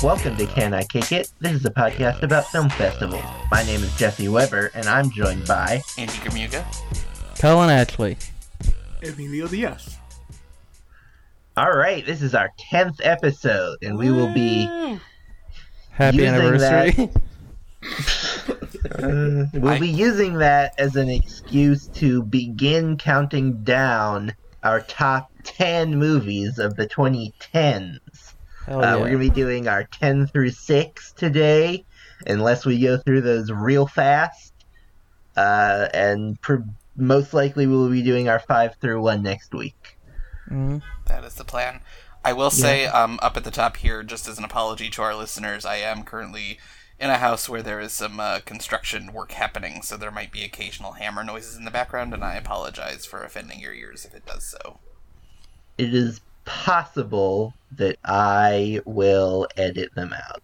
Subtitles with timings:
[0.00, 1.32] Welcome to Can I Kick It?
[1.40, 3.24] This is a podcast about film festivals.
[3.50, 6.64] My name is Jesse Weber, and I'm joined by Andy Gamuga.
[7.40, 8.16] Colin Ashley.
[9.02, 9.96] Emilio Diaz.
[11.56, 14.66] All right, this is our 10th episode, and we will be
[15.90, 17.10] Happy Using anniversary.
[19.02, 25.32] uh, we'll I- be using that as an excuse to begin counting down our top
[25.42, 28.27] 10 movies of the 2010s.
[28.68, 28.94] Hell Uh, yeah.
[28.96, 31.84] We're going to be doing our 10 through 6 today,
[32.26, 34.52] unless we go through those real fast.
[35.36, 36.56] Uh, and pr-
[36.96, 39.96] most likely we'll be doing our 5 through 1 next week.
[40.50, 40.82] Mhm.
[41.06, 41.80] That is the plan.
[42.24, 45.14] I will say, um, up at the top here, just as an apology to our
[45.14, 46.58] listeners, I am currently
[46.98, 50.42] in a house where there is some uh, construction work happening, so there might be
[50.42, 54.26] occasional hammer noises in the background, and I apologize for offending your ears if it
[54.26, 54.80] does so.
[55.78, 60.42] It is possible that I will edit them out.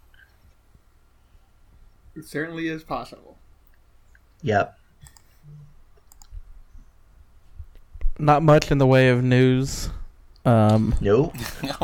[2.15, 3.39] It certainly is possible.
[4.43, 4.79] Yep.
[8.19, 9.89] Not much in the way of news.
[10.45, 11.35] Um, Nope.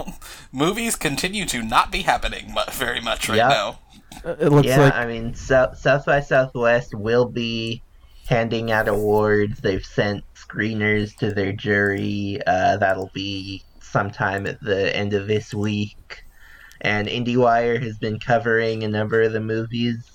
[0.53, 3.49] Movies continue to not be happening very much right Yeah.
[3.49, 3.79] now.
[4.25, 7.83] it looks yeah, like I mean, South, South by Southwest will be
[8.29, 9.61] handing out awards.
[9.61, 12.39] They've sent screeners to their jury.
[12.47, 16.25] Uh, that'll be sometime at the end of this week.
[16.81, 20.09] And IndieWire has been covering a number of the movies.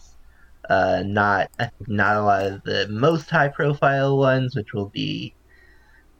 [0.68, 1.52] Uh, not
[1.88, 5.36] not a lot of the most high profile ones, which will be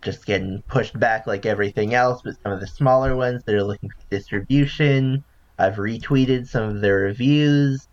[0.04, 3.64] just getting pushed back like everything else, but some of the smaller ones that are
[3.64, 5.24] looking for distribution.
[5.58, 7.88] I've retweeted some of their reviews.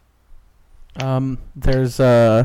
[1.00, 2.44] um, there's uh,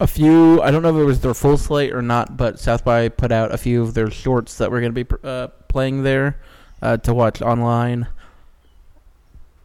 [0.00, 0.60] a few.
[0.62, 3.32] I don't know if it was their full slate or not, but South by put
[3.32, 6.40] out a few of their shorts that we're going to be uh, playing there
[6.82, 8.08] uh, to watch online.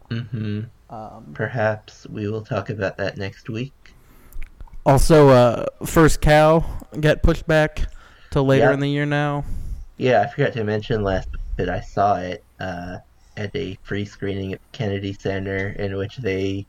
[0.10, 3.96] hmm Um, Perhaps we will talk about that next week.
[4.86, 6.64] also, uh, First Cow
[7.00, 7.88] get pushed back
[8.32, 8.74] to later Yep.
[8.74, 9.46] in the year now.
[9.98, 12.98] Yeah, I forgot to mention last week that I saw it uh,
[13.38, 16.68] at a free screening at the Kennedy Center in which they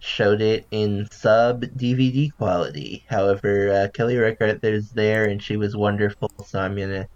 [0.00, 3.04] showed it in sub DVD quality.
[3.08, 7.06] However, uh, Kelly Reichardt is there and she was wonderful, so I'm gonna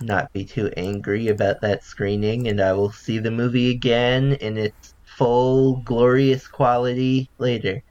[0.00, 4.58] not be too angry about that screening, and I will see the movie again in
[4.58, 7.82] its full glorious quality later.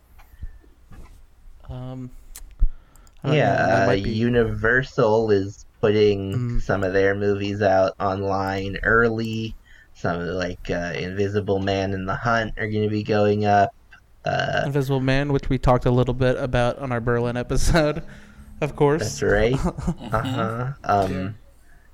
[1.67, 2.11] Um,
[3.23, 6.61] know, Yeah, uh, be- Universal is putting Mhm.
[6.61, 9.55] some of their movies out online early.
[9.95, 13.45] Some of the, like uh, Invisible Man and The Hunt are going to be going
[13.45, 13.73] up.
[14.25, 18.03] Uh, Invisible Man, which we talked a little bit about on our Berlin episode,
[18.61, 19.01] of course.
[19.01, 19.55] that's right.
[20.11, 20.71] Uh huh.
[20.83, 21.35] Um,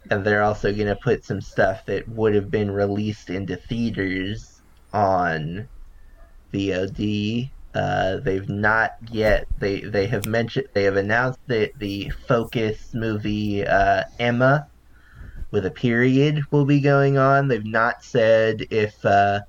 [0.09, 4.61] and they're also going to put some stuff that would have been released into theaters
[4.93, 5.67] on
[6.53, 7.49] VOD.
[7.73, 9.47] Uh, they've not yet.
[9.59, 10.67] They they have mentioned.
[10.73, 14.67] They have announced that the Focus movie uh, Emma,
[15.51, 17.47] with a period, will be going on.
[17.47, 19.41] They've not said if uh,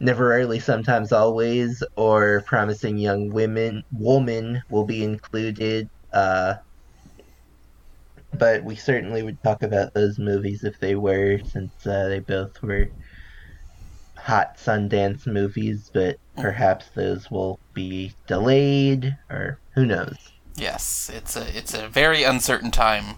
[0.00, 5.90] Never Rarely, Sometimes Always, or Promising Young Women Woman will be included.
[6.12, 6.54] Uh,
[8.32, 12.62] but we certainly would talk about those movies if they were, since uh, they both
[12.62, 12.88] were
[14.16, 15.90] hot Sundance movies.
[15.92, 20.16] But perhaps those will be delayed, or who knows?
[20.56, 23.16] Yes, it's a it's a very uncertain time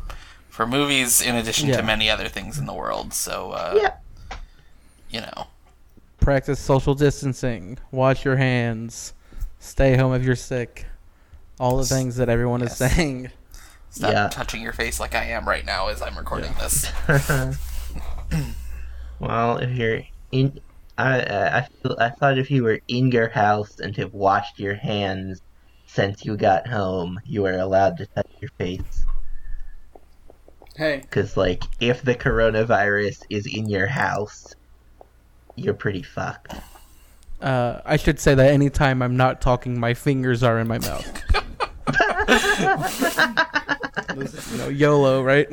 [0.49, 1.77] for movies, in addition Yeah.
[1.77, 3.15] to many other things in the world.
[3.15, 3.95] So, uh, Yeah.
[5.11, 5.47] you know,
[6.23, 7.79] Practice social distancing.
[7.91, 9.13] Wash your hands.
[9.59, 10.87] Stay home if you're sick.
[11.59, 13.31] All the things that everyone is saying.
[13.91, 14.29] stop Yeah.
[14.29, 16.91] touching your face like I am right now as I'm recording this.
[19.19, 20.61] well, if you're in,
[20.97, 24.61] I I I, feel, I thought if you were in your house and have washed
[24.61, 25.43] your hands
[25.87, 29.05] since you got home, you are allowed to touch your face.
[30.77, 34.55] Hey, Because, like, if the coronavirus is in your house,
[35.57, 36.55] you're pretty fucked.
[37.41, 41.23] Uh, I should say that anytime I'm not talking, my fingers are in my mouth.
[44.53, 45.49] you know, YOLO, right?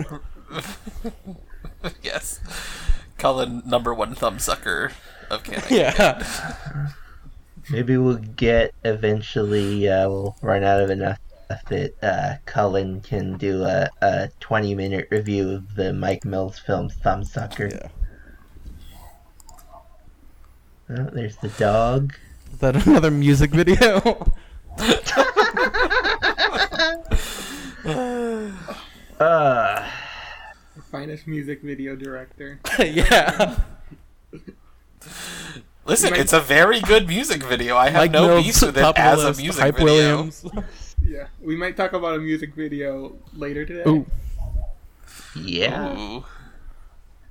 [2.03, 2.39] yes,
[3.17, 4.91] Colin, number one thumbsucker
[5.29, 5.67] of Canada.
[5.71, 6.89] yeah.
[7.71, 13.37] Maybe we'll get eventually, uh, we'll run out of enough stuff that uh, Colin can
[13.37, 17.71] do a, a 20 minute review of the Mike Mills film Thumbsucker.
[17.71, 17.87] Yeah.
[20.89, 22.13] Oh, there's the dog.
[22.51, 24.31] Is that another music video?
[29.19, 29.85] Uh,
[30.91, 32.57] finest music video director.
[32.79, 33.59] yeah.
[35.85, 37.75] Listen, might- it's a very good music video.
[37.75, 39.85] I have Mike no Mills, beef with it top of as a music Hype video.
[40.15, 40.45] Williams.
[41.05, 43.83] Yeah, we might talk about a music video later today.
[43.89, 44.05] Ooh,
[45.35, 45.97] Yeah.
[45.99, 46.23] Ooh.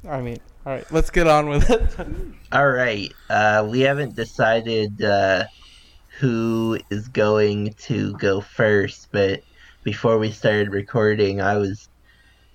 [0.06, 1.98] I mean, all right, let's get on with it.
[2.52, 3.10] All right.
[3.30, 5.44] Uh, we haven't decided uh,
[6.18, 9.42] who is going to go first, but
[9.82, 11.88] before we started recording, I was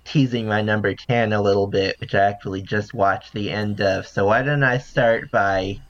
[0.04, 4.06] teasing my number 10 a little bit, which I actually just watched the end of.
[4.06, 5.80] So why don't I start by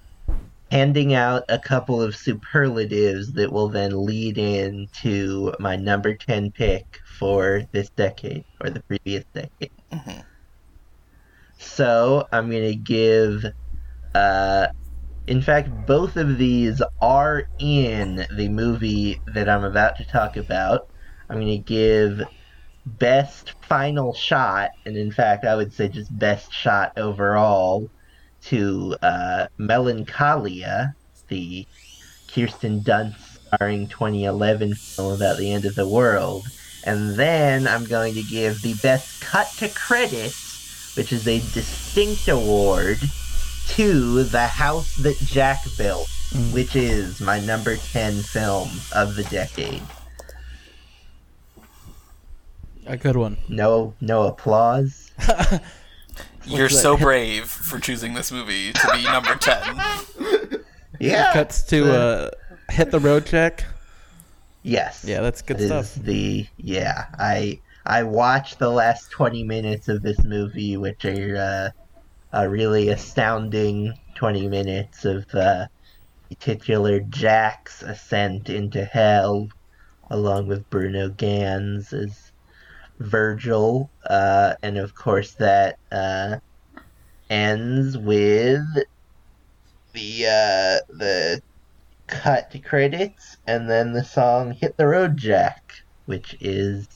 [0.70, 7.00] handing out a couple of superlatives that will then lead into my number 10 pick
[7.18, 9.70] for this decade or the previous decade.
[9.92, 10.24] Mhm.
[11.58, 13.44] So I'm going to give
[14.14, 14.68] uh,
[15.26, 20.88] in fact, both of these are in the movie that I'm about to talk about.
[21.28, 22.22] I'm going to give
[22.84, 27.88] best final shot, and in fact, I would say just best shot overall
[28.42, 30.94] to uh, Melancholia,
[31.28, 31.66] the
[32.28, 36.44] Kirsten Dunst starring 2011 film about the end of the world.
[36.84, 40.43] And then I'm going to give the best cut to credits,
[40.96, 42.98] which is a distinct award
[43.68, 46.52] to The House That Jack Built, Mm.
[46.52, 49.82] which is my number 10 film of the decade.
[52.86, 53.36] A good one.
[53.48, 55.12] No no applause.
[56.44, 59.80] You're so brave for choosing this movie to be number 10.
[61.00, 61.32] Yeah.
[61.32, 62.30] Cuts to uh,
[62.70, 63.64] hit the road jack.
[64.62, 65.04] Yes.
[65.04, 65.94] Yeah, that's good It is stuff.
[66.04, 71.70] the yeah, I I watched the last 20 minutes of this movie which are uh,
[72.32, 75.66] a really astounding 20 minutes of uh,
[76.38, 79.48] titular Jack's ascent into hell
[80.10, 82.32] along with Bruno Ganz as
[82.98, 86.36] Virgil uh, and of course that uh,
[87.28, 88.64] ends with
[89.92, 91.42] the uh, the
[92.06, 96.93] cut credits and then the song hit the road jack which is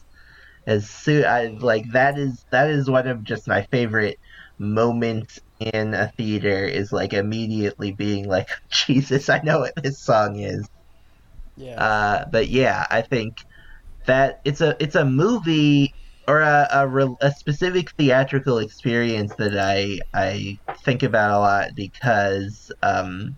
[0.68, 4.18] as soon I like that is that is one of just my favorite
[4.58, 8.48] moments in a theater is like immediately being like
[8.86, 10.68] Jesus I know what this song is
[11.56, 11.78] Yeah.
[11.78, 13.34] uh, but yeah, I think
[14.06, 15.94] that it's a it's a movie
[16.28, 22.72] or a a, a specific theatrical experience that I I think about a lot because
[22.82, 23.36] um,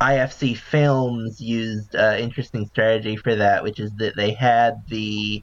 [0.00, 5.42] IFC Films used uh, interesting strategy for that, which is that they had the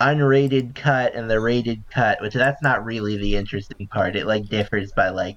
[0.00, 4.16] unrated cut and the rated cut, which that's not really the interesting part.
[4.16, 5.36] It like differs by like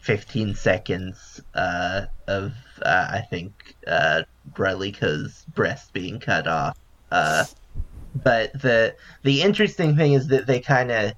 [0.00, 2.52] 15 seconds uh, of
[2.82, 4.22] uh, I think uh,
[4.52, 6.78] Brelica's breast being cut off.
[7.10, 7.44] Uh,
[8.14, 11.12] but the the interesting thing is that they kind of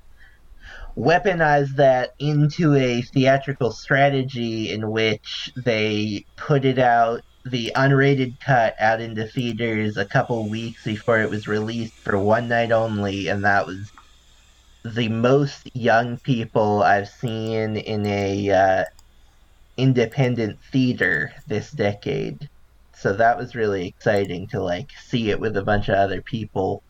[0.97, 8.77] weaponize that into a theatrical strategy in which they put it out the unrated cut
[8.79, 13.45] out into theaters a couple weeks before it was released for one night only and
[13.45, 13.91] that was
[14.85, 18.85] the most young people I've seen in a uh,
[19.77, 22.49] independent theater this decade.
[22.95, 26.83] So that was really exciting to like see it with a bunch of other people.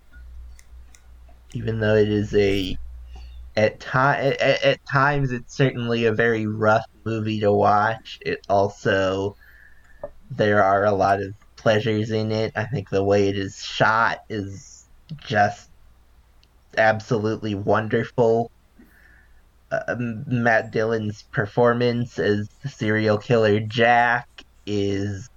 [1.55, 2.79] Even though it is a
[3.57, 8.19] at time at, at times it's certainly a very rough movie to watch.
[8.23, 9.37] It also
[10.31, 12.53] there are a lot of pleasures in it.
[12.57, 14.87] I think the way it is shot is
[15.19, 15.69] just
[16.77, 18.51] absolutely wonderful.
[19.71, 24.29] Uh, Matt Dillon's performance as the serial killer Jack
[24.67, 25.31] is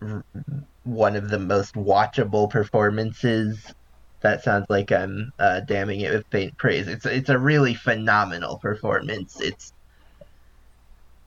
[0.00, 0.24] r-
[0.84, 3.74] one of the most watchable performances.
[4.24, 6.88] That sounds like I'm uh, damning it with faint praise.
[6.88, 9.38] It's it's a really phenomenal performance.
[9.38, 9.74] It's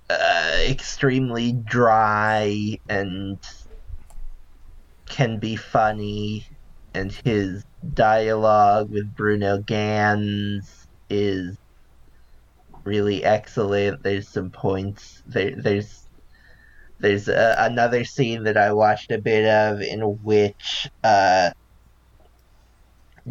[0.09, 3.37] uh, extremely dry and
[5.05, 6.47] can be funny,
[6.95, 7.63] and his
[7.93, 11.55] dialogue with Bruno Ganz is
[12.83, 14.01] really excellent.
[14.01, 15.53] There's some points there.
[15.55, 16.07] There's
[16.97, 21.51] there's uh, another scene that I watched a bit of in which uh,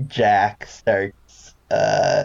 [0.07, 2.25] Jack starts uh,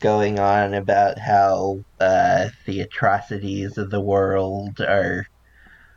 [0.00, 5.26] going on about how uh, the atrocities of the world are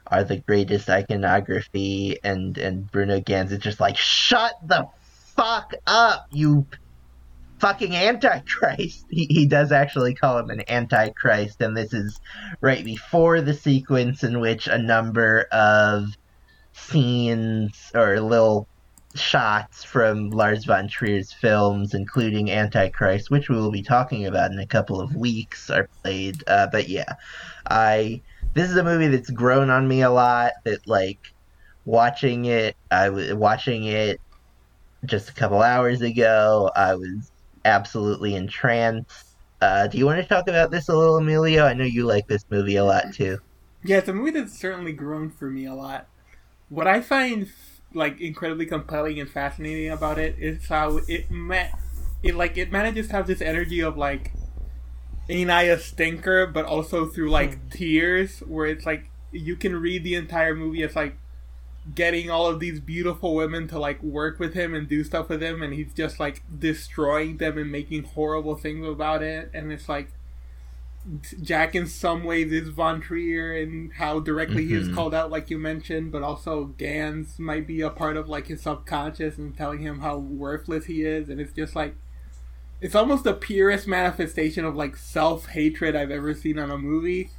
[0.10, 4.88] are the greatest iconography, and and Bruno Ganz is just like, shut the
[5.36, 6.66] fuck up, you
[7.60, 9.06] fucking antichrist.
[9.10, 12.20] He, he does actually call him an antichrist, and this is
[12.62, 16.16] right before the sequence in which a number of
[16.74, 18.68] scenes or little
[19.16, 24.60] shots from Lars von Trier's films, including Antichrist, which we will be talking about in
[24.60, 26.44] a couple of weeks, are played.
[26.48, 27.14] Uh, but yeah,
[27.70, 28.22] I
[28.54, 30.54] this is a movie that's grown on me a lot.
[30.64, 31.34] That like
[31.86, 34.20] watching it, I was watching it
[35.06, 36.72] just a couple hours ago.
[36.76, 37.32] I was
[37.66, 39.26] absolutely entranced.
[39.62, 41.66] Uh, do you want to talk about this a little, Emilio?
[41.66, 43.40] I know you like this movie a lot too.
[43.84, 46.08] Yeah, it's a movie that's certainly grown for me a lot.
[46.70, 47.48] What I find
[47.94, 51.74] like incredibly compelling and fascinating about it is how it met
[52.24, 54.34] it like it manages to have this energy of like
[55.30, 57.70] ain't I a stinker, but also through like Hmm.
[57.70, 61.18] tears, where it's like you can read the entire movie as like
[61.96, 65.42] getting all of these beautiful women to like work with him and do stuff with
[65.42, 69.90] him, and he's just like destroying them and making horrible things about it, and it's
[69.90, 70.12] like
[71.42, 74.96] Jack in some ways is Von Trier and how directly he is Mhm.
[74.96, 78.62] called out, like you mentioned, but also Ganz might be a part of like his
[78.62, 81.96] subconscious and telling him how worthless he is, and it's just like
[82.82, 87.32] it's almost the purest manifestation of like self hatred I've ever seen on a movie,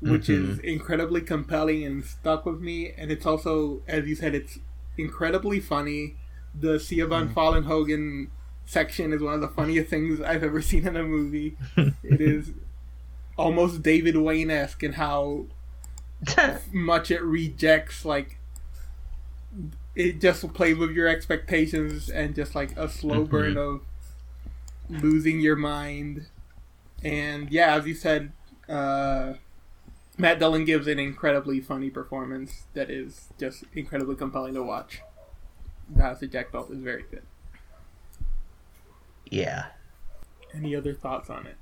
[0.00, 2.92] which is incredibly compelling and stuck with me.
[2.96, 4.58] And it's also, as you said, it's
[4.98, 6.16] incredibly funny.
[6.58, 8.30] The Siobhan Fallon Hogan
[8.64, 11.56] section is one of the funniest things I've ever seen in a movie.
[11.76, 12.52] it is
[13.42, 15.46] almost David Wayne esque in how
[16.72, 18.38] much it rejects like
[19.94, 23.30] it just plays with your expectations and just like a slow Mhm.
[23.30, 23.80] burn of
[24.88, 26.26] losing your mind
[27.02, 28.30] and yeah as you said
[28.68, 29.32] uh
[30.18, 35.00] matt dillon gives an incredibly funny performance that is just incredibly compelling to watch
[35.94, 37.22] the house of jack built is very good
[39.30, 39.66] yeah.
[40.54, 41.56] any other thoughts on it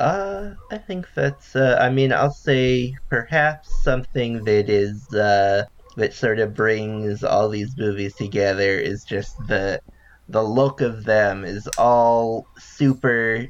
[0.00, 1.54] Uh, I think that's.
[1.54, 5.66] Uh, I mean, I'll say perhaps something that is uh,
[5.96, 9.82] that sort of brings all these movies together is just the
[10.30, 13.46] the look of them is all super.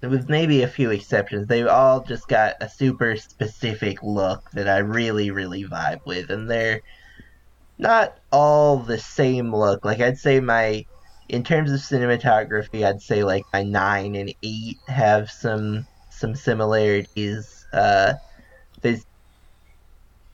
[0.00, 4.78] With maybe a few exceptions, they've all just got a super specific look that I
[4.78, 6.80] really, really vibe with, and they're
[7.78, 9.84] not all the same look.
[9.84, 10.86] Like I'd say my
[11.30, 17.64] in terms of cinematography, I'd say like my nine and eight have some some similarities.
[17.72, 18.14] Uh,
[18.82, 19.06] there's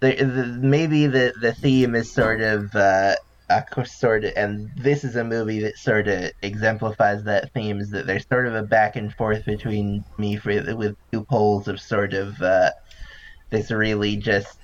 [0.00, 3.16] the, the, maybe the the theme is sort of uh,
[3.50, 7.78] a sort of, and this is a movie that sort of exemplifies that theme.
[7.78, 11.68] Is that there's sort of a back and forth between me for, with two poles
[11.68, 12.70] of sort of uh,
[13.50, 14.58] this really just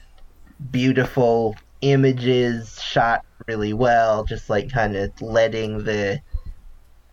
[0.70, 6.20] beautiful images shot really well, just like kind of letting the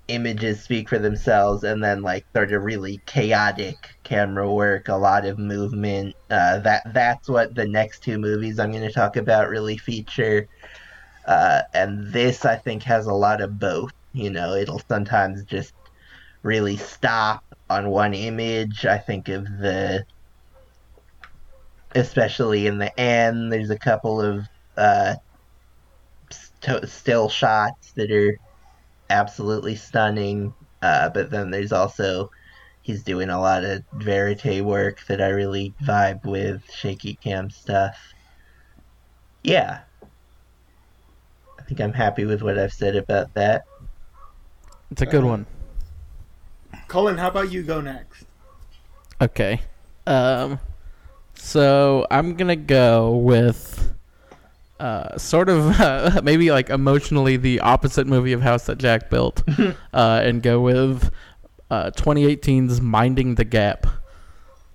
[0.08, 5.26] images speak for themselves, and then like sort of really chaotic camera work, a lot
[5.26, 6.16] of movement.
[6.30, 10.48] Uh, that that's what the next two movies I'm going to talk about really feature.
[11.26, 13.92] Uh, and this I think has a lot of both.
[14.14, 15.74] You know, it'll sometimes just
[16.42, 18.86] really stop on one image.
[18.86, 20.06] I think of the
[21.96, 24.46] especially in the end there's a couple of
[24.78, 25.16] uh
[26.62, 28.38] st- still shots that are
[29.10, 32.30] absolutely stunning uh but then there's also
[32.82, 37.98] he's doing a lot of verite work that i really vibe with shaky cam stuff
[39.44, 39.80] yeah
[41.58, 43.64] i think i'm happy with what i've said about that
[44.92, 45.46] It's a good one.
[46.88, 48.26] colin how about you go next
[49.22, 49.60] Okay.
[50.08, 50.60] Um,
[51.34, 53.94] so I'm gonna go with
[54.80, 59.44] uh, sort of uh, maybe like emotionally the opposite movie of House That Jack Built,
[59.94, 61.12] uh, and go with
[61.70, 63.88] uh, 2018's Minding the Gap.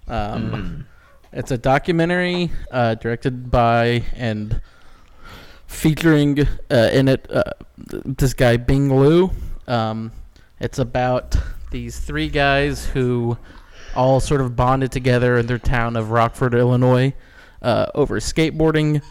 [0.09, 0.87] Um,
[1.33, 4.61] It's a documentary uh, directed by and
[5.67, 7.43] featuring uh, in it uh,
[7.77, 9.33] this guy Bing Liu.
[9.67, 10.13] Um,
[10.61, 11.37] it's about
[11.73, 13.37] these three guys who
[13.97, 17.15] all sort of bonded together in their town of Rockford, Illinois,
[17.63, 19.03] uh, over skateboarding.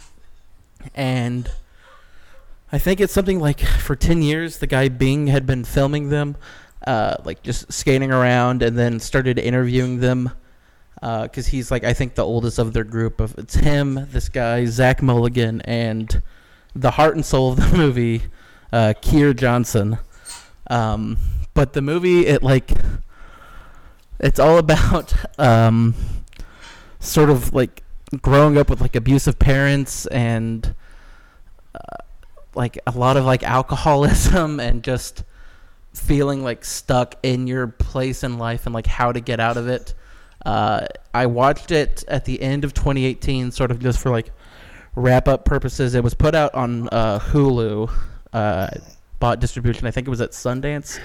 [0.95, 1.49] And
[2.71, 6.35] I think it's something like for 10 years, the guy Bing had been filming them,
[6.87, 10.31] uh, like just skating around, and then started interviewing them.
[11.01, 13.19] Because he's like, I think the oldest of their group.
[13.19, 16.21] Of it's him, this guy Zach Mulligan, and
[16.73, 18.23] the heart and soul of the movie,
[18.71, 19.97] uh, Keire Johnson.
[20.69, 21.17] Um,
[21.53, 22.71] but the movie, it like
[24.19, 25.93] it's all about um,
[26.99, 27.82] sort of like
[28.21, 30.75] growing up with like abusive parents and
[31.75, 31.97] uh,
[32.55, 35.23] like a lot of like alcoholism and just
[35.93, 39.67] feeling like stuck in your place in life and like how to get out of
[39.67, 39.93] it.
[40.45, 44.31] Uh, I watched it at the end of 2018, sort of just for like
[44.95, 45.95] wrap up purposes.
[45.95, 47.89] It was put out on uh, Hulu
[48.33, 48.67] uh,
[49.19, 49.87] bought distribution.
[49.87, 50.99] I think it was at Sundance.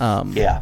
[0.00, 0.60] Um, Yeah.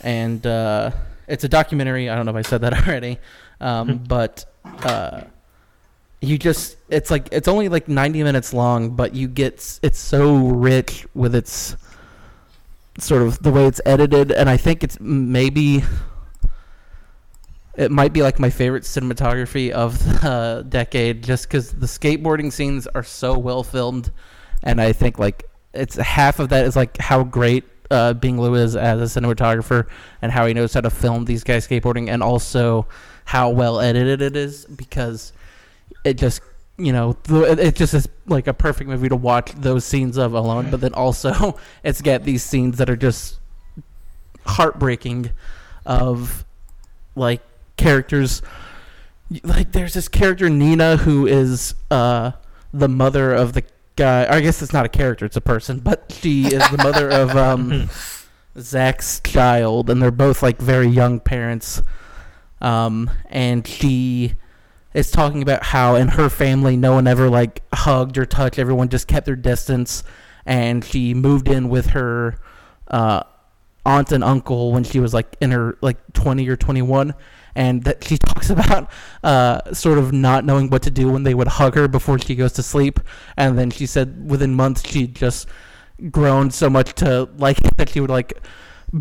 [0.00, 0.90] and uh,
[1.28, 2.08] it's a documentary.
[2.08, 3.18] I don't know if I said that already,
[3.60, 5.22] um, but uh,
[6.20, 10.36] you just it's like it's only like 90 minutes long, but you get it's so
[10.48, 11.76] rich with its
[12.98, 15.82] sort of the way it's edited, and I think it's maybe
[17.76, 22.86] it might be like my favorite cinematography of the decade, just because the skateboarding scenes
[22.88, 24.10] are so well filmed,
[24.64, 28.54] and I think like it's half of that is like how great uh, Bing Liu
[28.54, 29.86] is as a cinematographer
[30.22, 32.86] and how he knows how to film these guys skateboarding, and also
[33.24, 35.32] how well edited it is because
[36.04, 36.40] it just
[36.76, 40.70] you know it just is like a perfect movie to watch those scenes of alone.
[40.70, 43.38] But then also it's got these scenes that are just
[44.44, 45.30] heartbreaking
[45.84, 46.44] of
[47.14, 47.42] like
[47.76, 48.42] characters
[49.42, 52.32] like there's this character Nina who is uh
[52.72, 53.62] the mother of the
[53.98, 57.10] guy I guess it's not a character it's a person but she is the mother
[57.22, 57.90] of um
[58.58, 61.82] Zach's child and they're both like very young parents.
[62.60, 64.34] Um and she
[64.94, 68.88] is talking about how in her family no one ever like hugged or touched everyone
[68.88, 70.02] just kept their distance.
[70.46, 72.38] And she moved in with her
[72.88, 73.22] uh
[73.84, 77.14] aunt and uncle when she was like in her like 20 or 21
[77.58, 78.88] and that she talks about
[79.24, 82.34] uh, sort of not knowing what to do when they would hug her before she
[82.36, 83.00] goes to sleep.
[83.36, 85.48] And then she said within months she'd just
[86.10, 88.40] grown so much to like that she would like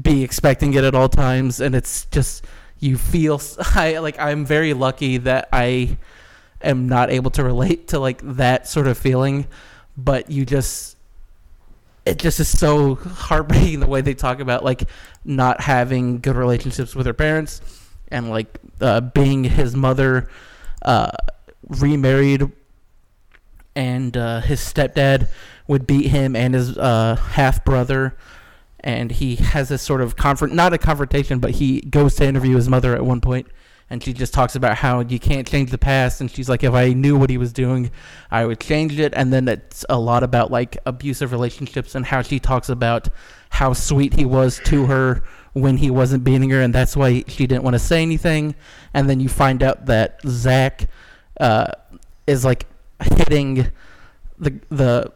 [0.01, 1.61] be expecting it at all times.
[1.61, 2.45] And it's just
[2.79, 3.41] you feel
[3.73, 5.97] i like i'm very lucky that i
[6.61, 9.47] am not able to relate to like that sort of feeling.
[9.95, 10.97] But you just
[12.05, 14.83] it just is so heartbreaking the way they talk about like
[15.23, 17.61] not having good relationships with her parents
[18.11, 20.29] and like uh, Bing his mother
[20.83, 21.11] uh,
[21.67, 22.51] remarried
[23.75, 25.29] and uh, his stepdad
[25.67, 28.17] would beat him and his uh, half brother
[28.79, 32.55] and he has this sort of confront not a confrontation but he goes to interview
[32.55, 33.47] his mother at one point
[33.89, 36.73] and she just talks about how you can't change the past and she's like if
[36.73, 37.89] i knew what he was doing
[38.31, 39.13] i would change it.
[39.15, 43.09] And then it's a lot about like abusive relationships and how she talks about
[43.49, 45.23] how sweet he was to her
[45.59, 48.55] when he wasn't beating her and that's why she didn't want to say anything
[48.93, 50.87] and then you find out that zach
[51.39, 51.71] uh,
[52.25, 52.65] is like
[52.99, 53.71] hitting
[54.39, 55.11] the the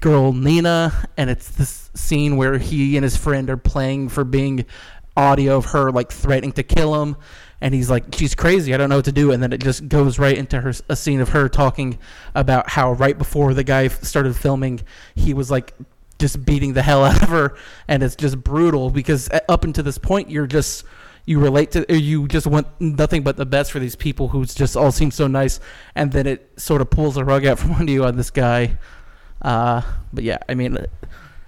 [0.00, 4.64] girl Nina, and it's this scene where he and his friend are playing for Bing
[5.16, 7.16] audio of her like threatening to kill him,
[7.60, 8.74] and he's like, "She's crazy.
[8.74, 10.96] I don't know what to do." And then it just goes right into her a
[10.96, 11.98] scene of her talking
[12.34, 14.80] about how right before the guy started filming,
[15.14, 15.74] he was like
[16.18, 17.56] just beating the hell out of her,
[17.88, 20.84] and it's just brutal because uh, up until this point, you're just
[21.26, 24.76] you relate to you just want nothing but the best for these people who just
[24.76, 25.58] all seem so nice
[25.96, 28.78] and then it sort of pulls the rug out from under you on this guy.
[29.42, 30.78] Uh, but yeah i mean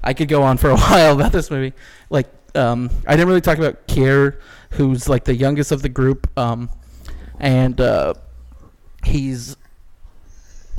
[0.04, 1.72] i could go on for a while about this movie.
[2.10, 2.26] Like
[2.56, 4.40] um, i didn't really talk about keire
[4.72, 6.68] who's like the youngest of the group um,
[7.38, 8.14] and uh,
[9.04, 9.56] he's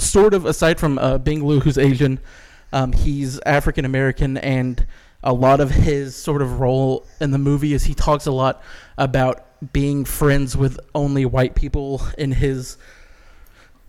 [0.02, 2.20] sort of aside from uh, Bing Liu, who's Asian,
[2.72, 4.86] um, he's African American, and
[5.24, 8.62] a lot of his sort of role in the movie is he talks a lot
[8.98, 12.78] about being friends with only white people in his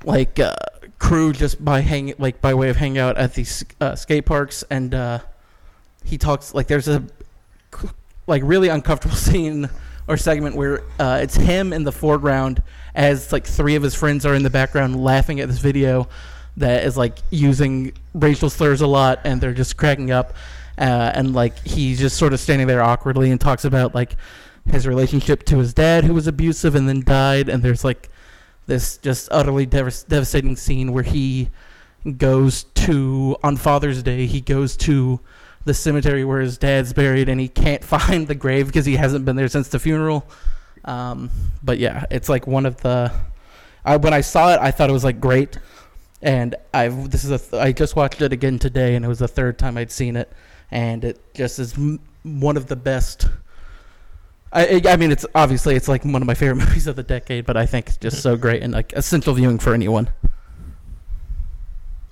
[0.04, 0.54] like uh,
[0.98, 4.64] crew just by hang like by way of hanging out at these uh, skate parks,
[4.70, 5.20] and uh,
[6.04, 7.02] he talks like there's a
[8.26, 9.68] like really uncomfortable scene
[10.08, 12.62] or segment where uh, it's him in the foreground
[12.94, 16.08] as like three of his friends are in the background laughing at this video
[16.56, 20.34] that is like using racial slurs a lot and they're just cracking up
[20.78, 24.16] uh, and like he's just sort of standing there awkwardly and talks about like
[24.68, 28.08] his relationship to his dad who was abusive and then died and there's like
[28.66, 31.50] this just utterly devas- devastating scene where he
[32.16, 35.20] goes to on Father's Day he goes to
[35.64, 39.24] the cemetery where his dad's buried and he can't find the grave because he hasn't
[39.24, 40.26] been there since the funeral.
[40.84, 41.30] Um,
[41.62, 43.12] but yeah it's like one of the
[43.84, 45.58] I, when I saw it I thought it was like great
[46.22, 49.20] and I've this is a th- I just watched it again today and it was
[49.20, 50.32] the third time I'd seen it
[50.70, 53.28] and it just is m- one of the best
[54.52, 57.02] I, I I mean it's obviously it's like one of my favorite movies of the
[57.02, 60.10] decade but I think it's just so great and like essential viewing for anyone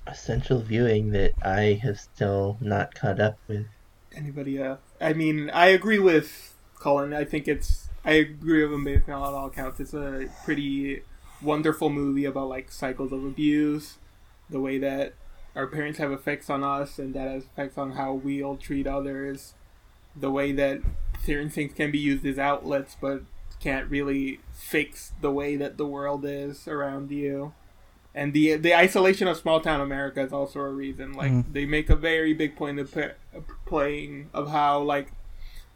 [0.07, 3.67] Essential viewing that I have still not caught up with.
[4.15, 4.79] Anybody else?
[4.99, 7.13] I mean, I agree with Colin.
[7.13, 7.89] I think it's.
[8.03, 11.03] I agree with him basically on all counts, It's a pretty
[11.41, 13.97] wonderful movie about like cycles of abuse,
[14.49, 15.13] the way that
[15.55, 18.87] our parents have effects on us, and that has effects on how we all treat
[18.87, 19.53] others.
[20.15, 20.81] The way that
[21.23, 23.21] certain things can be used as outlets, but
[23.59, 27.53] can't really fix the way that the world is around you.
[28.15, 31.13] and the the isolation of small town America is also a reason.
[31.13, 31.53] Like Mhm.
[31.53, 33.11] they make a very big point of pa-
[33.67, 35.11] playing of how like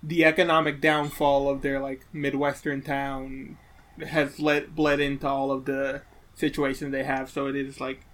[0.02, 3.58] the economic downfall of their like midwestern town
[4.08, 6.02] has led bled into all of the
[6.36, 7.30] situations they have.
[7.30, 8.06] So it is like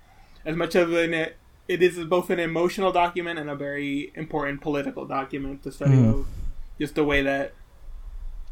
[0.46, 5.06] as much of an it is both an emotional document and a very important political
[5.06, 6.10] document to study hmm.
[6.10, 6.28] of
[6.80, 7.54] just the way that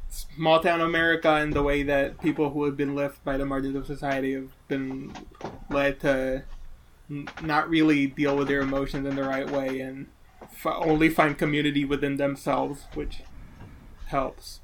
[0.09, 3.75] small town America and the way that people who have been left by the margins
[3.75, 5.11] of society have been
[5.69, 6.43] led to
[7.09, 10.07] n- not really deal with their emotions in the right way and
[10.43, 13.21] f- only find community within themselves, which
[14.07, 14.61] helps.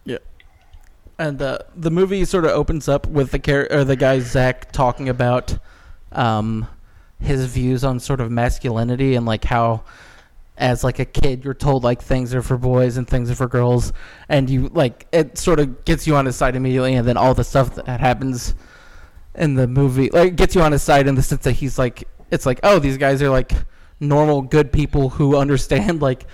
[1.19, 4.71] And uh, the movie sort of opens up with the char- or the guy Zach
[4.71, 5.57] talking about
[6.11, 6.67] um,
[7.19, 9.83] his views on sort of masculinity and like how
[10.57, 13.47] as like a kid you're told like things are for boys and things are for
[13.47, 13.91] girls
[14.29, 17.33] and you like it sort of gets you on his side immediately and then all
[17.33, 18.53] the stuff that happens
[19.35, 22.07] in the movie like gets you on his side in the sense that he's like
[22.29, 23.51] it's like oh these guys are like
[23.99, 26.27] normal good people who understand like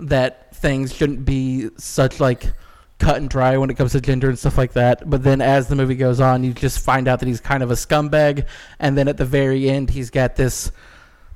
[0.00, 2.52] that things shouldn't be such like
[3.02, 5.10] cut and dry when it comes to gender and stuff like that.
[5.10, 7.70] But then as the movie goes on, you just find out that he's kind of
[7.70, 8.46] a scumbag.
[8.78, 10.70] And then at the very end, he's got this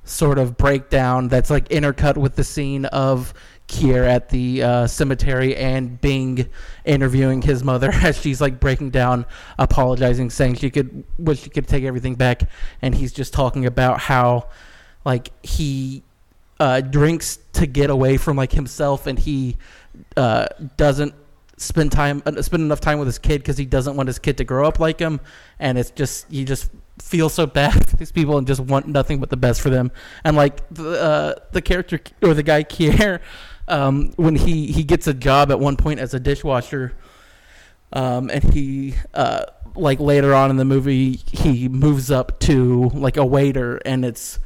[0.04, 3.34] sort of breakdown that's like intercut with the scene of
[3.66, 6.48] Keire at the uh, cemetery and Bing
[6.84, 9.26] interviewing his mother as she's like breaking down,
[9.58, 12.48] apologizing, saying she could wish she could take everything back.
[12.80, 14.50] And he's just talking about how
[15.04, 16.04] like he
[16.60, 19.56] uh, drinks to get away from like himself and he
[20.16, 21.14] uh, doesn't
[21.56, 24.38] spend time uh, spend enough time with his kid because he doesn't want his kid
[24.38, 25.20] to grow up like him.
[25.58, 29.20] And it's just you just feel so bad for these people and just want nothing
[29.20, 29.90] but the best for them.
[30.24, 33.20] And like the uh, the character or the guy Keire
[33.68, 36.94] um, when he he gets a job at one point as a dishwasher
[37.92, 43.16] um, and he uh, like later on in the movie he moves up to like
[43.16, 44.38] a waiter and it's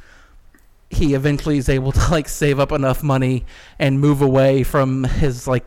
[0.89, 3.45] he eventually is able to like save up enough money
[3.79, 5.65] and move away from his like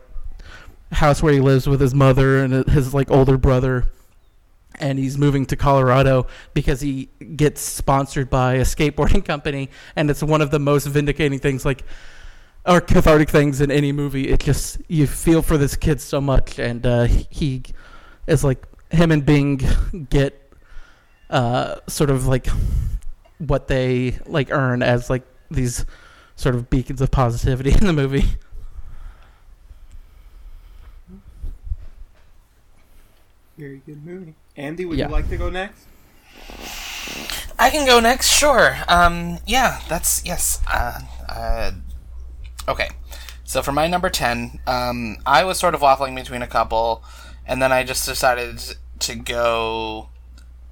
[0.91, 3.85] house where he lives with his mother and his like older brother.
[4.77, 9.69] And he's moving to Colorado because he gets sponsored by a skateboarding company.
[9.95, 11.83] And it's one of the most vindicating things like
[12.65, 14.29] or cathartic things in any movie.
[14.29, 16.59] It just you feel for this kid so much.
[16.59, 17.63] And uh, he
[18.27, 19.61] is like him and Bing
[20.09, 20.41] get
[21.29, 22.47] uh, sort of like
[23.37, 25.85] what they like earn as like these
[26.35, 28.37] sort of beacons of positivity in the movie
[33.57, 34.35] Very good movie.
[34.57, 35.07] Andy, would Yeah.
[35.07, 35.85] you like to go next?
[37.57, 38.77] I can go next, sure.
[38.87, 40.61] Um, yeah, that's yes.
[40.71, 41.71] Uh, uh,
[42.67, 42.89] okay,
[43.45, 47.03] so for my number ten, um, I was sort of waffling between a couple,
[47.45, 48.59] and then I just decided
[48.99, 50.09] to go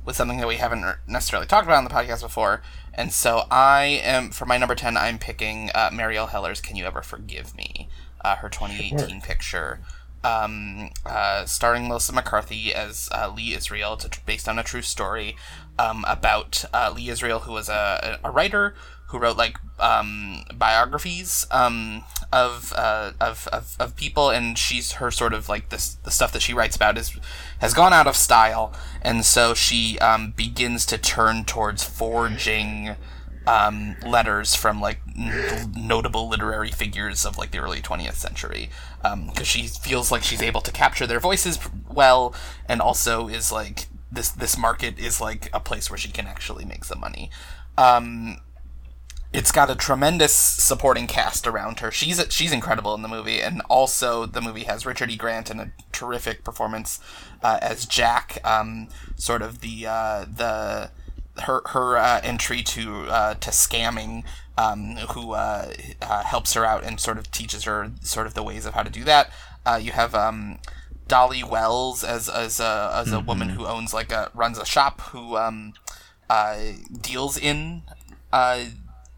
[0.06, 2.62] with something that we haven't necessarily talked about on the podcast before.
[2.93, 4.98] And so I am for my number ten.
[4.98, 7.88] I'm picking uh, Marielle Heller's "Can You Ever Forgive Me,"
[8.26, 9.80] uh, her 2018 picture
[10.24, 13.94] um, uh, starring Melissa McCarthy as uh, Lee Israel.
[13.94, 15.36] It's based on a true story
[15.78, 18.76] um, about uh, Lee Israel, who was a, a writer
[19.08, 25.12] who wrote like um, biographies um, of, uh, of, of of people, and she's her
[25.12, 27.16] sort of like this the stuff that she writes about is
[27.60, 32.96] has gone out of style, and so she um, begins to turn towards forging
[33.46, 38.70] um, letters from like n- notable literary figures of like the early 20th century
[39.02, 42.34] because she feels like she's able to capture their voices well
[42.70, 46.64] and also is like this this market is like a place where she can actually
[46.64, 47.30] make some money
[47.78, 48.38] um,
[49.34, 51.92] it's got a tremendous supporting cast around her.
[51.92, 55.18] She's she's incredible in the movie, and also the movie has Richard E.
[55.18, 57.00] Grant in a terrific performance
[57.42, 60.92] uh, as Jack, um, sort of the uh, the
[61.41, 64.24] her her uh, entry to uh, to scamming,
[64.58, 68.43] um, who uh, uh, helps her out and sort of teaches her sort of the
[68.43, 69.32] ways of how to do that.
[69.65, 70.60] Uh, you have um,
[71.08, 75.02] Dolly Wells as as a as a woman who owns like a runs a shop
[75.02, 75.74] who um,
[76.30, 76.58] uh,
[77.02, 77.84] deals in
[78.32, 78.65] uh,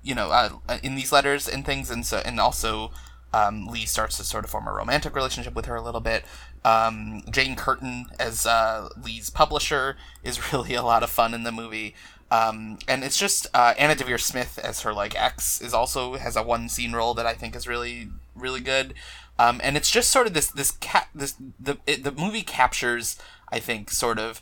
[0.04, 0.49] you know uh,
[0.84, 2.91] in these letters and things, and so and also
[3.34, 6.23] um, Lee starts to sort of form a romantic relationship with her a little bit.
[6.65, 11.51] Um, Jane Curtin as uh, Lee's publisher is really a lot of fun in the
[11.51, 11.93] movie.
[12.32, 16.36] Um, and it's just uh, Anna Deavere Smith as her like ex is also has
[16.36, 18.95] a one scene role that I think is really really good.
[19.38, 23.17] Um, and it's just sort of this this cat this the it, the movie captures
[23.49, 24.41] I think sort of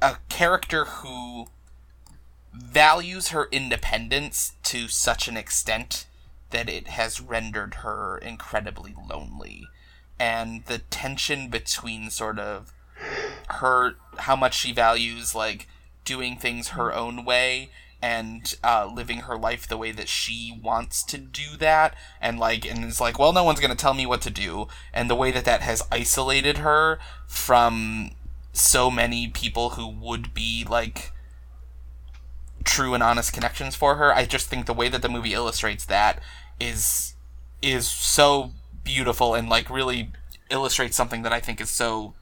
[0.00, 1.48] a character who
[2.52, 6.06] values her independence to such an extent
[6.50, 9.68] that it has rendered her incredibly lonely.
[10.20, 12.72] And the tension between sort of
[13.48, 15.66] her, how much she values, like,
[16.04, 17.70] doing things her own way
[18.02, 21.94] and uh, living her life the way that she wants to do that.
[22.20, 24.68] And like and it's like well no one's going to tell me what to do.
[24.92, 28.12] And the way that that has isolated her from
[28.52, 31.12] so many people who would be like
[32.64, 35.84] true and honest connections for her i just think the way that the movie illustrates
[35.86, 36.20] that
[36.60, 37.14] is
[37.62, 38.50] is so
[38.84, 40.10] beautiful and like really
[40.50, 42.14] illustrates something that i think is so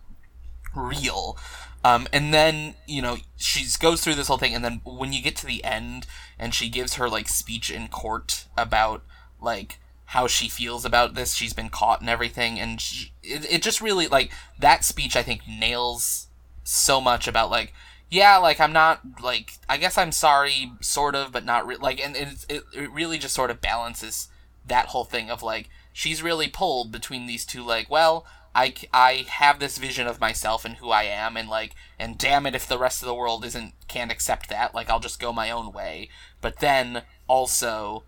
[0.74, 1.36] real
[1.84, 5.22] um, and then you know she goes through this whole thing, and then when you
[5.22, 6.06] get to the end,
[6.38, 9.02] and she gives her like speech in court about
[9.40, 13.62] like how she feels about this, she's been caught and everything, and she, it, it
[13.62, 15.14] just really like that speech.
[15.14, 16.26] I think nails
[16.64, 17.72] so much about like
[18.10, 22.04] yeah, like I'm not like I guess I'm sorry, sort of, but not re- like,
[22.04, 24.28] and it, it it really just sort of balances
[24.66, 29.26] that whole thing of like she's really pulled between these two like well I, I
[29.28, 32.68] have this vision of myself and who I am and like and damn it if
[32.68, 35.72] the rest of the world isn't can't accept that like I'll just go my own
[35.72, 36.08] way.
[36.40, 38.04] But then also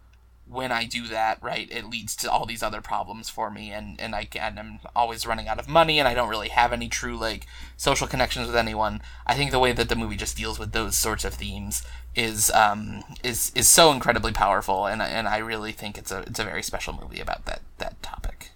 [0.51, 3.71] when I do that right it leads to all these other problems for me.
[3.71, 6.73] And and I and I'm always running out of money and I don't really have
[6.73, 9.01] any true like social connections with anyone.
[9.27, 11.83] I think the way that the movie just deals with those sorts of themes
[12.15, 14.87] is um is is so incredibly powerful.
[14.87, 18.03] And and I really think it's a it's a very special movie about that that
[18.03, 18.51] topic.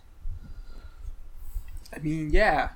[1.95, 2.71] I mean, yeah,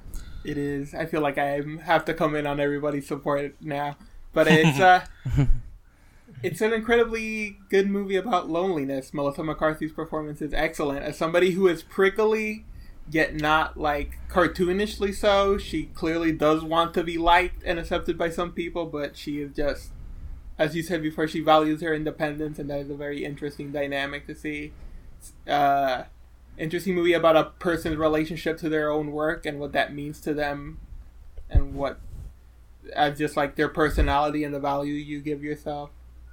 [0.45, 0.95] it is.
[0.95, 3.97] I feel like I have to come in on everybody's support now,
[4.33, 5.05] but it's uh,
[6.43, 9.13] it's an incredibly good movie about loneliness.
[9.13, 11.03] Melissa McCarthy's performance is excellent.
[11.05, 12.65] As somebody who is prickly,
[13.11, 18.31] yet not like cartoonishly so, she clearly does want to be liked and accepted by
[18.31, 19.91] some people, but she is just,
[20.59, 24.27] as you said before, she values her independence, and that is a very interesting dynamic
[24.27, 24.73] to see.
[25.49, 26.05] Uh,
[26.57, 30.35] interesting movie about a person's relationship to their own work and what that means to
[30.35, 30.79] them
[31.51, 31.99] and what
[32.95, 35.91] as just like their personality and the value you give yourself.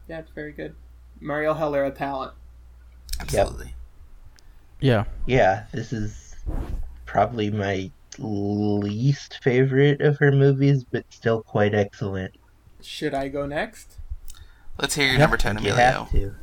[0.08, 0.76] Yeah, it's very good.
[1.22, 2.34] Marielle Heller, a talent.
[3.20, 3.74] Absolutely.
[4.80, 5.06] Yeah.
[5.26, 6.36] Yeah, this is
[7.06, 12.36] probably my least favorite of her movies, but still quite excellent.
[12.82, 13.98] Should I go next?
[14.80, 16.36] Let's hear your number 10, You have to.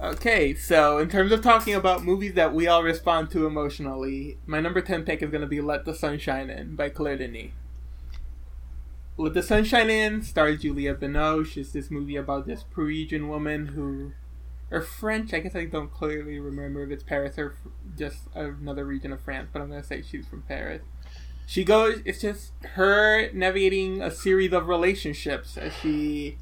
[0.00, 4.60] Okay, so in terms of talking about movies that we all respond to emotionally, my
[4.60, 7.50] number 10 pick is going to be Let the Sun Shine In by Claire Denis.
[9.18, 11.58] Let the Sunshine In stars Julia Binoche.
[11.58, 14.12] It's this movie about this Parisian woman who.
[14.70, 17.54] Or French, I guess I don't clearly remember if it's Paris or
[17.98, 20.80] just another region of France, but I'm going to say she's from Paris.
[21.44, 26.38] She goes, it's just her navigating a series of relationships as she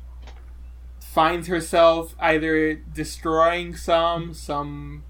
[1.00, 5.02] finds herself either destroying some, some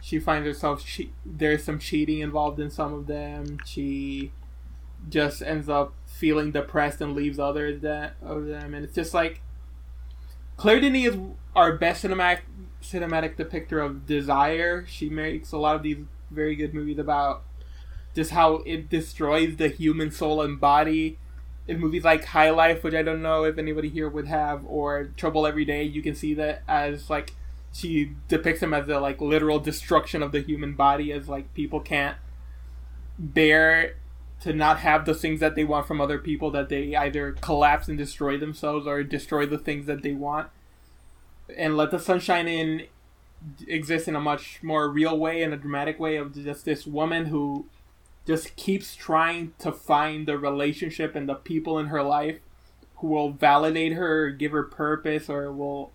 [0.00, 3.58] she finds herself che- there's some cheating involved in some of them.
[3.66, 4.32] She
[5.10, 5.92] just ends up
[6.22, 9.42] feeling depressed and leaves others that of them, and it's just like
[10.56, 11.20] Claire Denis is
[11.56, 12.42] our best cinematic
[12.80, 14.86] cinematic depictor of desire.
[14.86, 15.96] She makes a lot of these
[16.30, 17.42] very good movies about
[18.14, 21.18] just how it destroys the human soul and body
[21.66, 25.10] in movies like High Life, which I don't know if anybody here would have, or
[25.16, 27.32] Trouble Every Day, you can see that as like
[27.72, 31.80] she depicts them as the like literal destruction of the human body, as like people
[31.80, 32.16] can't
[33.18, 33.96] bear
[34.42, 37.86] to not have the things that they want from other people, that they either collapse
[37.88, 40.48] and destroy themselves or destroy the things that they want.
[41.56, 42.86] And Let the Sunshine In
[43.66, 47.26] exist in a much more real way and a dramatic way of just this woman
[47.26, 47.66] who
[48.26, 52.38] just keeps trying to find the relationship and the people in her life
[52.96, 55.90] who will validate her or give her purpose or will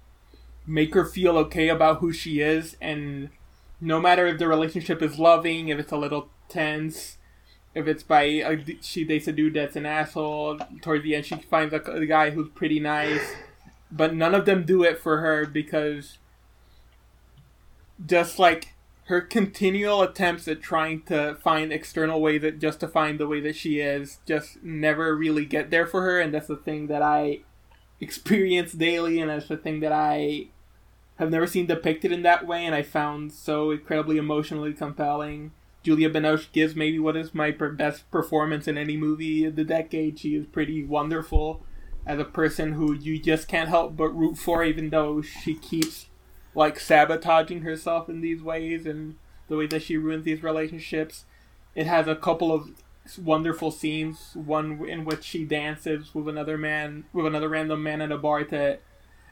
[0.65, 3.29] make her feel okay about who she is and
[3.79, 7.16] no matter if the relationship is loving if it's a little tense
[7.77, 11.25] if it's by uh, a, she dates a dude that's an asshole towards the end
[11.25, 13.35] she finds a, a guy who's pretty nice
[13.91, 16.17] but none of them do it for her because
[18.03, 18.73] just like
[19.05, 23.79] her continual attempts at trying to find external ways that justifying the way that she
[23.79, 27.39] is just never really get there for her and that's the thing that i
[28.01, 30.47] experience daily and that's the thing that i
[31.17, 35.51] have never seen depicted in that way and i found so incredibly emotionally compelling
[35.87, 39.63] julia binoche gives maybe what is my per- best performance in any movie of the
[39.63, 41.63] decade she is pretty wonderful
[42.05, 46.07] as a person who you just can't help but root for even though she keeps
[46.57, 49.15] like sabotaging herself in these ways and
[49.47, 51.25] the way that she ruins these relationships.
[51.75, 52.71] It has a couple of
[53.17, 54.31] wonderful scenes.
[54.33, 58.43] One in which she dances with another man, with another random man in a bar
[58.45, 58.79] to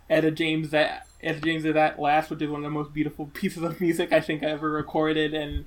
[0.08, 3.26] Etta James that Etta James at that last, which is one of the most beautiful
[3.34, 5.66] pieces of music I think I ever recorded, and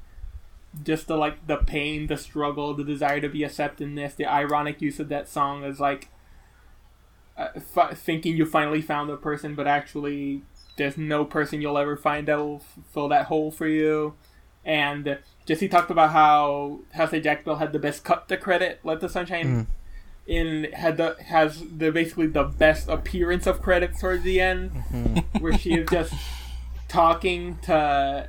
[0.85, 4.81] just the like the pain, the struggle, the desire to be accepted this, the ironic
[4.83, 6.09] use of that song is like
[7.37, 10.43] uh, f- thinking you finally found a person, but actually
[10.77, 14.15] there's no person you'll ever find that will f- fill that hole for you.
[14.65, 18.81] And Jesse talked about how of Jacksonville had the best cut to credit.
[18.85, 19.67] Let the Sunshine Mm.
[20.27, 25.41] in had the has the basically the best appearance of credits towards the end, Mhm.
[25.41, 26.13] where she is just
[26.89, 28.29] talking to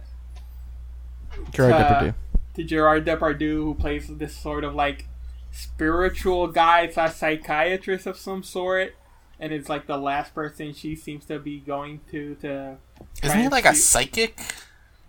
[1.52, 2.13] Gerard Uh, Depardieu.
[2.60, 5.08] To Gerard Depardieu, who plays this sort of like
[5.52, 8.95] spiritual guy slash psychiatrist of some sort,
[9.39, 12.78] and it's like the last person she seems to be going to to.
[13.24, 14.38] Isn't he like a psychic?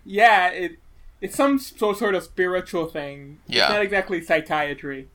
[0.05, 0.79] Yeah, it
[1.19, 3.39] it's some so sort of spiritual thing.
[3.47, 3.65] Yeah.
[3.65, 5.09] It's not exactly psychiatry.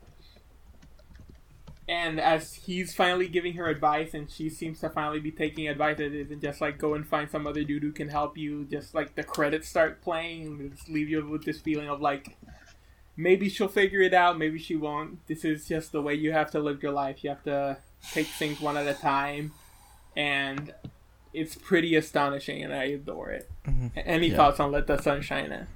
[1.89, 6.01] And as he's finally giving her advice, and she seems to finally be taking advice,
[6.01, 8.65] it isn't just like go and find some other dude who can help you.
[8.65, 12.37] Just like the credits start playing, and just leave you with this feeling of like
[13.17, 15.25] maybe she'll figure it out, maybe she won't.
[15.29, 17.23] This is just the way you have to live your life.
[17.23, 17.79] You have to
[18.13, 19.53] take things one at a time,
[20.17, 20.75] and
[21.33, 23.49] it's pretty astonishing, and I adore it.
[23.65, 23.93] Mhm.
[23.95, 24.37] Any Yeah.
[24.37, 25.67] thoughts on Let the Sun Shine In?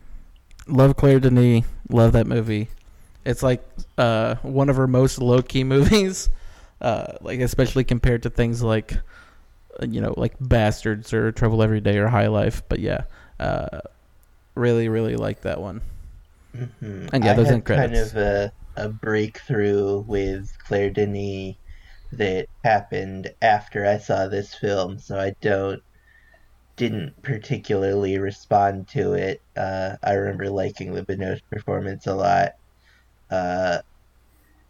[0.66, 1.64] Love Claire Denis.
[1.88, 2.68] Love that movie.
[3.24, 3.64] It's like
[3.98, 6.30] uh, one of her most low key movies.
[6.80, 8.94] Uh, like especially compared to things like,
[9.82, 12.62] uh, you know, like Bastards or Trouble Every Day or High Life.
[12.68, 13.04] But yeah,
[13.40, 13.80] uh,
[14.54, 15.82] really, really like that one.
[16.54, 21.56] hmm And yeah, I those had end kind of a, a breakthrough with Claire Denis
[22.12, 25.82] that happened after I saw this film, so I don't
[26.76, 29.42] didn't particularly respond to it.
[29.56, 32.52] Uh, I remember liking the Binoche performance a lot.
[33.30, 33.78] Uh,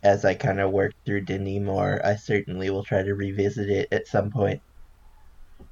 [0.03, 3.89] as I kind of work through Denis more, I certainly will try to revisit it
[3.93, 4.63] at some point.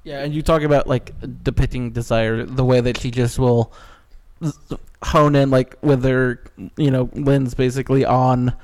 [0.04, 3.72] Yeah, and you talk about like depicting desire, the way that she just will
[5.02, 6.42] hone in, like with her,
[6.76, 8.54] you know, lens basically on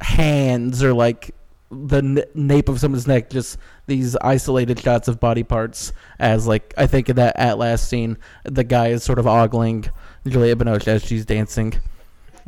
[0.00, 1.34] hands or like
[1.70, 5.92] the nape of someone's neck, just these isolated shots of body parts.
[6.18, 9.88] As like I think in that at last scene, the guy is sort of ogling
[10.26, 11.74] Julia Binoche as she's dancing.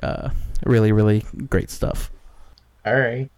[0.03, 0.31] Uh,
[0.65, 2.11] really, really great stuff.
[2.85, 3.31] All right.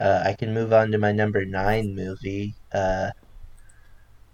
[0.00, 3.10] Uh, I can move on to my number nine movie, uh,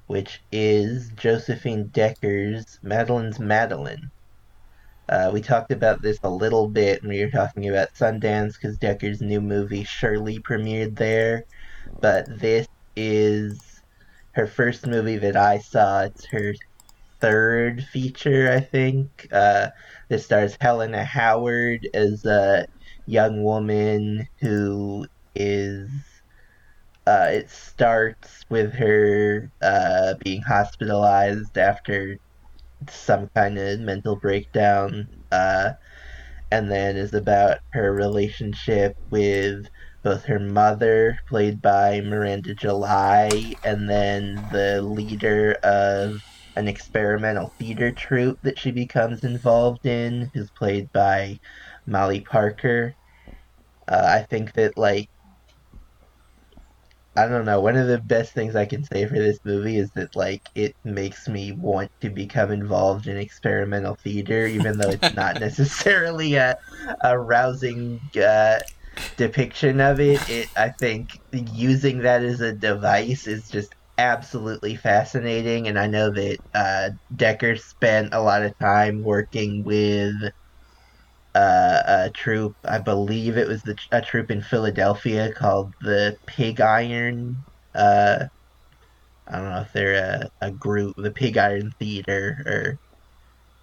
[0.06, 4.10] which is Josephine Decker's Madeline's Madeline.
[5.08, 8.78] Uh, we talked about this a little bit when we were talking about Sundance because
[8.78, 11.44] Decker's new movie Shirley premiered there,
[12.00, 13.82] but this is
[14.32, 16.02] her first movie that I saw.
[16.02, 16.54] It's her
[17.20, 19.28] third feature, I think.
[19.32, 19.68] Uh,
[20.10, 22.66] this stars Helena Howard as a
[23.06, 25.88] young woman who is
[27.06, 32.18] uh, it starts with her uh, being hospitalized after
[32.88, 35.70] some kind of mental breakdown uh,
[36.50, 39.66] and then is about her relationship with
[40.02, 46.22] both her mother played by miranda july and then the leader of
[46.56, 51.38] an experimental theater troupe that she becomes involved in who's played by
[51.86, 52.94] molly parker
[53.88, 55.08] uh, I think that like
[57.16, 57.60] I don't know.
[57.60, 60.76] One of the best things I can say for this movie is that like it
[60.84, 66.56] makes me want to become involved in experimental theater, even though it's not necessarily a
[67.02, 68.60] a rousing uh,
[69.16, 70.20] depiction of it.
[70.30, 76.10] It I think using that as a device is just absolutely fascinating, and I know
[76.10, 80.14] that uh, Decker spent a lot of time working with
[81.34, 82.56] uh, a troupe.
[82.64, 87.36] I believe it was the, a troupe in Philadelphia called the Pig Iron.
[87.74, 88.24] Uh,
[89.28, 92.42] I don't know if they're a, a group, the Pig Iron Theater,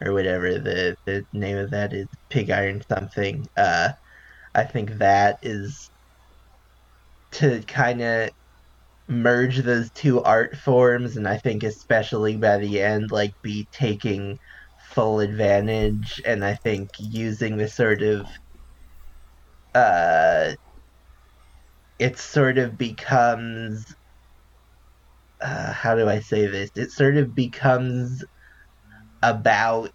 [0.01, 3.49] or or whatever the the name of that is, Pig Iron something.
[3.57, 3.89] Uh,
[4.53, 5.89] I think that is
[7.31, 8.29] to kind of
[9.07, 14.37] merge those two art forms, and I think especially by the end, like be taking
[14.77, 18.27] full advantage and I think using the sort of
[19.75, 20.55] uh
[21.99, 23.85] it sort of becomes
[25.41, 26.71] uh, how do I say this?
[26.75, 28.23] It sort of becomes
[29.21, 29.91] about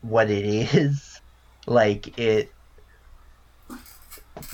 [0.00, 1.02] what it is.
[1.68, 2.50] Like it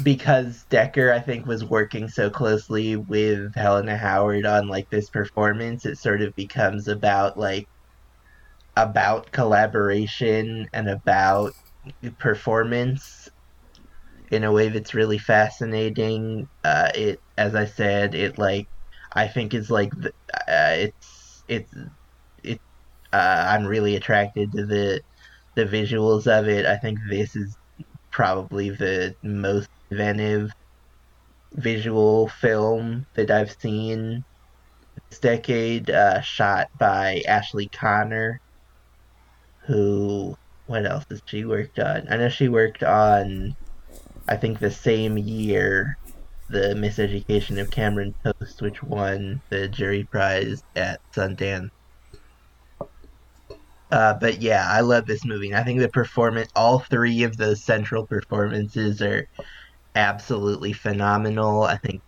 [0.02, 5.86] because Decker I think was working so closely with Helena Howard on like this performance,
[5.86, 7.68] it sort of becomes about like
[8.76, 11.54] about collaboration and about
[12.18, 13.28] performance
[14.30, 16.48] in a way that's really fascinating.
[16.64, 18.66] Uh, it, as I said, it like
[19.12, 20.08] I think is like uh,
[20.48, 21.74] it's it's
[22.42, 22.60] it.
[23.12, 25.00] Uh, I'm really attracted to the
[25.54, 26.64] the visuals of it.
[26.64, 27.56] I think this is
[28.12, 30.52] probably the most inventive
[31.52, 34.24] visual film that I've seen
[35.10, 38.40] this decade, uh, shot by Ashley Connor,
[39.66, 40.36] who
[40.66, 42.06] what else has she worked on?
[42.08, 43.56] I know she worked on
[44.28, 45.98] I think the same year
[46.48, 51.70] the Miseducation of Cameron Post, which won the jury prize at Sundance.
[53.92, 55.48] Uh, but yeah, I love this movie.
[55.48, 59.28] And I think the performance, all three of those central performances are
[59.94, 61.64] absolutely phenomenal.
[61.64, 62.00] I think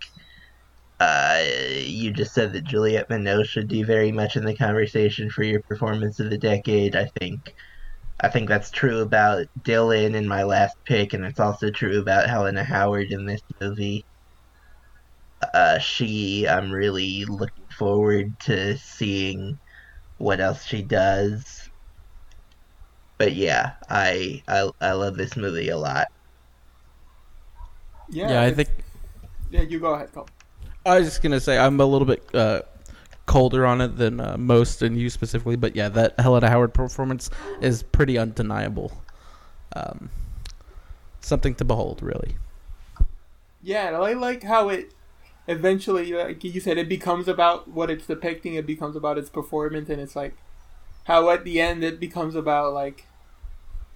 [0.99, 1.43] uh,
[1.85, 5.61] you just said that Juliette Binoche should do very much in the conversation for your
[5.61, 6.97] performance of the decade.
[6.97, 7.55] I think
[8.19, 12.31] I think that's true about Dylan in my last pick, and it's also true about
[12.31, 14.07] Helena Howard in this movie.
[15.53, 19.59] Uh, she, I'm really looking forward to seeing
[20.17, 21.64] what else she does.
[23.19, 26.09] But yeah, I I, I love this movie a lot.
[28.25, 28.69] Yeah, Yeah, I think
[29.51, 30.29] Yeah, you go ahead, Cole.
[30.87, 32.63] I was just gonna say I'm a little bit uh,
[33.27, 35.57] colder on it than uh, most, and you specifically.
[35.57, 38.93] But yeah, that Helena Howard performance is pretty undeniable.
[39.75, 40.11] Um,
[41.21, 42.37] something to behold, really.
[43.63, 44.93] Yeah, and I like how it
[45.49, 48.55] eventually, like you said, it becomes about what it's depicting.
[48.55, 50.37] It becomes about its performance, and it's like
[51.05, 53.07] how at the end it becomes about like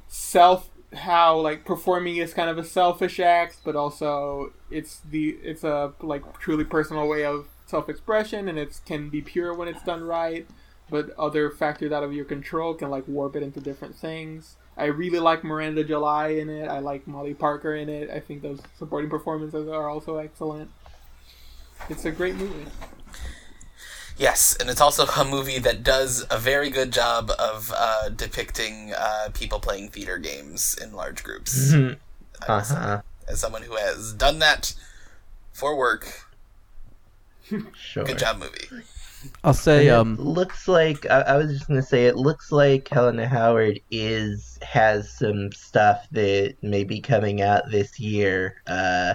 [0.09, 5.65] self, how like performing is kind of a selfish act, but also it's the it's
[5.65, 9.83] a like truly personal way of self expression, and it can be pure when it's
[9.83, 10.47] done right.
[10.91, 14.57] But other factors out of your control can like warp it into different things.
[14.77, 16.69] I really like Miranda July in it.
[16.69, 18.11] I like Molly Parker in it.
[18.11, 20.71] I think those supporting performances are also excellent.
[21.91, 22.67] It's a great movie.
[24.19, 28.93] Yes, and it's also a movie that does a very good job of uh, depicting
[28.97, 31.73] uh, people playing theater games in large groups.
[31.73, 31.95] Uh
[32.49, 33.03] As, huh.
[33.29, 34.75] as someone who has done that
[35.53, 36.25] for work,
[37.75, 38.05] Sure.
[38.05, 38.69] good job, movie.
[39.43, 43.27] I'll say um, looks like I, I was just gonna say it looks like Helena
[43.27, 48.62] Howard is has some stuff that may be coming out this year.
[48.66, 49.14] Uh,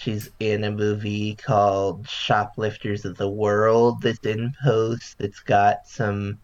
[0.00, 5.16] she's in a movie called Shoplifters of the World that's in post.
[5.18, 6.38] It's got some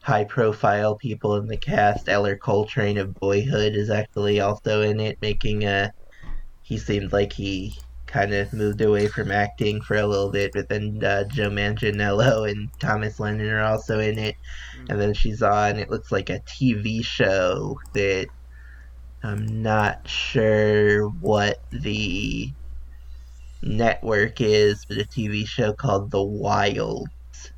[0.00, 2.08] high profile people in the cast.
[2.08, 5.92] Ellar Coltrane of Boyhood is actually also in it, making a.
[6.62, 7.76] He seemed like he
[8.06, 12.48] kind of moved away from acting for a little bit, but then uh, Joe Manganiello
[12.48, 14.36] and Thomas Lennon are also in it.
[14.88, 18.28] And then she's on, it looks like a TV show that
[19.24, 22.52] I'm not sure what the
[23.64, 27.52] network is, but a TV show called The Wilds.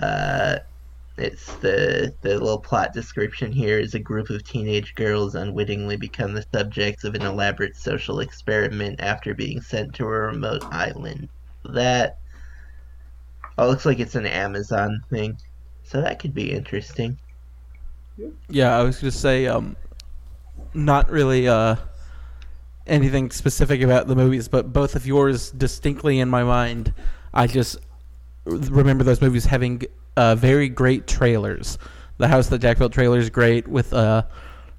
[0.00, 0.58] Uh,
[1.18, 6.32] it's the the little plot description here is a group of teenage girls unwittingly become
[6.32, 11.28] the subjects of an elaborate social experiment after being sent to a remote island.
[11.66, 12.18] That
[13.58, 15.36] oh, looks like it's an Amazon thing,
[15.84, 17.18] so that could be interesting.
[18.48, 19.76] yeah, I was gonna say um,
[20.72, 21.76] not really uh
[22.86, 26.92] anything specific about the movies, but both of yours distinctly in my mind.
[27.32, 27.78] I just
[28.44, 29.82] remember those movies having
[30.16, 31.78] uh, very great trailers.
[32.18, 34.22] The House That Jack Built trailer is great with uh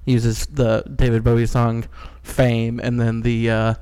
[0.06, 1.84] uses the David Bowie song
[2.22, 3.74] "Fame," and then the uh,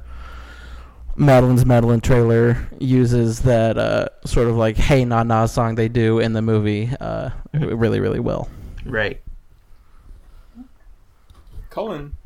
[1.17, 6.19] Madeline's Madeline trailer uses that uh, sort of like "Hey Na Na" song they do
[6.19, 8.49] in the movie uh, really really well.
[8.85, 9.21] Right.
[11.71, 12.17] Colin,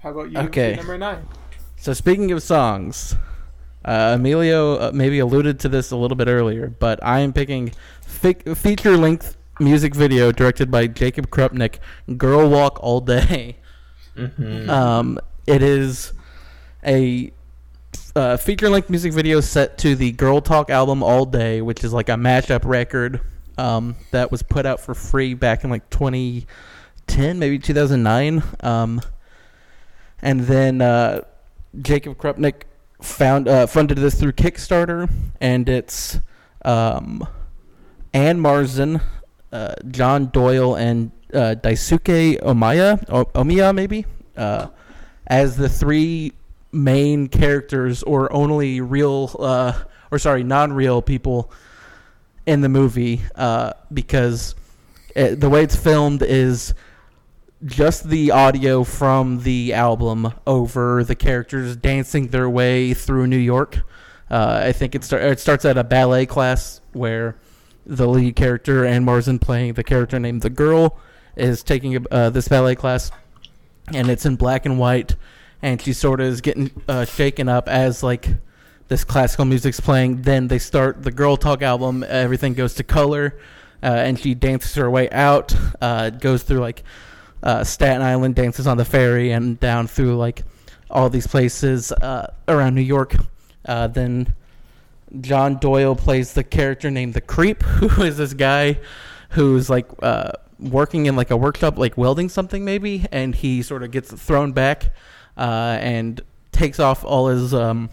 [0.00, 0.38] how about you?
[0.38, 0.76] Okay.
[0.76, 1.26] Number nine.
[1.84, 3.14] So speaking of songs,
[3.84, 7.74] uh, Emilio uh, maybe alluded to this a little bit earlier, but I am picking
[8.00, 11.80] fi- feature-length music video directed by Jacob Krupnick,
[12.16, 13.58] "Girl Walk All Day."
[14.16, 16.14] hmm Um, it is
[16.86, 17.30] a
[18.16, 22.08] uh, feature-length music video set to the Girl Talk album "All Day," which is like
[22.08, 23.20] a mashup record
[23.58, 28.42] um, that was put out for free back in like 2010, maybe 2009.
[28.60, 29.02] Um,
[30.22, 31.20] and then uh,
[31.80, 32.62] Jacob Krupnick
[33.02, 35.10] found uh, funded this through Kickstarter,
[35.40, 36.18] and it's
[36.64, 37.26] um,
[38.12, 39.00] Ann Marsden,
[39.52, 44.06] uh, John Doyle, and uh, Daisuke Omaya, o- Omiya maybe,
[44.36, 44.68] uh,
[45.26, 46.32] as the three
[46.72, 49.72] main characters or only real, uh,
[50.10, 51.50] or sorry, non-real people
[52.46, 54.54] in the movie, uh, because
[55.14, 56.74] it, the way it's filmed is
[57.64, 63.82] just the audio from the album over the characters dancing their way through New York.
[64.30, 67.36] Uh, I think it, start, it starts at a ballet class where
[67.86, 70.98] the lead character, Anne Marsen playing the character named the girl,
[71.36, 73.10] is taking uh, this ballet class,
[73.92, 75.16] and it's in black and white.
[75.64, 78.28] and she sort of is getting uh, shaken up as like
[78.88, 80.20] this classical music's playing.
[80.20, 82.04] Then they start the Girl Talk album.
[82.06, 83.38] Everything goes to color,
[83.82, 85.56] uh, and she dances her way out.
[85.80, 86.82] Uh, goes through like
[87.44, 90.42] uh, Staten Island, dances on the ferry, and down through like
[90.90, 93.14] all these places uh, around New York.
[93.66, 94.34] Uh, then
[95.20, 98.80] John Doyle plays the character named the Creep, who is this guy
[99.30, 103.82] who's like uh, working in like a workshop, like welding something maybe, and he sort
[103.82, 104.94] of gets thrown back
[105.36, 106.22] uh, and
[106.52, 107.90] takes off all his um,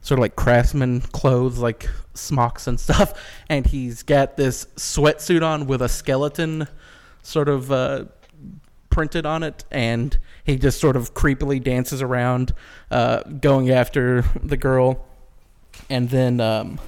[0.00, 3.14] sort of like craftsman clothes, like smocks and stuff,
[3.48, 6.68] and he's got this sweatsuit on with a skeleton
[7.22, 8.04] sort of uh,
[8.96, 12.54] printed on it, and he just sort of creepily dances around,
[12.90, 15.04] uh, going after the girl,
[15.90, 16.40] and then.
[16.40, 16.80] Um,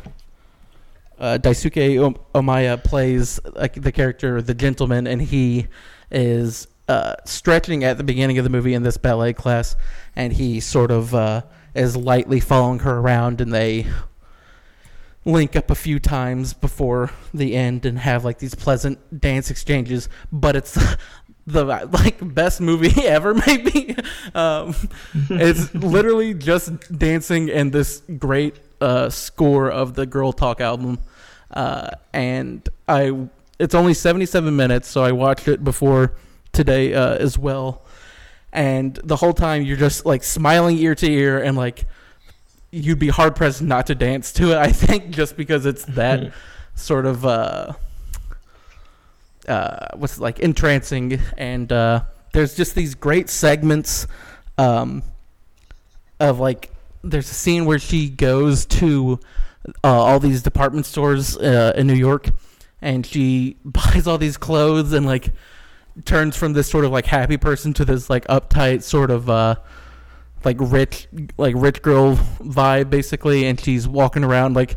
[1.20, 5.66] uh, Daisuke Omaya plays like the character the gentleman, and he
[6.12, 9.74] is uh, stretching at the beginning of the movie in this ballet class,
[10.14, 11.42] and he sort of uh,
[11.74, 13.84] is lightly following her around, and they
[15.24, 20.08] link up a few times before the end and have like these pleasant dance exchanges.
[20.30, 20.78] But it's
[21.52, 23.96] the like best movie ever, maybe.
[24.34, 24.74] Um,
[25.30, 30.98] it's literally just dancing and this great uh, score of the Girl Talk album,
[31.50, 33.28] uh, and I.
[33.58, 36.14] It's only 77 minutes, so I watched it before
[36.52, 37.82] today uh, as well.
[38.52, 41.84] And the whole time you're just like smiling ear to ear, and like
[42.70, 44.58] you'd be hard pressed not to dance to it.
[44.58, 46.32] I think just because it's that
[46.76, 47.24] sort of
[49.48, 54.06] uh, what's like entrancing, and uh, there's just these great segments
[54.56, 55.02] um,
[56.20, 56.70] of like
[57.02, 59.18] there's a scene where she goes to
[59.84, 62.30] uh, all these department stores uh, in New York,
[62.82, 65.32] and she buys all these clothes and like
[66.04, 69.56] turns from this sort of like happy person to this like uptight sort of uh
[70.44, 74.76] like rich like rich girl vibe basically and she's walking around like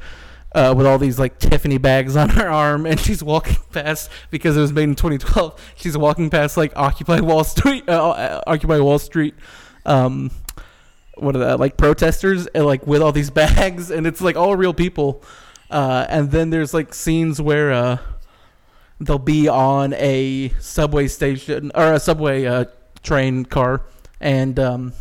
[0.53, 4.57] uh, with all these like Tiffany bags on her arm, and she's walking past because
[4.57, 5.73] it was made in 2012.
[5.75, 9.35] She's walking past like Occupy Wall Street, uh, Occupy Wall Street,
[9.85, 10.31] um,
[11.15, 14.55] what are that like protesters, and, like with all these bags, and it's like all
[14.55, 15.23] real people.
[15.69, 17.97] Uh, and then there's like scenes where uh,
[18.99, 22.65] they'll be on a subway station or a subway uh,
[23.03, 23.81] train car,
[24.19, 24.93] and um,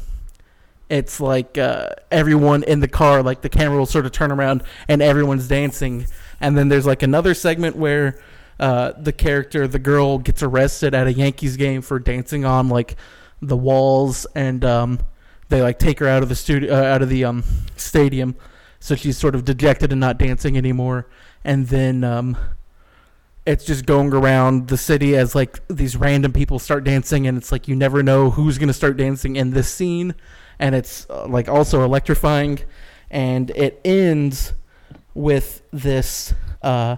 [0.90, 4.64] it's like uh, everyone in the car, like the camera will sort of turn around
[4.88, 6.06] and everyone's dancing.
[6.40, 8.20] And then there's like another segment where
[8.58, 12.96] uh, the character, the girl, gets arrested at a Yankees game for dancing on like
[13.40, 15.00] the walls, and um,
[15.48, 17.44] they like take her out of the studio, uh, out of the um,
[17.76, 18.34] stadium.
[18.80, 21.06] So she's sort of dejected and not dancing anymore.
[21.44, 22.36] And then um,
[23.46, 27.52] it's just going around the city as like these random people start dancing, and it's
[27.52, 30.14] like you never know who's gonna start dancing in this scene
[30.60, 32.60] and it's uh, like also electrifying,
[33.10, 34.52] and it ends
[35.14, 36.32] with this.
[36.62, 36.96] Uh,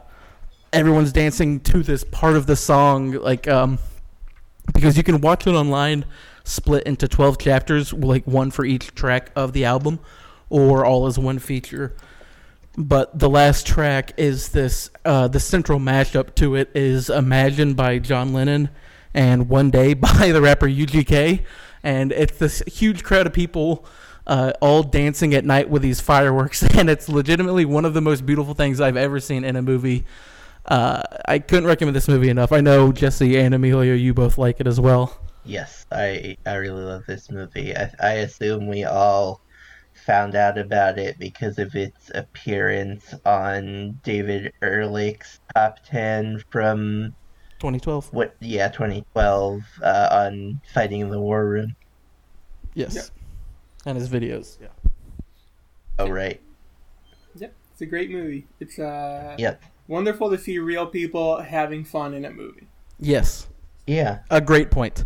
[0.73, 3.79] everyone's dancing to this part of the song, like um,
[4.75, 6.05] because you can watch it online,
[6.45, 10.01] split into twelve chapters, like one for each track of the album,
[10.51, 11.97] or all as one feature.
[12.77, 14.91] But the last track is this.
[15.05, 18.71] Uh, the central mashup to it is "Imagine" by John Lennon
[19.15, 21.45] and "One Day" by the rapper UGK
[21.83, 23.85] and it's this huge crowd of people
[24.27, 28.25] uh, all dancing at night with these fireworks, and it's legitimately one of the most
[28.25, 30.05] beautiful things I've ever seen in a movie.
[30.65, 32.53] Uh, I couldn't recommend this movie enough.
[32.53, 35.19] I know Jesse and Emilio, you both like it as well.
[35.45, 37.77] Yes, I I really love this movie.
[37.77, 39.41] I, I assume we all
[40.07, 47.15] found out about it because of its appearance on David Ehrlich's top ten from
[47.63, 48.13] 2012.
[48.13, 48.35] What?
[48.41, 51.77] Yeah, 2012 uh, on Fighting in the War Room.
[52.75, 52.97] Yes.
[52.97, 53.05] Yep.
[53.87, 54.59] And his videos.
[54.61, 54.67] Yeah.
[56.01, 56.41] Oh right.
[57.37, 58.49] Yep, it's a great movie.
[58.59, 59.37] It's uh.
[59.39, 59.63] Yep.
[59.87, 62.67] Wonderful to see real people having fun in a movie.
[62.99, 63.47] Yes.
[63.87, 64.21] Yeah.
[64.31, 65.05] A great point.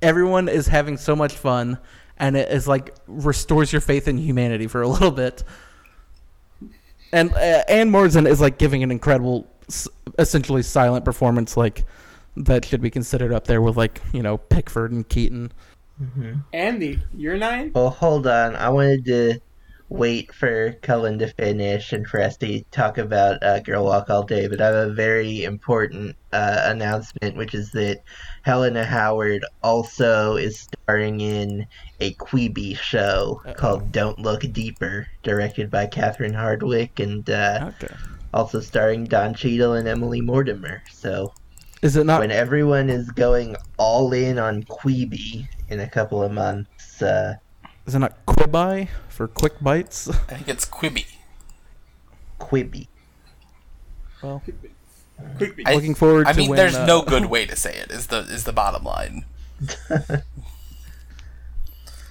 [0.00, 1.76] Everyone is having so much fun,
[2.18, 5.42] and it is like restores your faith in humanity for a little bit.
[7.12, 9.48] And uh, Ann Morrison is like giving an incredible,
[10.18, 11.84] essentially silent performance, like
[12.36, 15.52] that should be considered up there with like you know Pickford and Keaton.
[16.02, 16.34] Mm-hmm.
[16.52, 17.72] Andy, you're nine.
[17.74, 18.54] Well, hold on.
[18.56, 19.40] I wanted to
[19.88, 24.24] wait for Colin to finish and for us to talk about uh, Girl Walk All
[24.24, 28.02] Day, but I have a very important uh, announcement, which is that
[28.42, 31.66] Helena Howard also is starring in
[32.00, 33.54] a Quibi show Uh-oh.
[33.54, 37.94] called Don't Look Deeper, directed by Catherine Hardwicke, and uh, okay.
[38.36, 40.82] Also starring Don Cheadle and Emily Mortimer.
[40.92, 41.32] So,
[41.82, 46.30] is it not when everyone is going all in on Quibi in a couple of
[46.32, 47.00] months?
[47.02, 47.36] Uh,
[47.86, 50.08] Is it not Quibi for quick bites?
[50.08, 51.06] I think it's Quibi.
[52.38, 52.88] Quibi.
[54.22, 54.42] Well,
[55.38, 55.66] Quick beat.
[55.66, 57.90] I- looking forward I to mean, when, there's uh, no good way to say it.
[57.90, 59.24] Is the is the bottom line?
[59.60, 60.22] the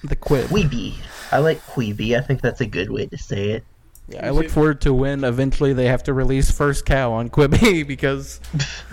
[0.04, 0.46] Quib.
[0.46, 0.94] Quibi.
[1.30, 2.18] I like Quibi.
[2.18, 3.64] I think that's a good way to say it.
[4.08, 7.84] Yeah, I look forward to when eventually they have to release First Cow on Quibi
[7.86, 8.40] because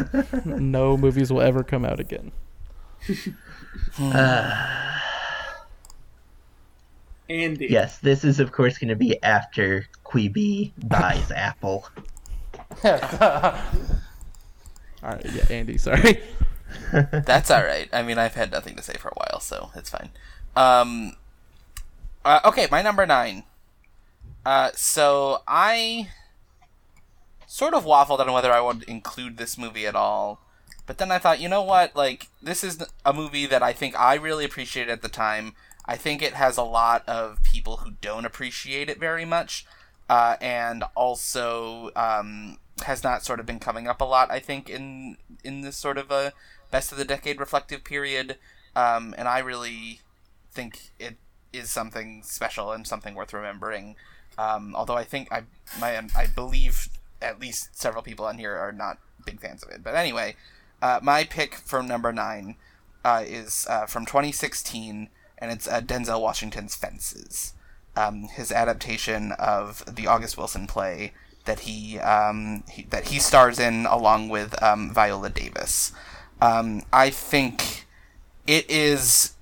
[0.46, 2.32] no movies will ever come out again.
[7.30, 7.68] Andy.
[7.70, 11.88] Yes, this is of course going to be after Quibi buys Apple.
[12.84, 12.92] All
[15.04, 16.22] right, yeah, Andy, sorry.
[16.92, 17.88] That's all right.
[17.94, 20.10] I mean, I've had nothing to say for a while, so it's fine.
[20.56, 21.18] Um,
[22.26, 23.44] uh, okay, my number nine.
[24.46, 26.10] Uh, so I
[27.48, 30.40] sort of waffled on whether I would include this movie at all,
[30.86, 31.96] but then I thought, you know what?
[31.96, 35.54] Like, this is a movie that I think I really appreciated at the time.
[35.86, 39.66] I think it has a lot of people who don't appreciate it very much,
[40.10, 44.32] uh, and also um, has not sort of been coming up a lot.
[44.32, 46.34] I think in in this sort of a
[46.72, 48.38] best of the decade reflective period,
[48.76, 50.02] um, and I really
[50.52, 51.18] think it
[51.52, 53.96] is something special and something worth remembering.
[54.38, 55.44] Um, although I think I
[55.80, 56.90] my I believe
[57.22, 59.84] at least several people on here are not big fans of it.
[59.84, 60.36] But anyway,
[60.82, 62.56] uh, my pick for number nine
[63.06, 67.54] uh, is uh, from 2016, and it's uh, Denzel Washington's Fences,
[67.96, 71.14] um, his adaptation of the August Wilson play
[71.46, 75.92] that he, um, he that he stars in along with um, Viola Davis.
[76.42, 77.86] Um, I think
[78.48, 79.34] it is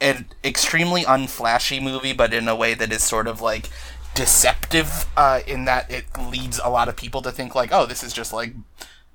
[0.00, 3.70] an extremely unflashy movie, but in a way that is sort of like
[4.14, 8.02] deceptive uh, in that it leads a lot of people to think like, oh, this
[8.02, 8.54] is just like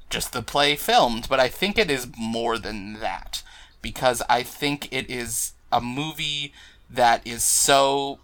[0.10, 1.28] just the play filmed.
[1.30, 3.44] But I think it is more than that
[3.82, 6.54] because I think it is a movie
[6.90, 8.20] that is so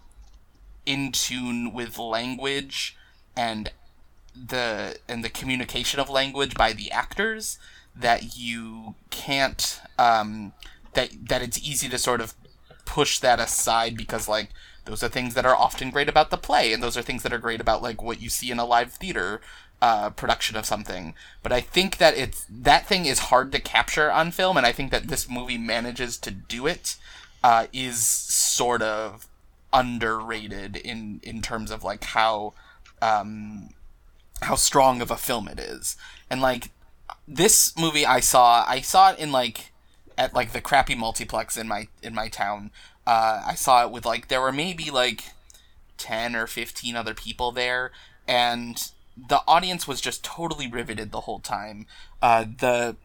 [0.84, 2.96] in tune with language
[3.36, 3.70] and
[4.34, 7.58] the and the communication of language by the actors
[7.94, 10.52] that you can't um,
[10.94, 12.34] that that it's easy to sort of
[12.84, 14.50] push that aside because like
[14.86, 17.32] those are things that are often great about the play and those are things that
[17.32, 19.40] are great about like what you see in a live theater
[19.82, 24.10] uh, production of something but i think that it's that thing is hard to capture
[24.10, 26.96] on film and i think that this movie manages to do it
[27.44, 29.28] uh, is sort of
[29.72, 32.54] underrated in in terms of like how
[33.02, 33.68] um,
[34.40, 35.96] how strong of a film it is
[36.30, 36.70] and like
[37.28, 39.72] this movie I saw I saw it in like
[40.16, 42.70] at like the crappy multiplex in my in my town.
[43.06, 45.24] Uh, I saw it with like there were maybe like
[45.98, 47.92] ten or fifteen other people there,
[48.26, 51.86] and the audience was just totally riveted the whole time.
[52.20, 52.96] Uh, the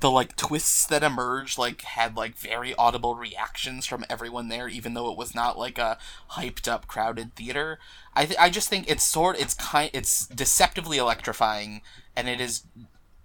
[0.00, 4.94] the like twists that emerged like had like very audible reactions from everyone there even
[4.94, 5.98] though it was not like a
[6.32, 7.78] hyped up crowded theater
[8.14, 11.80] i th- i just think it's sort it's kind it's deceptively electrifying
[12.16, 12.64] and it is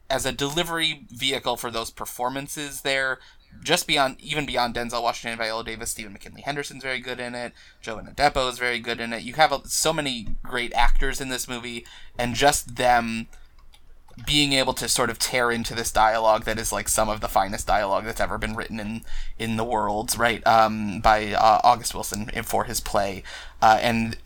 [0.09, 3.19] as a delivery vehicle for those performances there
[3.63, 7.53] just beyond even beyond Denzel Washington Viola Davis, Stephen McKinley Henderson's very good in it.
[7.81, 9.23] Joe Adepo is very good in it.
[9.23, 11.85] You have so many great actors in this movie,
[12.17, 13.27] and just them
[14.25, 17.27] being able to sort of tear into this dialogue that is like some of the
[17.27, 19.01] finest dialogue that's ever been written in
[19.37, 20.45] in the world, right?
[20.45, 23.23] Um, by uh, August Wilson for his play,
[23.61, 24.17] uh, and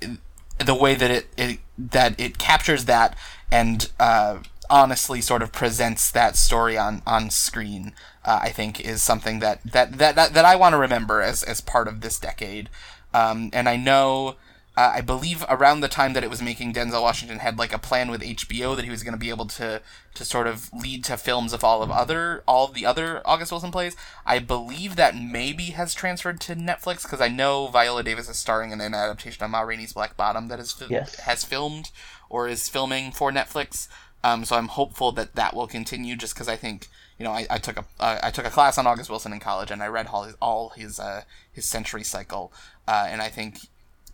[0.59, 3.17] the way that it, it that it captures that
[3.51, 7.93] and uh, honestly sort of presents that story on on screen,
[8.25, 11.43] uh, I think is something that that that that, that I want to remember as
[11.43, 12.69] as part of this decade.
[13.13, 14.35] Um, and I know.
[14.75, 17.77] Uh, I believe around the time that it was making, Denzel Washington had like a
[17.77, 19.83] plan with HBO that he was going to be able to
[20.15, 23.51] to sort of lead to films of all of other all of the other August
[23.51, 23.95] Wilson plays.
[24.25, 28.71] I believe that maybe has transferred to Netflix because I know Viola Davis is starring
[28.71, 31.19] in an adaptation of Ma Rainey's Black Bottom that is Yes.
[31.19, 31.91] has filmed
[32.27, 33.87] or is filming for Netflix.
[34.23, 36.87] Um, so I'm hopeful that that will continue, just because I think
[37.17, 39.39] you know I, I took a uh, I took a class on August Wilson in
[39.39, 42.51] college, and I read all his all his uh, his century cycle,
[42.87, 43.59] uh, and I think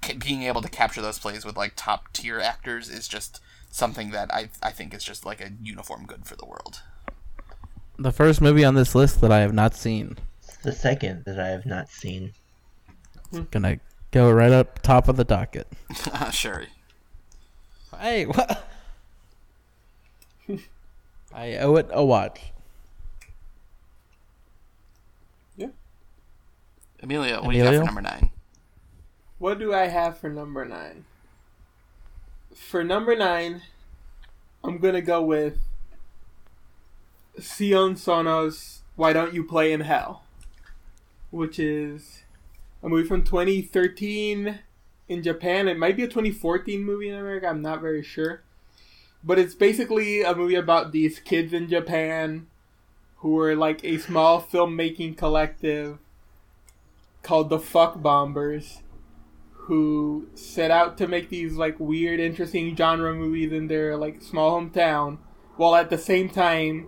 [0.02, 3.42] ca- being able to capture those plays with like top tier actors is just
[3.72, 6.82] something that I I think is just like a uniform good for the world.
[7.98, 10.18] The first movie on this list that I have not seen.
[10.64, 12.34] The second that I have not seen.
[13.52, 13.80] Gonna
[14.12, 15.68] go right up top of the docket.
[16.32, 16.66] sure.
[17.98, 18.66] Hey, what?
[21.34, 22.54] I owe it a watch.
[27.02, 28.32] Emilio, what do you have for number nine?
[29.38, 31.06] What do I have for number nine?
[32.54, 33.62] For number nine,
[34.64, 35.60] I'm gonna go with
[37.40, 40.24] Sion Sono's "Why Don't You Play in Hell,"
[41.32, 42.24] which is
[42.84, 44.60] a movie from 2013
[45.08, 45.70] in Japan.
[45.70, 47.48] It might be a 2014 movie in America.
[47.48, 48.42] I'm not very sure.
[49.24, 52.48] But it's basically a movie about these kids in Japan
[53.18, 55.98] who are like a small filmmaking collective
[57.22, 58.84] called the Fuck Bombers
[59.52, 64.60] who set out to make these like weird interesting genre movies in their like small
[64.60, 65.20] hometown
[65.58, 66.88] while at the same time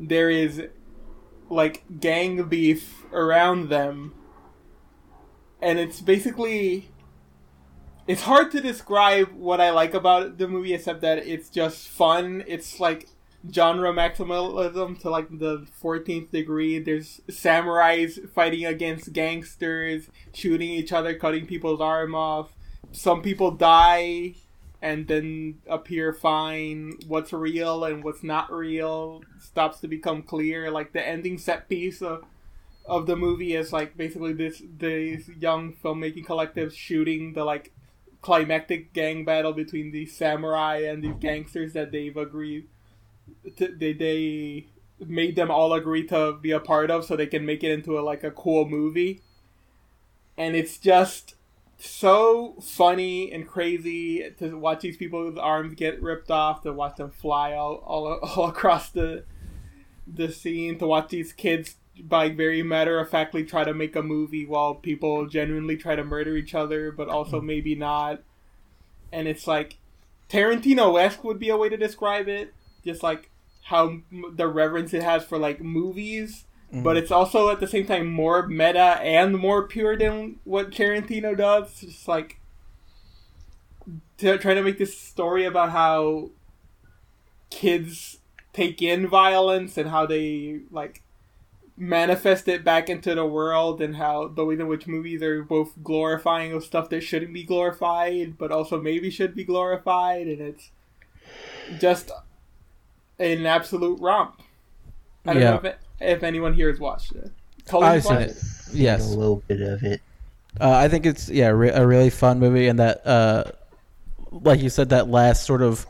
[0.00, 0.62] there is
[1.48, 4.12] like gang beef around them
[5.60, 6.90] and it's basically
[8.06, 12.44] it's hard to describe what I like about the movie except that it's just fun.
[12.46, 13.08] It's like
[13.52, 16.78] genre maximalism to like the 14th degree.
[16.78, 22.52] There's samurais fighting against gangsters, shooting each other, cutting people's arm off.
[22.92, 24.34] Some people die
[24.82, 26.94] and then appear fine.
[27.06, 30.70] What's real and what's not real stops to become clear.
[30.70, 32.24] Like the ending set piece of
[32.84, 37.72] of the movie is like basically this these young filmmaking collectives shooting the like
[38.22, 42.68] climactic gang battle between these samurai and these gangsters that they've agreed
[43.56, 44.66] to, they they
[44.98, 47.98] made them all agree to be a part of so they can make it into
[47.98, 49.20] a, like a cool movie
[50.38, 51.34] and it's just
[51.78, 57.10] so funny and crazy to watch these people's arms get ripped off to watch them
[57.10, 59.24] fly all, all, all across the
[60.06, 64.02] the scene to watch these kids by very matter of factly try to make a
[64.02, 68.22] movie while people genuinely try to murder each other, but also maybe not.
[69.12, 69.78] And it's like
[70.28, 72.52] Tarantino esque would be a way to describe it,
[72.86, 73.30] just like
[73.64, 73.98] how
[74.34, 76.82] the reverence it has for like movies, mm-hmm.
[76.82, 81.36] but it's also at the same time more meta and more pure than what Tarantino
[81.36, 81.82] does.
[81.82, 82.40] It's just like
[84.18, 86.30] to try to make this story about how
[87.50, 88.18] kids
[88.52, 91.02] take in violence and how they like
[91.76, 95.72] manifest it back into the world and how the way in which movies are both
[95.82, 100.70] glorifying of stuff that shouldn't be glorified but also maybe should be glorified and it's
[101.78, 102.10] just
[103.18, 104.40] an absolute romp
[105.26, 105.50] i don't yeah.
[105.50, 107.30] know if, it, if anyone here has watched it
[107.72, 108.36] i've seen it
[108.72, 110.00] yes a little bit of it
[110.60, 113.44] uh, i think it's yeah re- a really fun movie and that uh,
[114.30, 115.86] like you said that last sort of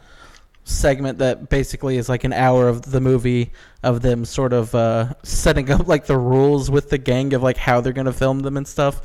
[0.64, 3.52] segment that basically is like an hour of the movie
[3.84, 7.56] of them sort of uh, setting up like the rules with the gang of like
[7.56, 9.00] how they're gonna film them and stuff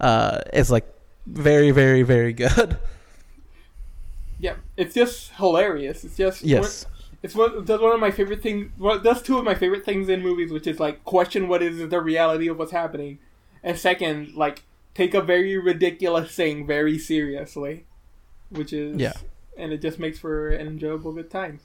[0.00, 0.86] uh, is like
[1.26, 2.78] very very very good.
[4.40, 6.02] Yeah, it's just hilarious.
[6.02, 6.86] It's just yes.
[7.22, 8.70] It's one does one of my favorite things.
[8.78, 11.88] Well, does two of my favorite things in movies, which is like question what is
[11.88, 13.18] the reality of what's happening,
[13.62, 14.62] and second, like
[14.94, 17.86] take a very ridiculous thing very seriously,
[18.50, 19.12] which is yeah
[19.56, 21.60] and it just makes for an enjoyable good time.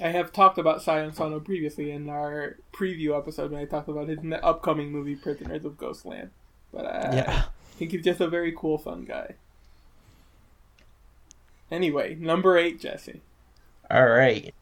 [0.00, 4.08] I have talked about Sion Sono previously in our preview episode when I talked about
[4.08, 6.30] his upcoming movie Prisoners of Ghostland.
[6.72, 7.44] But uh, I yeah.
[7.76, 9.36] think he's just a very cool, fun guy.
[11.70, 13.20] Anyway, number eight, Jesse.
[13.90, 14.54] All right.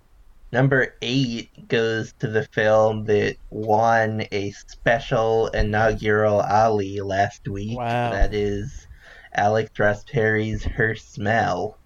[0.53, 7.77] Number eight goes to the film that won a special inaugural Ollie last week.
[7.77, 8.13] Wow.
[8.13, 8.87] That is
[9.35, 11.77] Alex Ross Perry's Her Smell.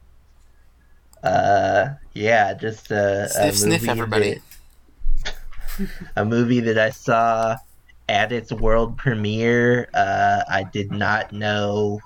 [1.23, 4.41] Uh, yeah, just a, sniff, a movie sniff, everybody.
[5.25, 5.35] That,
[6.17, 7.57] a movie that I saw
[8.09, 9.89] at its world premiere.
[9.95, 12.01] Uh, I did not know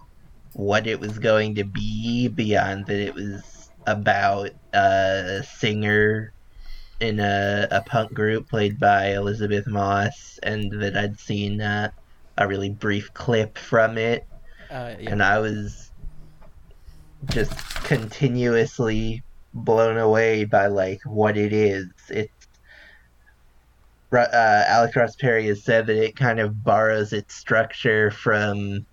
[0.55, 6.33] what it was going to be beyond that it was about a singer
[7.01, 11.91] in a, a punk group played by Elisabeth Moss, and that I'd seen uh,
[12.39, 14.27] a really brief clip from it.
[14.71, 15.11] Uh, yeah.
[15.11, 15.91] And I was
[17.27, 17.53] just
[17.85, 19.23] continuously
[19.55, 21.89] blown away by like what it is.
[22.09, 22.49] It's
[24.13, 28.87] uh, Alex Ross Perry has said that it kind of borrows its structure from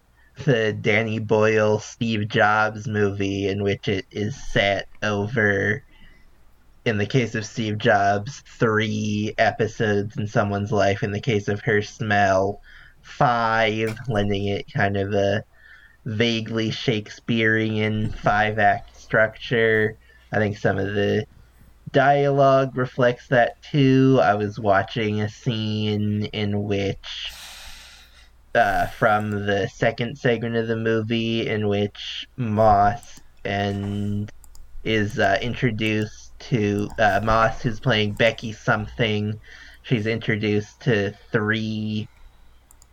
[0.46, 5.84] the Danny Boyle Steve Jobs movie, in which it is set over,
[6.86, 11.04] in the case of Steve Jobs, three episodes in someone's life.
[11.04, 12.62] In the case of Her Smell,
[13.02, 15.44] five, lending it kind of a
[16.06, 19.98] vaguely Shakespearean five act structure.
[20.32, 21.26] I think some of the
[21.92, 24.20] dialogue reflects that too.
[24.22, 27.32] I was watching a scene in which,
[28.56, 34.32] uh, from the second segment of the movie, in which Moss and
[34.84, 39.40] is uh, introduced to uh, Moss, who's playing Becky something.
[39.84, 42.08] She's introduced to three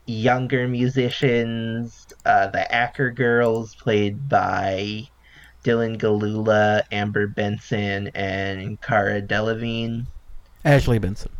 [0.06, 2.06] younger musicians.
[2.24, 5.08] Uh, the Acker Girls, played by
[5.64, 10.06] Dylan Gelula, Amber Benson, and Cara Delevingne.
[10.64, 11.30] Ashley Benson.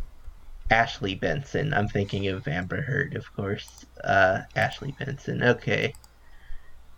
[0.69, 1.73] Ashley Benson.
[1.73, 3.85] I'm thinking of Amber Heard, of course.
[4.03, 5.43] Uh, Ashley Benson.
[5.43, 5.93] Okay.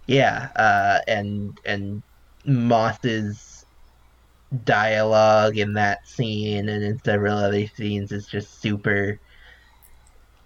[0.08, 2.02] Yeah, uh, and and
[2.46, 3.66] Moss's
[4.64, 9.20] dialogue in that scene and in several other scenes is just super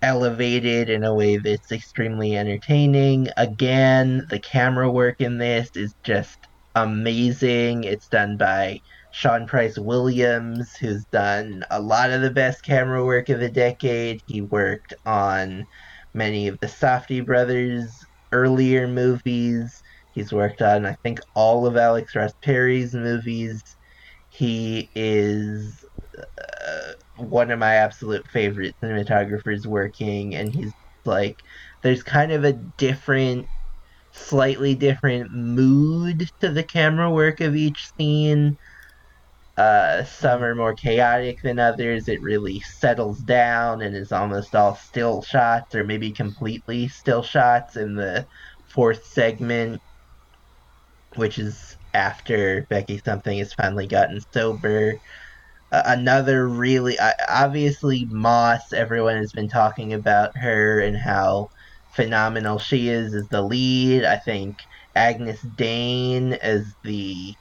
[0.01, 3.30] elevated in a way that's extremely entertaining.
[3.38, 6.39] Again, the camera work in this is just
[6.76, 7.86] amazing.
[7.86, 8.82] It's done by
[9.14, 14.24] Sean Price Williams, who's done a lot of the best camera work of the decade.
[14.26, 15.68] He worked on
[16.16, 19.84] many of the Safdie brothers' earlier movies.
[20.16, 23.76] He's worked on, I think, all of Alex Ross Perry's movies.
[24.32, 25.86] He is
[26.18, 30.74] uh, one of my absolute favorite cinematographers working, and he's
[31.05, 31.43] like,
[31.84, 33.45] there's kind of a different,
[34.11, 38.57] slightly different mood to the camera work of each scene.
[39.55, 42.07] Uh, some are more chaotic than others.
[42.07, 47.75] It really settles down and is almost all still shots, or maybe completely still shots
[47.75, 48.25] in the
[48.67, 49.79] fourth segment,
[51.15, 54.99] which is after Becky Something has finally gotten sober.
[55.71, 56.97] Another really,
[57.29, 61.51] obviously, Moss, everyone has been talking about her and how
[61.91, 64.03] phenomenal she is as the lead.
[64.03, 64.61] I think
[64.95, 67.35] Agyness Deyn as the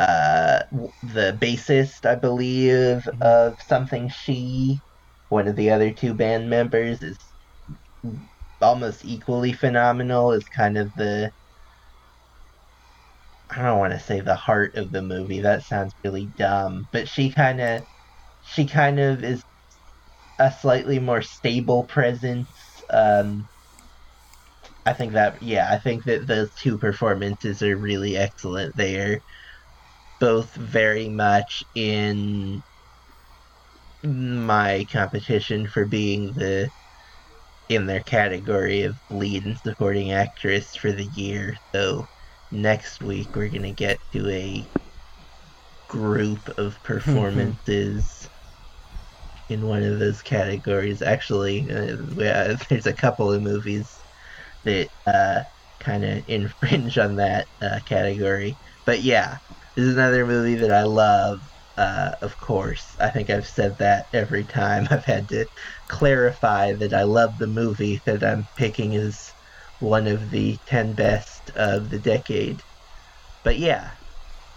[0.00, 0.62] uh,
[1.02, 4.82] the bassist, I believe, of Something She,
[5.28, 7.18] one of the other two band members, is
[8.62, 10.32] almost equally phenomenal.
[10.32, 11.32] Is kind of the
[13.50, 15.40] I don't want to say the heart of the movie.
[15.40, 17.82] That sounds really dumb, but she kind of
[18.40, 19.44] she kind of is
[20.38, 22.50] a slightly more stable presence.
[22.90, 23.48] Um,
[24.86, 28.76] I think that yeah, I think that those two performances are really excellent.
[28.76, 29.20] They are
[30.20, 32.62] both very much in
[34.04, 36.70] my competition for being the
[37.68, 41.54] in their category of lead and supporting actress for the year.
[41.74, 42.08] So
[42.50, 44.68] next week we're gonna get to a
[45.88, 48.30] group of performances
[49.48, 51.02] in one of those categories.
[51.02, 54.04] Actually, uh, yeah, there's a couple of movies
[54.64, 55.42] that uh,
[55.80, 58.58] kind of infringe on that uh, category.
[58.86, 59.38] But yeah,
[59.80, 61.38] is another movie that I love.
[61.76, 65.46] Uh, of course, I think I've said that every time I've had to
[65.88, 69.34] clarify that I love the movie that I'm picking as
[69.78, 72.62] one of the 10 best of the decade.
[73.44, 73.94] But yeah,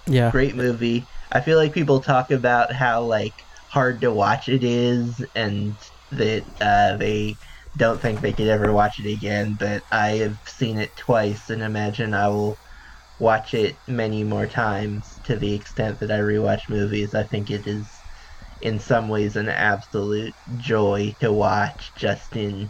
[0.08, 0.34] Yeah.
[0.34, 1.08] great movie.
[1.32, 3.36] I feel like people talk about how like
[3.72, 5.80] hard to watch it is and
[6.12, 7.38] that uh, they
[7.76, 11.62] don't think they could ever watch it again, but I have seen it twice and
[11.62, 12.60] imagine I will
[13.24, 17.16] watch it many more times to the extent that I rewatch movies.
[17.16, 17.86] I think it is
[18.62, 22.70] in some ways an absolute joy to watch just in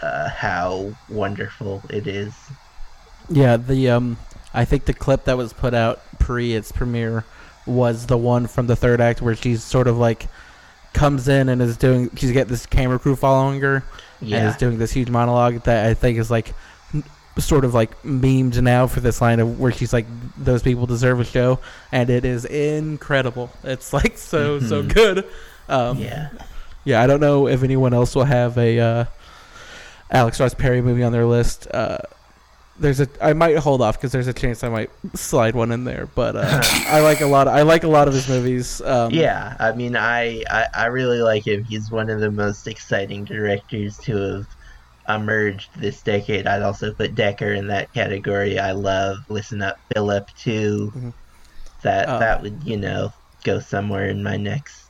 [0.00, 2.34] uh, how wonderful it is.
[3.28, 4.16] Yeah, the um,
[4.54, 7.24] I think the clip that was put out pre its premiere
[7.66, 10.26] was the one from the third act where she's sort of like
[10.94, 12.10] comes in and is doing.
[12.16, 13.84] She's got this camera crew following her
[14.20, 16.54] and is doing this huge monologue that I think is like
[17.38, 20.06] sort of like memed now for this line of where she's like,
[20.36, 21.58] "Those people deserve a show,"
[21.90, 23.50] and it is incredible.
[23.64, 24.94] It's like so so Mhm.
[24.94, 25.24] good.
[25.68, 26.28] Um, Yeah.
[26.84, 29.04] yeah, I don't know if anyone else will have a uh,
[30.10, 31.66] Alex Ross Perry movie on their list.
[31.72, 31.98] Uh,
[32.78, 35.84] there's a I might hold off because there's a chance I might slide one in
[35.84, 36.08] there.
[36.14, 37.46] But uh, I like a lot.
[37.46, 38.80] Of, I like a lot of his movies.
[38.82, 41.64] Um, Yeah, I mean, I, I I really like him.
[41.64, 44.46] He's one of the most exciting directors to have
[45.08, 46.46] emerged this decade.
[46.46, 48.58] I'd also put Decker in that category.
[48.58, 50.92] I love Listen Up, Philip too.
[50.94, 51.12] Mhm.
[51.82, 53.12] That Uh, that would you know
[53.44, 54.86] go somewhere in my next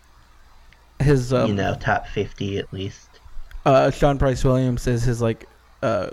[1.01, 3.09] his um, you know top fifty at least.
[3.65, 5.49] uh, Sean Price Williams is his like
[5.83, 6.11] uh,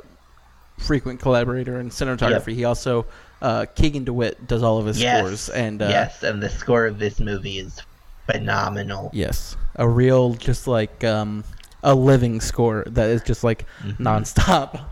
[0.77, 2.53] frequent collaborator in cinematography.
[2.53, 3.05] He also
[3.41, 6.85] uh, Keegan DeWitt does all of his Yes, scores, and uh, yes, and the score
[6.85, 7.81] of this movie is
[8.25, 9.11] phenomenal.
[9.13, 11.43] yes, a real just like um,
[11.83, 13.97] a living score that is just like Mhm.
[13.97, 14.85] nonstop.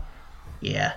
[0.60, 0.94] Yeah.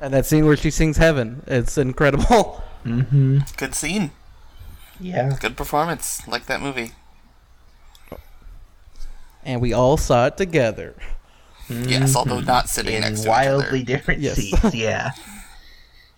[0.00, 2.62] And that scene where she sings "Heaven," it's incredible.
[2.84, 3.38] Mm-hmm.
[3.56, 4.10] Good scene.
[4.98, 5.36] Yeah.
[5.38, 6.26] Good performance.
[6.26, 6.92] Like that movie.
[9.44, 10.94] And we all saw it together.
[11.68, 13.84] Yes, although not sitting in next to wildly each other.
[13.84, 14.36] different Yes.
[14.36, 14.74] seats.
[14.74, 15.12] Yeah.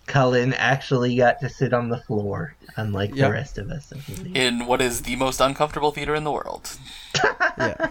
[0.06, 3.26] Colin actually got to sit on the floor, unlike Yep.
[3.26, 3.92] the rest of us.
[4.34, 6.70] In what is the most uncomfortable theater in the world.
[7.58, 7.88] Yeah.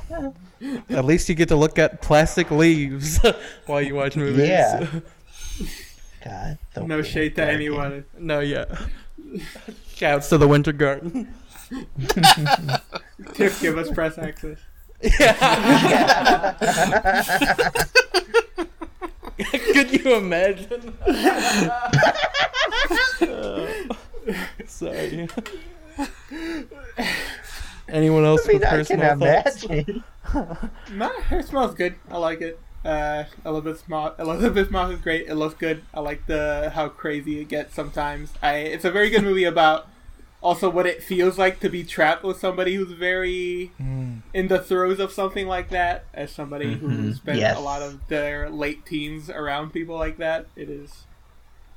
[0.89, 3.19] At least you get to look at plastic leaves
[3.65, 4.47] while you watch movies.
[4.47, 4.87] Yeah.
[6.23, 6.57] God.
[6.73, 7.55] the No shade to Garden.
[7.55, 8.05] anyone.
[8.17, 8.65] no, yeah.
[9.95, 11.33] Shouts to the Winter Garden.
[13.33, 14.57] Tiff, give us press access.
[19.73, 20.97] Could you imagine?
[21.01, 21.91] Uh,
[24.67, 25.27] sorry.
[27.89, 29.63] Anyone else I mean, with I can personal thoughts?
[29.63, 30.03] imagine.
[30.89, 31.95] No, it smells good.
[32.09, 32.59] I like it.
[32.85, 34.13] Uh, Elisabeth Moss.
[34.19, 35.27] Elisabeth Moss is great.
[35.27, 35.83] It looks good.
[35.93, 38.33] I like the how crazy it gets sometimes.
[38.41, 38.55] I.
[38.57, 39.87] It's a very good movie about
[40.43, 43.71] also what it feels like to be trapped with somebody who's very
[44.33, 46.05] in the throes of something like that.
[46.13, 47.57] As somebody who Mhm, spent yes.
[47.57, 51.05] a lot of their late teens around people like that, it is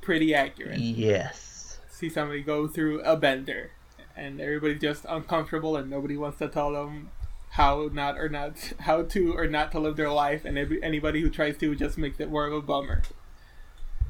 [0.01, 0.79] pretty accurate.
[0.81, 1.79] Yes.
[1.89, 3.71] See somebody go through a bender,
[4.17, 7.11] and everybody's just uncomfortable, and nobody wants to tell them
[7.51, 11.23] how not or not how to or not to live their life, and every, anybody
[11.23, 13.03] who tries to just makes it more of a bummer.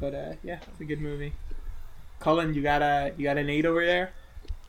[0.00, 1.34] But uh, yeah, it's a good movie.
[2.18, 4.12] Colin, you got a you got an eight over there.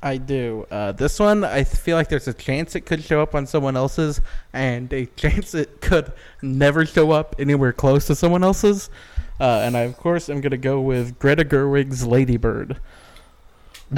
[0.01, 0.67] I do.
[0.69, 3.75] Uh, this one, I feel like there's a chance it could show up on someone
[3.75, 4.21] else's,
[4.53, 8.89] and a chance it could never show up anywhere close to someone else's.
[9.39, 12.79] Uh, and I, of course, am going to go with Greta Gerwig's Lady Bird.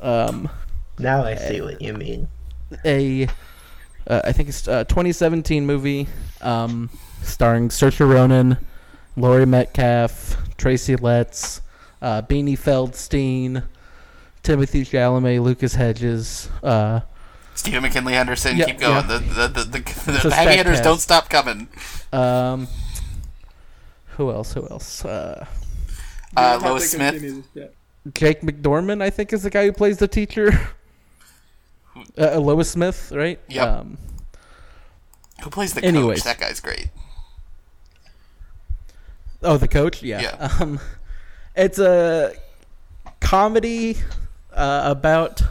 [0.00, 0.48] Um,
[0.98, 2.28] now I see what you mean.
[2.84, 3.26] a,
[4.06, 6.06] uh, I think it's a 2017 movie
[6.42, 6.90] um,
[7.22, 8.56] starring Saoirse Ronan,
[9.16, 11.62] Laurie Metcalf, Tracy Letts,
[12.00, 13.64] uh, Beanie Feldstein,
[14.42, 16.48] Timothée Chalamet, Lucas Hedges.
[16.62, 17.00] Uh,
[17.54, 18.94] Stephen McKinley Henderson, Yeah, keep going.
[18.94, 19.02] yeah.
[19.02, 20.84] The the the, the, the, heavy hitters cast.
[20.84, 21.68] don't stop coming.
[22.12, 22.68] um,
[24.16, 24.52] who else?
[24.54, 25.04] Who else?
[25.04, 25.46] Uh,
[26.36, 27.12] Uh, You have to Lois Smith.
[27.14, 27.42] continue.
[28.14, 30.52] Jake McDorman, I think, is the guy who plays the teacher.
[32.16, 33.38] Uh, Lois Smith, right?
[33.48, 33.68] Yep.
[33.68, 33.98] Um,
[35.42, 36.20] Who plays the Anyways.
[36.20, 36.24] coach?
[36.24, 36.88] That guy's great.
[39.42, 40.02] Oh, the coach.
[40.02, 40.20] Yeah.
[40.22, 40.50] Yeah.
[40.60, 40.80] Um,
[41.56, 42.34] it's a
[43.20, 43.96] comedy
[44.52, 45.42] uh, about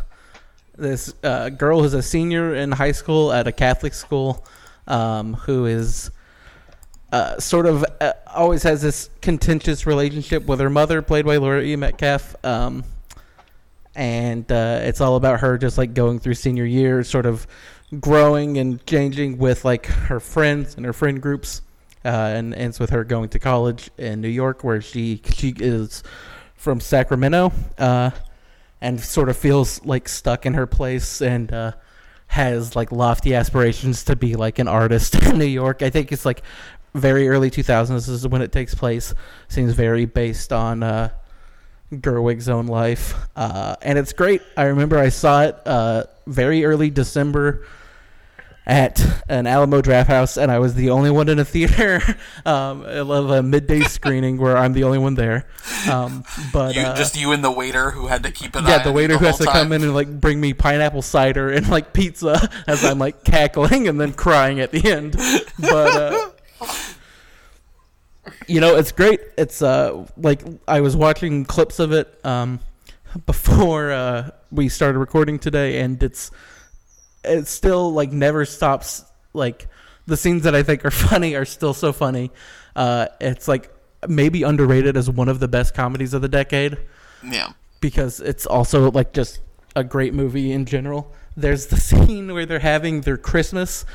[0.77, 4.45] this uh, girl who's a senior in high school at a Catholic school,
[4.87, 6.11] um, who is
[7.11, 11.61] uh, sort of uh, always has this contentious relationship with her mother, played by Laura
[11.63, 11.75] E.
[11.75, 12.35] Metcalf.
[12.45, 12.83] Um,
[13.95, 17.47] and uh, it's all about her just like going through senior year, sort of
[17.99, 21.61] growing and changing with like her friends and her friend groups
[22.05, 26.03] uh, and ends with her going to college in New York, where she she is
[26.55, 28.11] from Sacramento, uh,
[28.81, 31.73] and sort of feels like stuck in her place and uh,
[32.27, 35.81] has like lofty aspirations to be like an artist in New York.
[35.81, 36.41] I think it's like
[36.93, 39.13] very early 2000s is when it takes place.
[39.47, 41.09] Seems very based on uh,
[41.91, 44.41] Gerwig's own life, uh, and it's great.
[44.55, 47.65] I remember I saw it uh, very early December
[48.69, 52.01] at an Alamo Drafthouse, and I was the only one in a theater.
[52.45, 55.45] Um, I love a midday screening where I'm the only one there.
[55.89, 58.69] Um, but You, uh, just you and the waiter who had to keep an eye
[58.69, 61.67] yeah, the waiter who has to come in and like bring me pineapple cider and
[61.69, 65.15] like pizza as I'm like cackling and then crying at the end.
[65.59, 66.29] But uh,
[68.47, 69.19] you know, it's great.
[69.37, 72.59] It's uh like I was watching clips of it um
[73.25, 76.31] before uh we started recording today and it's
[77.23, 79.03] it still like never stops
[79.33, 79.67] like
[80.07, 82.31] the scenes that I think are funny are still so funny.
[82.75, 83.73] Uh it's like
[84.07, 86.77] maybe underrated as one of the best comedies of the decade
[87.23, 87.51] Yeah.
[87.81, 89.39] because it's also like just
[89.75, 91.13] a great movie in general.
[91.35, 93.85] There's the scene where they're having their Christmas,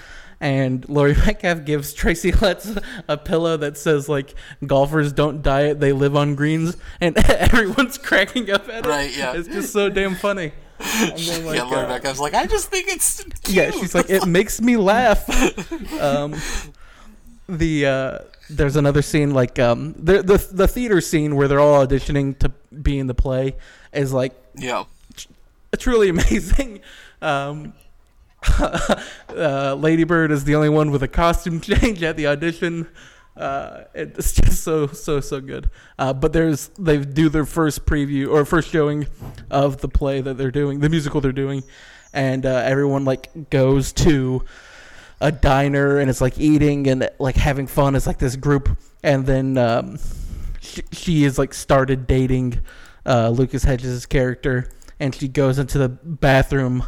[0.41, 2.77] and Laurie Metcalf gives Tracy Letts
[3.09, 4.35] a pillow that says like
[4.67, 8.89] "Golfers don't diet; they live on greens," and everyone's cracking up at it.
[8.89, 9.33] Right, yeah.
[9.35, 10.53] it's just so damn funny.
[10.85, 13.57] And then, like, yeah, Laurie uh, Metcalf's like, I just think it's cute.
[13.57, 15.29] yeah, she's like, it makes me laugh.
[16.01, 16.35] um,
[17.49, 18.19] the uh,
[18.51, 22.51] there's another scene like um, the the the theater scene where they're all auditioning to
[22.83, 23.57] be in the play
[23.93, 24.85] is like yeah.
[25.79, 26.81] truly amazing.
[27.23, 27.75] Um,
[28.59, 32.89] uh, Lady Bird is the only one with a costume change at the audition.
[33.37, 35.69] Uh, it's just so so so good.
[35.99, 39.07] Uh, but there's they do their first preview or first showing
[39.51, 41.65] of the play that they're doing, the musical they're doing,
[42.13, 44.45] and uh, everyone like goes to
[45.21, 47.97] a diner and it's like eating and like having fun.
[47.97, 48.69] It's like this group,
[49.03, 49.99] and then um,
[50.61, 52.61] she, she is like started dating
[53.05, 54.71] uh, Lucas Hedges' character,
[55.01, 56.85] and she goes into the bathroom.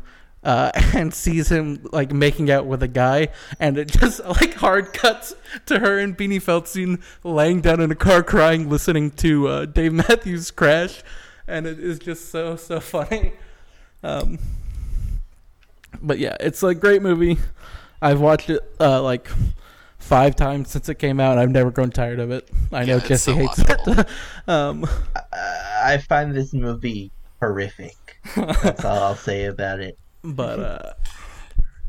[0.47, 3.27] Uh, and sees him like making out with a guy,
[3.59, 5.35] and it just like hard cuts
[5.67, 9.93] to her and Beanie Feldstein laying down in a car crying, listening to uh, Dave
[9.93, 11.03] Matthews Crash,
[11.49, 13.33] and it is just so so funny.
[14.05, 14.39] Um,
[16.01, 17.39] but yeah, it's a great movie.
[18.01, 19.29] I've watched it uh, like
[19.99, 21.39] five times since it came out.
[21.39, 22.49] I've never grown tired of it.
[22.73, 23.99] I know Yeah, it's Jesse so hates watchable.
[23.99, 24.49] it.
[24.49, 24.87] um,
[25.83, 27.97] I find this movie horrific.
[28.37, 29.99] That's all I'll say about it.
[30.35, 30.93] But uh,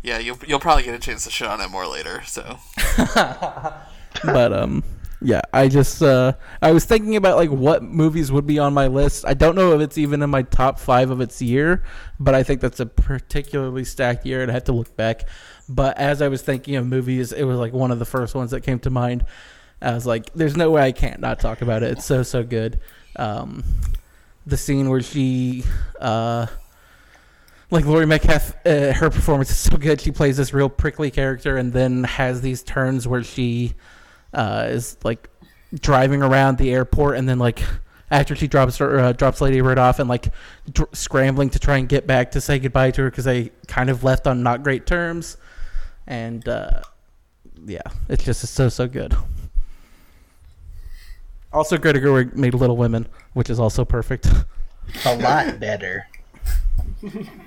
[0.03, 2.23] Yeah, you'll you'll probably get a chance to shit on it more later.
[2.25, 2.57] So,
[4.23, 4.83] but um,
[5.21, 8.87] yeah, I just uh, I was thinking about like what movies would be on my
[8.87, 9.25] list.
[9.25, 11.83] I don't know if it's even in my top five of its year,
[12.19, 14.41] but I think that's a particularly stacked year.
[14.41, 15.27] and I'd have to look back.
[15.67, 18.51] But as I was thinking of movies, it was like one of the first ones
[18.51, 19.25] that came to mind.
[19.81, 21.91] I was like, "There's no way I can't not talk about it.
[21.91, 22.79] It's so so good."
[23.15, 23.63] Um,
[24.45, 25.63] the scene where she,
[25.99, 26.47] uh,
[27.69, 29.99] like Laurie Metcalf, uh, her performance is so good.
[29.99, 33.73] She plays this real prickly character, and then has these turns where she
[34.33, 35.29] uh, is like
[35.73, 37.61] driving around the airport, and then like
[38.09, 40.29] after she drops her, uh, drops Lady Bird off, and like
[40.71, 43.89] dr- scrambling to try and get back to say goodbye to her because they kind
[43.89, 45.35] of left on not great terms,
[46.05, 46.81] and uh,
[47.65, 49.13] yeah, it's just so so good.
[51.51, 54.29] Also, Greta Gerwig made Little Women, which is also perfect.
[55.05, 56.07] A lot better.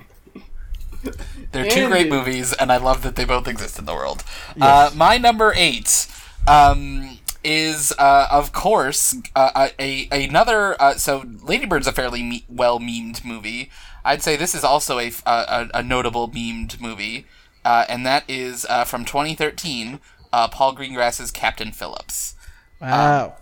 [1.51, 4.23] They're two great movies, and I love that they both exist in the world.
[4.59, 6.07] Uh, my number eight
[6.47, 10.81] um, is, uh, of course, uh, a, a another.
[10.81, 13.69] Uh, so, Lady Bird's a fairly me- well memed movie.
[14.03, 17.25] I'd say this is also a, a, a notable memed movie,
[17.65, 19.99] uh, and that is uh, from 2013.
[20.33, 22.35] Uh, Paul Greengrass's Captain Phillips.
[22.79, 23.35] Wow.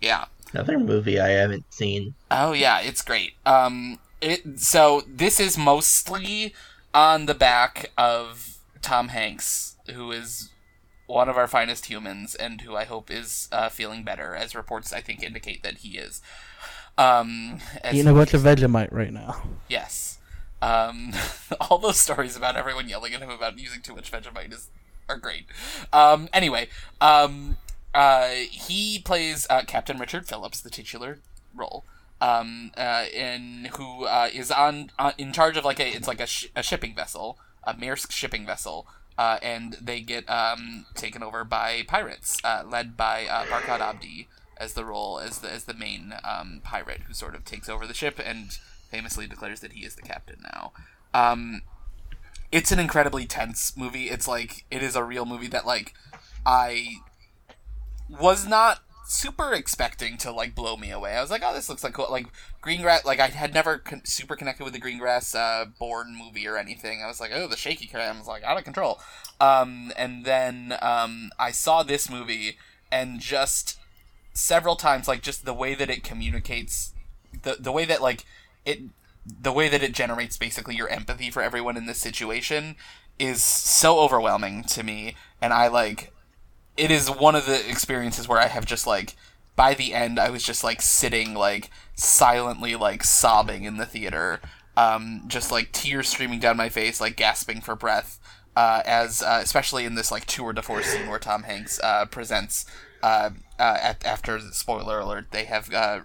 [0.00, 0.24] Yeah.
[0.52, 2.14] Another movie I haven't seen.
[2.30, 3.34] Oh yeah, it's great.
[3.46, 6.54] Um, it so this is mostly
[6.94, 10.50] on the back of Tom Hanks, who is
[11.06, 14.92] one of our finest humans, and who I hope is uh, feeling better, as reports
[14.92, 16.20] I think indicate that he is.
[16.98, 19.42] Um, as- Eating a bunch of Vegemite right now.
[19.68, 20.18] Yes.
[20.60, 21.12] Um,
[21.60, 24.68] all those stories about everyone yelling at him about using too much Vegemite is
[25.08, 25.46] are great.
[25.92, 26.68] Um, anyway,
[27.00, 27.56] um,
[27.92, 31.18] uh, he plays uh, Captain Richard Phillips, the titular
[31.54, 31.84] role,
[32.22, 36.20] um, uh, in who uh, is on, on in charge of like a it's like
[36.20, 38.86] a, sh- a shipping vessel, a Maersk shipping vessel.
[39.18, 44.26] Uh, and they get um, taken over by pirates, uh, led by uh, Barkhad Abdi
[44.56, 47.86] as the role as the as the main um, pirate who sort of takes over
[47.86, 48.58] the ship and
[48.90, 50.72] famously declares that he is the captain now.
[51.12, 51.60] Um,
[52.50, 54.08] it's an incredibly tense movie.
[54.08, 55.92] It's like it is a real movie that like
[56.46, 56.96] I
[58.08, 58.80] was not
[59.12, 61.12] super expecting to like blow me away.
[61.12, 62.08] I was like, oh, this looks like cool.
[62.10, 62.26] Like
[62.62, 66.56] Greengrass, like I had never con- super connected with the Greengrass uh, Bourne movie or
[66.56, 67.02] anything.
[67.02, 69.00] I was like, oh, the shaky cam was like out of control.
[69.40, 72.56] Um, and then um, I saw this movie
[72.90, 73.78] and just
[74.32, 76.94] several times, like just the way that it communicates,
[77.42, 78.24] the the way that like
[78.64, 78.80] it,
[79.26, 82.76] the way that it generates basically your empathy for everyone in this situation
[83.18, 86.12] is so overwhelming to me, and I like
[86.76, 89.16] it is one of the experiences where I have just like
[89.56, 94.40] by the end I was just like sitting like silently like sobbing in the theater
[94.76, 98.18] um just like tears streaming down my face like gasping for breath
[98.56, 102.04] uh, as uh, especially in this like tour de force scene where Tom Hanks uh,
[102.06, 102.66] presents
[103.02, 106.00] uh, uh, at, after spoiler alert they have uh,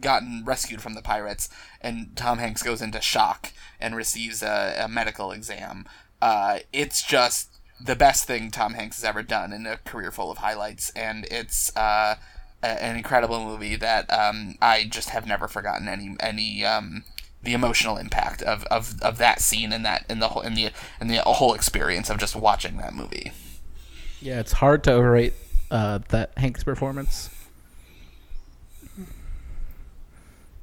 [0.00, 1.48] gotten rescued from the pirates
[1.80, 5.86] and Tom Hanks goes into shock and receives a, a medical exam.
[6.72, 10.38] It's just the best thing Tom Hanks has ever done in a career full of
[10.38, 12.16] highlights, and it's uh,
[12.62, 17.04] a- an incredible movie that um, I just have never forgotten any any um,
[17.42, 20.70] the emotional impact of, of, of that scene and that and the whole and the
[21.00, 23.32] and the whole experience of just watching that movie.
[24.20, 25.34] Yeah, it's hard to overrate
[25.70, 27.30] uh, that Hank's performance.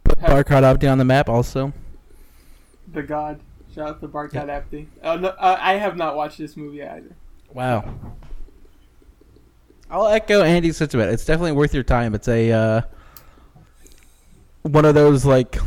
[0.04, 1.72] Put Barkhad Abdi on the map also.
[2.92, 3.40] The God.
[3.74, 4.88] Shout out to Barkhad Abdi.
[5.02, 7.16] Uh, no, uh, I have not watched this movie either.
[7.52, 7.94] Wow.
[9.90, 11.12] I'll echo Andy's sentiment.
[11.12, 12.16] It's definitely worth your time.
[12.16, 12.82] It's a uh,
[14.64, 15.58] one of those like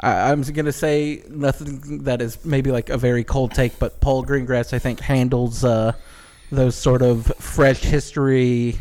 [0.00, 4.24] I, I'm gonna say nothing that is maybe like a very cold take, but Paul
[4.24, 5.92] Greengrass I think handles uh,
[6.50, 8.80] those sort of fresh history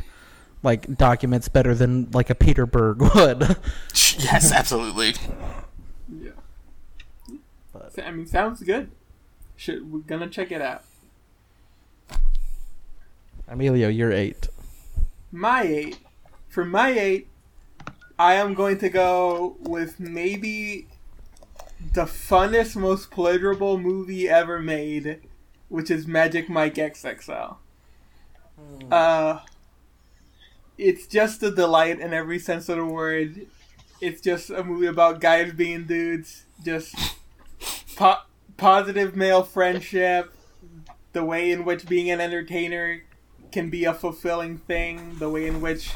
[0.64, 3.58] like documents better than like a Peter Berg would.
[4.20, 5.14] yes, absolutely.
[6.10, 6.32] Yeah.
[7.98, 8.92] I mean, sounds good.
[9.56, 10.84] Should we're gonna check it out.
[13.48, 14.48] Emilio, you're eight.
[15.32, 16.00] My eight.
[16.48, 17.28] For my eight,
[18.18, 20.88] I am going to go with maybe
[21.94, 25.22] the funnest, most pleasurable movie ever made,
[25.70, 27.58] which is Magic Mike XXL.
[28.92, 29.40] Uh,
[30.78, 33.48] it's just a delight in every sense of the word.
[34.00, 36.96] It's just a movie about guys being dudes, just
[37.96, 38.22] po-
[38.58, 40.34] positive male friendship,
[41.14, 43.04] the way in which being an entertainer
[43.52, 45.92] can be a fulfilling thing, the way in which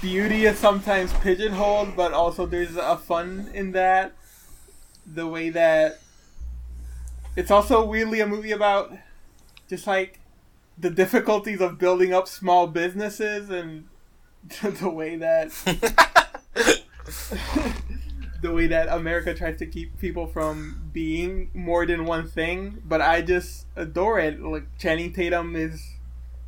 [0.00, 4.12] beauty is sometimes pigeonholed, but also there's a fun in that,
[5.06, 6.00] the way that
[7.36, 8.92] it's also weirdly a movie about
[9.68, 10.20] just like
[10.78, 13.86] the difficulties of building up small businesses and
[14.62, 15.52] the way that
[18.46, 22.80] the way that America tries to keep people from being more than one thing.
[22.84, 24.40] But I just adore it.
[24.40, 25.96] Like Channing Tatum is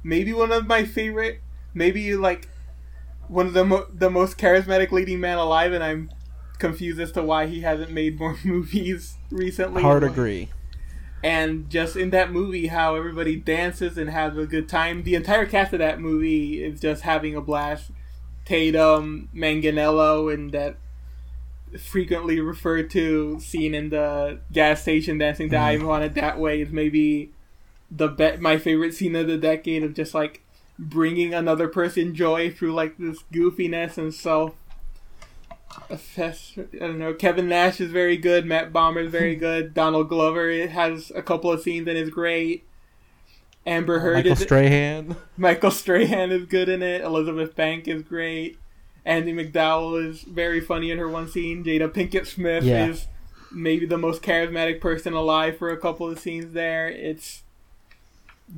[0.03, 1.41] maybe one of my favorite,
[1.75, 2.49] maybe like
[3.27, 6.11] one of the mo- the most charismatic leading man alive, and I'm
[6.59, 9.83] confused as to why he hasn't made more movies recently.
[9.83, 10.49] Hard agree.
[11.25, 15.03] And just in that movie, how everybody dances and has a good time.
[15.03, 17.91] The entire cast of that movie is just having a blast.
[18.45, 20.77] Tatum, Manganiello, and that
[21.79, 25.87] frequently referred to scene in the gas station dancing to "I mm-hmm.
[25.87, 27.33] Want It That Way" is maybe
[27.91, 30.43] the be- my favorite scene of the decade of just like
[30.79, 34.55] bringing another person joy through like this goofiness and self.
[35.91, 35.99] I
[36.79, 37.15] don't know.
[37.15, 38.47] Kevin Nash is very good.
[38.47, 39.41] Matt Bomer is very hmm.
[39.41, 39.75] good.
[39.75, 42.65] Donald Glover has a couple of scenes and is great.
[43.67, 45.17] Amber Heard Michael is Strahan.
[45.37, 47.03] Michael Strahan is good in it.
[47.03, 48.59] Elizabeth Bank is great.
[49.09, 51.65] Andie MacDowell is very funny in her one scene.
[51.65, 52.87] Jada Pinkett Smith Yeah.
[52.89, 53.07] is
[53.51, 56.89] maybe the most charismatic person alive for a couple of scenes there.
[56.89, 57.43] It's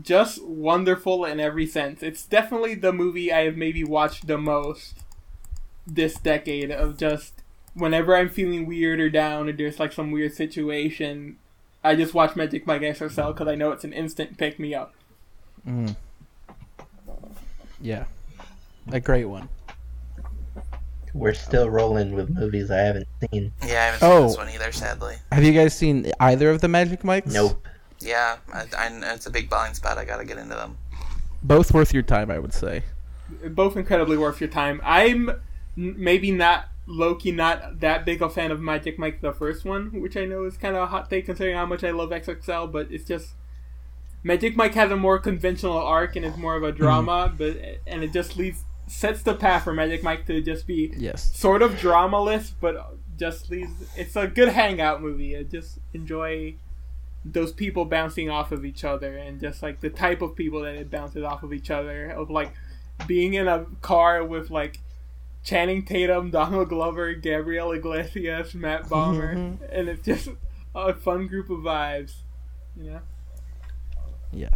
[0.03, 2.03] just wonderful in every sense.
[2.03, 4.99] It's definitely the movie I have maybe watched the most
[5.87, 7.35] this decade of just
[7.75, 11.37] whenever I'm feeling weird or down or there's like some weird situation,
[11.85, 14.95] I just watch Magic Mike XXL because I know it's an instant pick me up.
[15.67, 15.95] Mm.
[17.81, 18.05] Yeah,
[18.91, 19.49] a great one.
[21.12, 23.53] We're still rolling with movies I haven't seen.
[23.66, 24.23] Yeah, I haven't seen Oh.
[24.28, 25.16] this one either, sadly.
[25.32, 27.32] Have you guys seen either of the Magic Mikes?
[27.32, 27.66] Nope.
[28.01, 29.99] Yeah, I, I, it's a big blind spot.
[29.99, 30.77] I gotta get into them.
[31.43, 32.82] Both worth your time, I would say.
[33.51, 34.81] both incredibly worth your time.
[34.85, 35.31] I'm
[35.77, 40.16] maybe not Loki, not that big a fan of Magic Mike the first one, which
[40.16, 42.70] I know is kind of a hot take considering how much I love XXL.
[42.73, 43.35] But it's just
[44.23, 47.39] Magic Mike has a more conventional arc and is more of a drama, mm.
[47.39, 51.35] but and it just leaves sets the path for Magic Mike to just be Yes.
[51.37, 53.73] sort of dramaless, but just leaves.
[53.97, 55.37] It's a good hangout movie.
[55.37, 56.55] I just enjoy
[57.25, 60.75] those people bouncing off of each other and just like the type of people that
[60.75, 62.53] it bounces off of each other of like
[63.07, 64.81] being in a car with like
[65.45, 69.33] Channing Tatum, Donald Glover, Gabriel Iglesias, Matt Bomer,
[69.71, 70.29] and it's just
[70.75, 72.15] a fun group of vibes.
[72.77, 73.01] You know,
[74.33, 74.49] Yeah.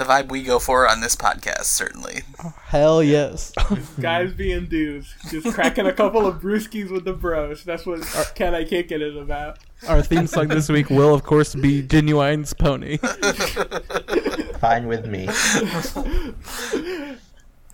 [0.00, 2.22] The vibe we go for on this podcast, certainly.
[2.62, 3.52] Hell yes.
[4.00, 7.64] guys being dudes, just cracking a couple of brewskis with the bros.
[7.64, 8.00] That's what
[8.34, 9.58] Can I Kick It is about.
[9.86, 12.96] Our theme song this week will, of course, be Ginuwine's Pony.
[14.58, 15.28] Fine with me.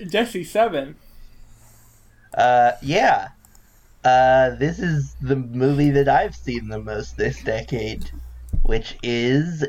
[0.10, 0.96] Jesse Seven.
[2.36, 3.28] Uh, yeah.
[4.02, 8.10] Uh, this is the movie that I've seen the most this decade,
[8.64, 9.64] which is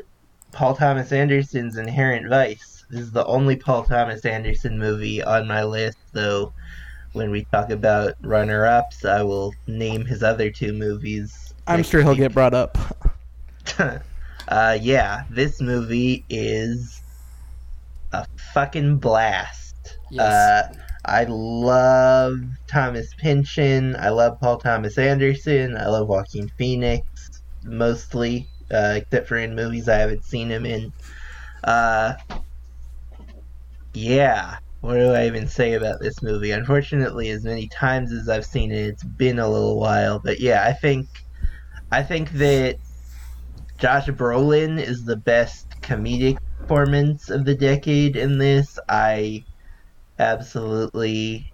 [0.58, 2.84] Paul Thomas Anderson's Inherent Vice.
[2.90, 6.52] This is the only Paul Thomas Anderson movie on my list, though
[7.12, 11.54] when we talk about runner ups, I will name his other two movies.
[11.68, 12.18] I'm sure he'll week.
[12.18, 12.76] get brought up.
[14.48, 17.02] uh, yeah, this movie is
[18.12, 19.96] a fucking blast.
[20.10, 20.24] Yes.
[20.24, 20.72] Uh,
[21.04, 23.94] I love Thomas Pynchon.
[23.94, 25.76] I love Paul Thomas Anderson.
[25.76, 27.06] I love Joaquin Phoenix,
[27.62, 30.92] mostly, uh, except for in movies I haven't seen him in.
[31.64, 32.14] Uh,
[33.94, 36.52] yeah, what do I even say about this movie?
[36.52, 40.18] Unfortunately, as many times as I've seen it, it's been a little while.
[40.18, 41.08] But yeah, I think,
[41.90, 42.76] I think that
[43.78, 48.78] Josh Brolin is the best comedic performance of the decade in this.
[48.88, 49.44] I
[50.18, 51.50] absolutely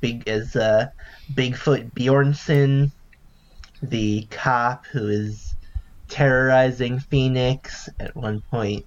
[0.00, 0.88] big as uh,
[1.34, 2.90] Bigfoot Bjornsen,
[3.82, 5.47] the cop who is
[6.08, 8.84] terrorizing Phoenix at one point,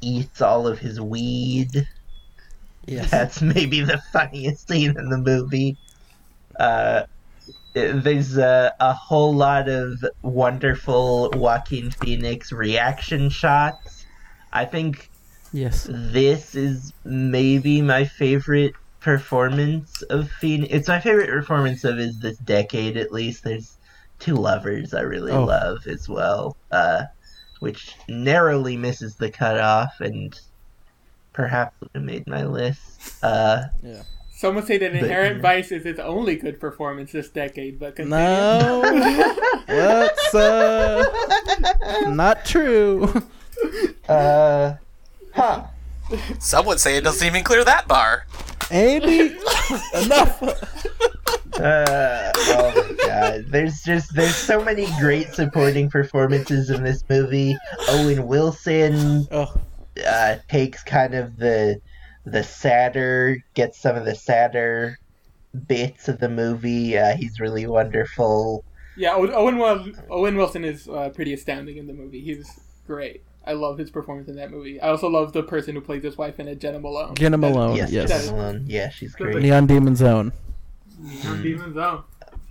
[0.00, 1.88] eats all of his weed.
[2.86, 3.10] Yes.
[3.10, 5.76] That's maybe the funniest scene in the movie.
[6.58, 7.04] Uh,
[7.74, 14.06] there's a, a whole lot of wonderful Joaquin Phoenix reaction shots.
[14.52, 15.10] I think
[15.52, 15.86] Yes.
[15.90, 20.72] this is maybe my favorite performance of Phoenix.
[20.72, 23.44] It's my favorite performance of his this decade, at least.
[23.44, 23.76] There's
[24.18, 25.44] two lovers I really Oh.
[25.44, 27.04] love as well, uh,
[27.60, 30.38] which narrowly misses the cutoff and
[31.32, 33.22] perhaps would have made my list.
[33.22, 34.02] Uh, Yeah.
[34.34, 37.96] Some would say that But- Inherent Vice is his only good performance this decade, but
[37.96, 38.16] continue.
[38.18, 38.82] No.
[39.66, 41.04] That's uh
[42.08, 43.10] not true.
[44.08, 44.74] uh,
[45.32, 45.62] huh.
[46.38, 48.26] Some would say it doesn't even clear that bar.
[48.70, 49.36] Andy,
[49.94, 50.42] enough.
[51.58, 53.46] Uh, oh my god.
[53.48, 57.56] There's just there's so many great supporting performances in this movie.
[57.88, 59.54] Owen Wilson Oh,
[60.06, 61.80] uh, takes kind of the
[62.26, 64.98] the sadder, gets some of the sadder
[65.66, 66.98] bits of the movie.
[66.98, 68.62] Uh, he's really wonderful.
[68.94, 72.20] Yeah, Owen Owen, Owen Wilson is uh, pretty astounding in the movie.
[72.20, 73.22] He's great.
[73.46, 74.80] I love his performance in that movie.
[74.80, 77.14] I also love the person who plays his wife in it, Jena Malone.
[77.14, 77.76] Jena Malone.
[77.76, 78.08] yes, yes.
[78.26, 78.64] Jena Malone.
[78.66, 79.36] Yeah, she's great.
[79.36, 80.32] Neon Demon Zone.
[80.98, 82.02] Neon Demon Zone.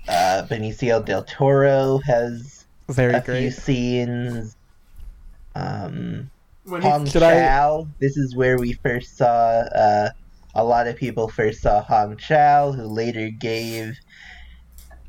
[0.08, 3.54] Uh, Benicio del Toro has Very a few great.
[3.54, 4.56] scenes.
[5.56, 6.30] Um,
[6.66, 9.28] When Hong he's, I- This is where we first saw.
[9.28, 10.10] Uh,
[10.54, 13.98] a lot of people first saw Hong Chau, who later gave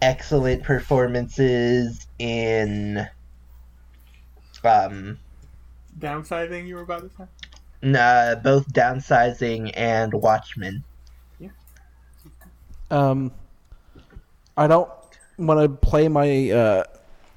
[0.02, 3.06] excellent performances in.
[4.64, 5.18] Um,
[5.98, 7.24] downsizing, you were about to say?
[7.82, 10.84] nah, both downsizing and Watchmen.
[12.90, 13.32] Um,
[14.56, 14.88] I don't
[15.38, 16.84] want to play my uh,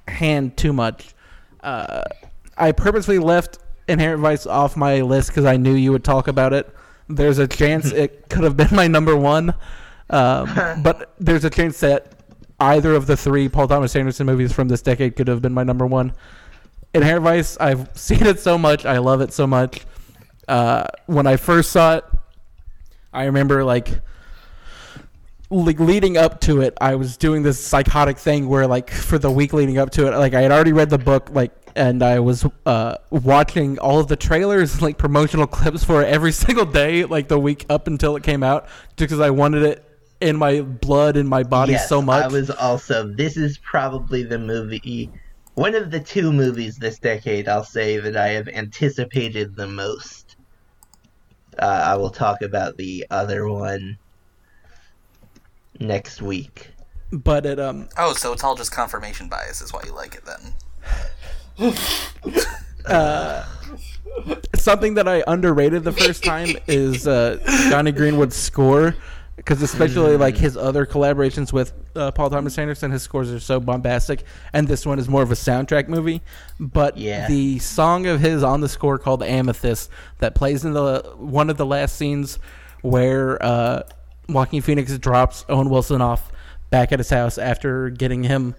[0.08, 1.14] hand too much.
[1.62, 2.04] Uh,
[2.58, 6.54] I purposely left Inherent Vice off my list because I knew you would talk about
[6.54, 6.74] it.
[7.08, 9.56] There's a chance it could have been my number one,
[10.10, 12.14] um, but there's a chance that
[12.60, 15.64] either of the three Paul Thomas Anderson movies from this decade could have been my
[15.64, 16.14] number one.
[16.94, 18.86] Inherent Vice, I've seen it so much.
[18.86, 19.86] I love it so much.
[20.48, 22.06] Uh, when I first saw it,
[23.14, 24.02] I remember like
[25.52, 29.32] like leading up to it, I was doing this psychotic thing where like for the
[29.32, 32.20] week leading up to it, like I had already read the book, like and I
[32.20, 37.06] was uh, watching all of the trailers, like promotional clips for it every single day,
[37.06, 39.86] like the week up until it came out, just because I wanted it
[40.22, 42.26] in my blood in my body yes, so much.
[42.26, 43.08] I was also.
[43.08, 45.12] This is probably the movie.
[45.60, 50.38] One of the two movies this decade, I'll say, that I have anticipated the most.
[51.62, 53.98] Uh, I will talk about the other one
[55.78, 56.70] next week.
[57.12, 60.24] but it um Oh, so it's all just confirmation bias is why you like it
[60.24, 60.54] then.
[64.56, 67.38] something that I underrated the first time is uh,
[67.70, 68.96] Jonny Greenwood's score,
[69.40, 73.60] because especially like his other collaborations with uh, Paul Thomas Anderson, his scores are so
[73.60, 76.22] bombastic, and this one is more of a soundtrack movie.
[76.60, 77.28] But Yeah.
[77.28, 79.90] the song of his on the score called "Amethyst"
[80.20, 82.40] that plays in the one of the last scenes
[82.82, 83.84] where uh,
[84.28, 86.32] Joaquin Phoenix drops Owen Wilson off
[86.70, 88.56] back at his house after getting him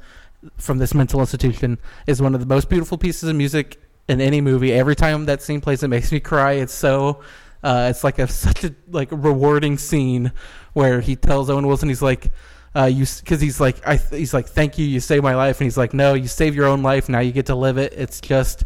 [0.57, 3.79] from this mental institution is one of the most beautiful pieces of music
[4.09, 4.73] in any movie.
[4.73, 6.53] Every time that scene plays, it makes me cry.
[6.53, 7.21] It's so,
[7.63, 10.33] uh, it's like a such a like rewarding scene
[10.73, 12.31] where he tells Owen Wilson, he's like,
[12.75, 15.67] uh, you because he's like, I he's like, thank you, you saved my life, and
[15.67, 17.09] he's like, no, you saved your own life.
[17.09, 17.93] Now you get to live it.
[17.95, 18.65] It's just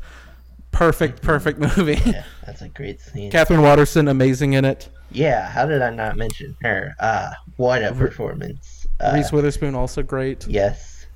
[0.74, 2.00] perfect, perfect movie.
[2.10, 3.30] Yeah, that's a great scene.
[3.30, 4.88] Katherine Waterston, amazing in it.
[5.10, 6.94] Yeah, how did I not mention her?
[7.00, 8.86] Ah, what a performance.
[9.00, 10.46] Uh, Reese Witherspoon also great.
[10.46, 11.06] Yes.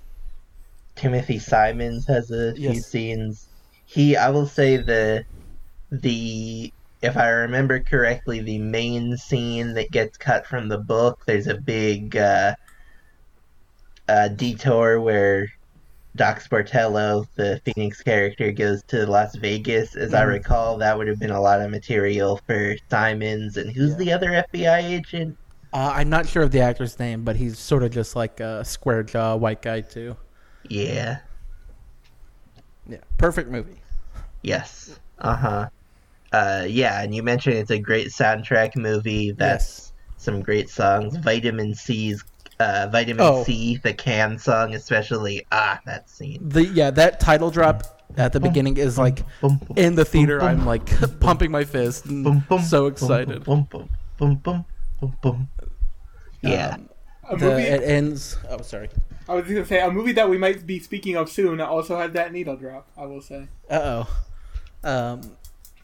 [0.95, 3.49] Timothy Simons has a few scenes.
[3.85, 5.25] He, I will say the,
[5.91, 6.73] the,
[7.03, 11.57] if I remember correctly, the main scene that gets cut from the book, there's a
[11.59, 12.55] big, uh,
[14.09, 15.47] uh, detour where
[16.17, 19.95] Doc Sportello, the Phoenix character, goes to Las Vegas.
[19.95, 20.29] As I Mhm.
[20.29, 23.57] recall, that would have been a lot of material for Simons.
[23.57, 23.97] And who's Yeah.
[23.97, 25.39] the other FBI agent?
[25.73, 28.65] Uh, I'm not sure of the actor's name, but he's sort of just like a
[28.65, 30.17] square jaw white guy too.
[30.65, 31.19] Yeah.
[32.89, 33.83] Yeah, perfect movie.
[34.43, 34.99] Yes.
[35.19, 35.69] Uh-huh.
[36.33, 39.33] Uh yeah, and you mentioned it's a great soundtrack movie.
[39.33, 41.17] That's some great songs.
[41.19, 42.25] Vitamin C's
[42.61, 43.45] uh Vitamin Oh.
[43.45, 45.47] C, the can song especially.
[45.53, 46.47] Ah, that scene.
[46.49, 47.85] The yeah, that title drop
[48.17, 50.43] at the beginning is like Boom, boom, in the theater.
[50.43, 50.87] I'm like
[51.21, 53.45] pumping my fist, and boom, boom, so excited.
[53.45, 53.89] Boom boom
[54.19, 54.65] boom boom
[55.01, 55.49] boom boom.
[56.43, 56.75] Yeah.
[56.75, 56.89] Um,
[57.31, 58.37] A the, it ends.
[58.49, 58.89] Oh, sorry.
[59.29, 61.99] I was going to say, a movie that we might be speaking of soon also
[61.99, 63.49] has that needle drop, I will say.
[63.69, 64.25] Uh oh.
[64.85, 65.37] Um,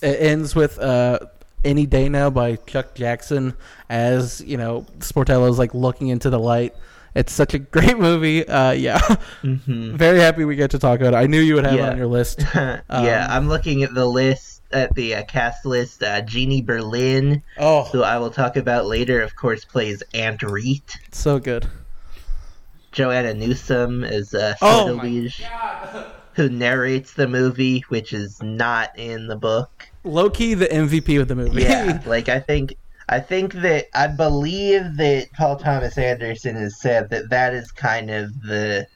[0.03, 1.19] it ends with uh,
[1.65, 3.55] "Any Day Now" by Chuck Jackson.
[3.89, 6.75] As you know, Sportello's like looking into the light.
[7.15, 8.47] It's such a great movie.
[8.49, 8.99] Uh, yeah,
[9.43, 9.93] Mhm.
[9.97, 11.17] very happy we get to talk about it.
[11.17, 12.41] I knew you would have it on your list.
[12.55, 16.03] yeah, Um, I'm looking at the list at the uh, cast list.
[16.03, 20.99] Uh, Jeannie Berlin, Oh, who I will talk about later, of course, plays Aunt Reet.
[21.13, 21.69] so good.
[22.91, 24.97] Joanna Newsom is uh, Oh
[26.35, 29.89] who narrates the movie, which is not in the book.
[30.05, 31.63] Loki, the MVP of the movie.
[31.63, 32.77] Yeah, like I think,
[33.09, 38.11] I think that I believe that Paul Thomas Anderson has said that that is kind
[38.11, 38.87] of the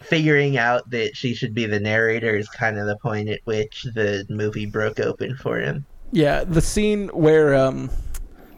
[0.00, 3.86] figuring out that she should be the narrator is kind of the point at which
[3.94, 5.84] the movie broke open for him.
[6.12, 7.90] Yeah, the scene where um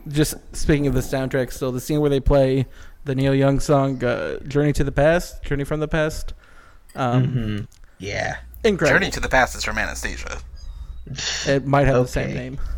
[0.08, 2.66] just speaking of the soundtrack still, the scene where they play
[3.04, 6.34] the Neil Young song uh, "Journey to the Past," "Journey from the Past."
[6.94, 7.58] Um, hmm
[7.98, 8.36] Yeah.
[8.64, 9.00] Incredible.
[9.00, 10.38] Journey to the Past is from Anastasia.
[11.46, 12.58] It might have the same name.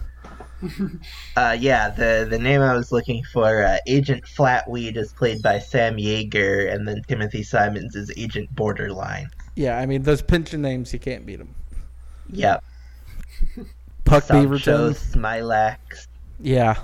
[1.36, 5.58] Uh, yeah, the the name I was looking for, uh, Agent Flatweed, is played by
[5.58, 9.28] Sam Jaeger, and then Timothy Simons is Agent Borderline.
[9.56, 11.54] Yeah, I mean those Pynchon names you can't beat them.
[12.30, 12.64] Yep.
[14.04, 14.94] Puck Sancho, Beaverton.
[14.94, 16.06] Smilax.
[16.40, 16.78] Yeah.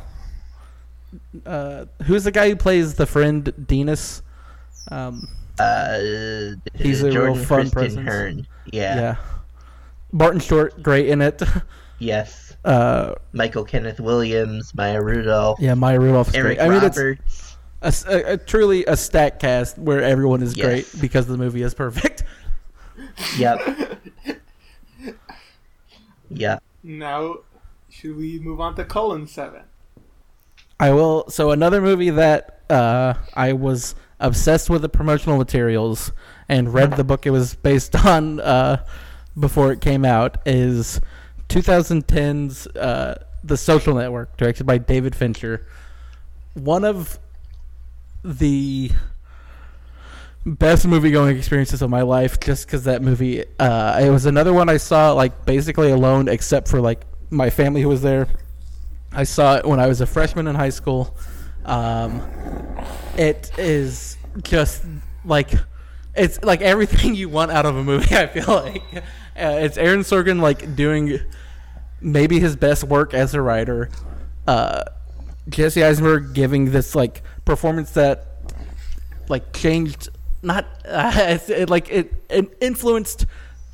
[1.46, 4.22] Uh, who's the guy who plays the friend Denis?
[4.90, 5.26] Um,
[5.60, 8.08] Uh, He's a real Jordan fun Christian presence.
[8.08, 8.46] Hearn.
[8.72, 8.94] yeah.
[8.96, 9.16] Yeah.
[10.12, 11.42] Martin Short, great in it.
[12.02, 12.56] Yes.
[12.64, 16.64] Uh, Michael Kenneth Williams, Maya Rudolph, yeah, Maya Rudolph's Eric great.
[16.66, 17.56] I mean, it's Roberts.
[17.82, 20.64] a, s- a- a truly a stack cast where everyone is Yes.
[20.66, 22.24] great because the movie is perfect.
[23.36, 23.60] Yep.
[26.30, 26.62] yep.
[26.82, 27.36] Now,
[27.90, 29.62] should we move on to Colin Seven?
[30.78, 31.28] I will.
[31.28, 36.12] So another movie that uh, I was obsessed with the promotional materials
[36.48, 38.84] and read the book it was based on uh,
[39.38, 41.00] before it came out is
[41.48, 45.66] 2010's uh, The Social Network, directed by David Fincher.
[46.54, 47.18] One of
[48.22, 48.90] the
[50.44, 54.54] best movie going experiences of my life just because that movie uh, it was another
[54.54, 58.26] one i saw like basically alone except for like my family who was there
[59.12, 61.14] i saw it when i was a freshman in high school
[61.66, 62.22] um,
[63.20, 64.82] it is just
[65.24, 65.52] like
[66.14, 68.82] it's like everything you want out of a movie i feel like.
[69.36, 71.18] Uh, it's aaron sorkin like doing
[72.00, 73.88] maybe his best work as a writer.
[74.46, 74.82] Uh,
[75.48, 78.26] jesse eisenberg giving this like performance that
[79.28, 80.08] like changed
[80.42, 83.26] not uh, it, like it, it influenced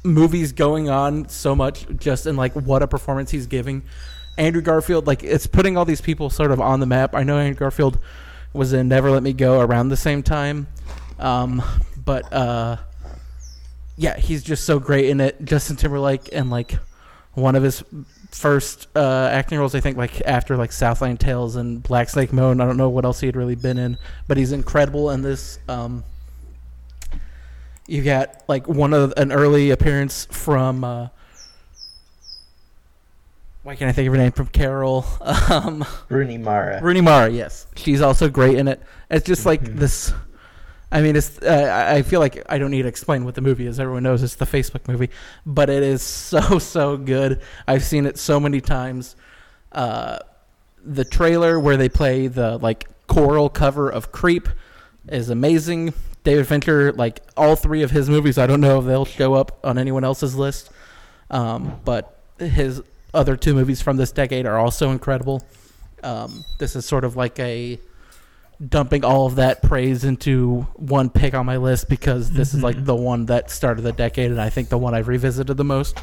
[0.02, 3.82] movies going on so much just in like what a performance he's giving.
[4.38, 7.14] Andrew garfield like it's putting all these people sort of on the map.
[7.14, 7.98] I know andrew garfield
[8.52, 10.66] was in never let me go around the same time
[11.18, 11.62] um,
[11.96, 12.76] but uh,
[13.96, 16.78] yeah he's just so great in it justin timberlake and like
[17.34, 17.84] one of his
[18.30, 22.60] first uh, acting roles, I think, like after like Southland Tales and Black Snake Moan.
[22.60, 23.98] I don't know what else he had really been in,
[24.28, 25.58] but he's incredible in this.
[25.68, 26.04] Um,
[27.86, 30.84] you got like one of an early appearance from.
[30.84, 31.08] Uh,
[33.66, 35.04] why can't I think of her name from Carol?
[35.50, 36.80] Um, Rooney Mara.
[36.82, 38.80] Rooney Mara, yes, she's also great in it.
[39.10, 40.12] It's just like this.
[40.90, 41.38] I mean, it's.
[41.40, 43.80] Uh, I I feel like I don't need to explain what the movie is.
[43.80, 45.10] Everyone knows it's the Facebook movie,
[45.44, 47.40] but it is so so good.
[47.66, 49.16] I've seen it so many times.
[49.72, 50.18] Uh,
[50.84, 54.48] the trailer where they play the like choral cover of "Creep"
[55.08, 55.92] is amazing.
[56.22, 59.58] David Fincher, like all three of his movies, I don't know if they'll show up
[59.64, 60.70] on anyone else's list,
[61.30, 62.82] um, but his
[63.16, 65.42] other two movies from this decade are also incredible.
[66.02, 67.80] Um, this is sort of like a
[68.68, 72.84] dumping all of that praise into one pick on my list because this is like
[72.84, 75.98] the one that started the decade and I think the one I've revisited the most.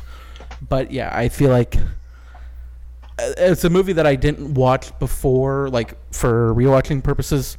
[0.68, 5.96] But yeah, I feel like uh, it's a movie that I didn't watch before, like
[6.14, 7.58] for rewatching purposes.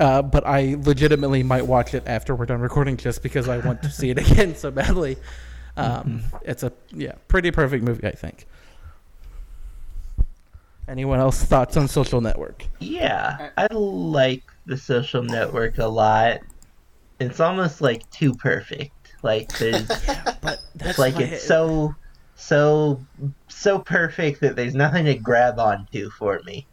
[0.00, 3.82] Uh, but I legitimately might watch it after we're done recording just because I want
[3.84, 5.16] to see it again so badly.
[5.76, 8.46] Um, It's a yeah, pretty perfect movie, I think.
[10.86, 12.66] Anyone else thoughts on Social Network?
[12.78, 16.40] Yeah, I like the social network a lot.
[17.20, 18.92] It's almost like too perfect.
[19.22, 19.86] Like there's
[20.42, 21.94] But that's like why it's so
[22.34, 23.00] so
[23.48, 26.66] so perfect that there's nothing to grab onto for me.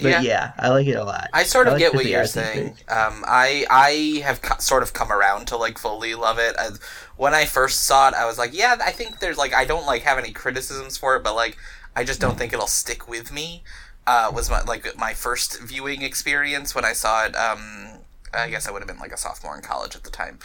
[0.00, 1.28] But yeah, I like it a lot.
[1.32, 2.68] I sort of I like get what you're saying.
[2.88, 6.54] Um, I I have co- sort of come around to like fully love it.
[6.56, 6.70] I,
[7.16, 9.86] when I first saw it, I was like, yeah, I think there's like I don't
[9.86, 11.58] like have any criticisms for it, but like
[11.98, 13.64] I just don't think it'll stick with me.
[14.06, 17.34] Uh, was my like my first viewing experience when I saw it.
[17.36, 17.98] Um,
[18.32, 20.38] I guess I would have been like a sophomore in college at the time.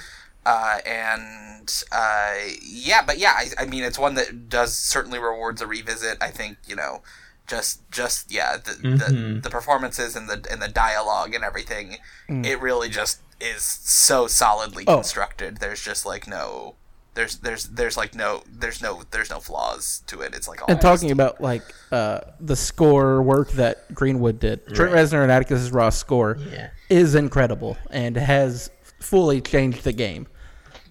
[0.45, 5.61] Uh, and uh, yeah, but yeah, I, I mean, it's one that does certainly rewards
[5.61, 6.17] a revisit.
[6.19, 7.03] I think you know,
[7.47, 9.43] just just yeah, the the, Mhm.
[9.43, 11.97] the performances and the and the dialogue and everything,
[12.29, 12.45] Mm.
[12.45, 14.95] it really just is so solidly Oh.
[14.95, 15.57] constructed.
[15.57, 16.75] There's just like no,
[17.15, 20.33] there's there's there's like no there's no there's no flaws to it.
[20.33, 21.61] It's like all And talking about like
[21.91, 26.69] uh, the score work that Greenwood did, Trent Reznor and Atticus Ross score Yeah.
[26.89, 28.69] is incredible and has
[28.99, 30.27] fully changed the game.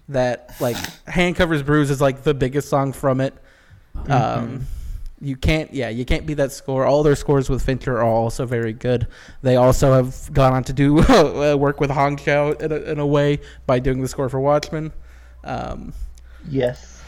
[0.09, 0.77] That like
[1.07, 3.33] "Hand Covers Bruise" is like the biggest song from it.
[4.07, 4.65] Um,
[5.21, 6.85] you can't, yeah, you can't beat that score.
[6.85, 9.07] All their scores with Fincher are also very good.
[9.41, 12.99] They also have gone on to do uh, work with Hong Chau in a, in
[12.99, 14.91] a way by doing the score for Watchmen.
[15.45, 15.93] Um,
[16.49, 17.01] Yes.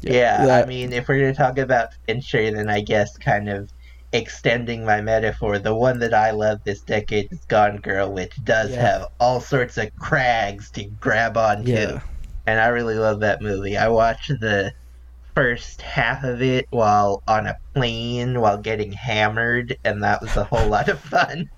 [0.00, 3.16] Yeah, Yeah, that- I mean, if we're going to talk about Fincher, then I guess
[3.16, 3.70] kind of
[4.12, 8.70] extending my metaphor, the one that I love this decade is Gone Girl, which does
[8.70, 8.80] Yeah.
[8.82, 11.72] have all sorts of crags to grab onto.
[11.72, 12.00] Yeah.
[12.46, 13.76] And I really love that movie.
[13.76, 14.72] I watched the
[15.34, 20.44] first half of it while on a plane while getting hammered, and that was a
[20.44, 21.50] whole lot of fun.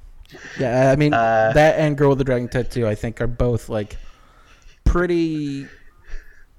[0.58, 3.68] Yeah, I mean Uh, that and Girl with the Dragon Tattoo, I think, are both
[3.68, 3.96] like
[4.84, 5.66] pretty.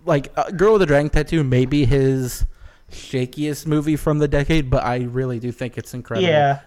[0.07, 2.45] Like uh, Girl with the Dragon Tattoo may be his
[2.91, 6.29] shakiest movie from the decade, but I really do think it's incredible.
[6.29, 6.61] Yeah.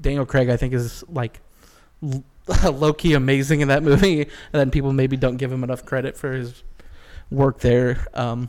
[0.00, 1.40] Daniel Craig, I think, is like
[2.70, 6.16] low key amazing in that movie, and then people maybe don't give him enough credit
[6.16, 6.62] for his
[7.30, 8.06] work there.
[8.14, 8.48] Um,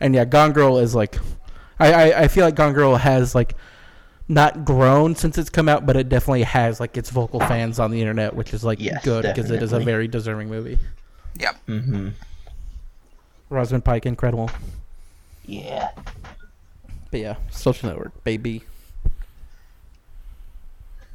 [0.00, 1.16] and yeah, Gone Girl is like,
[1.78, 3.54] I, I I feel like Gone Girl has like
[4.26, 7.90] not grown since it's come out, but it definitely has like its vocal fans on
[7.90, 10.78] the internet, which is like Yes, good because it is a very deserving movie.
[11.38, 11.56] Yep.
[11.66, 12.08] hmm
[13.50, 14.50] Rosamund Pike, incredible.
[15.46, 15.90] Yeah.
[17.10, 18.62] But yeah, Social Network, baby.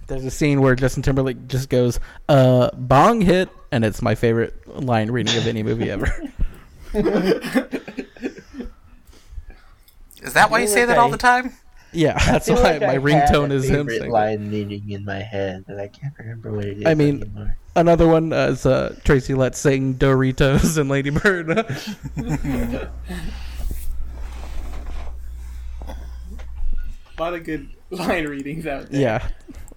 [0.08, 4.68] There's a scene where Justin Timberlake just goes, uh, bong hit, and it's my favorite
[4.82, 6.08] line reading of any movie ever.
[10.22, 11.54] Is that why you say that all the time?
[11.94, 14.12] yeah, that's why like my I have ringtone is him favorite saying.
[14.12, 17.56] line reading in my head, but I can't remember what it is I mean- anymore.
[17.76, 21.50] Another one uh, is uh, Tracy Letts saying Doritos and Lady Bird.
[27.18, 29.02] A lot of good line readings out there.
[29.02, 29.28] yeah,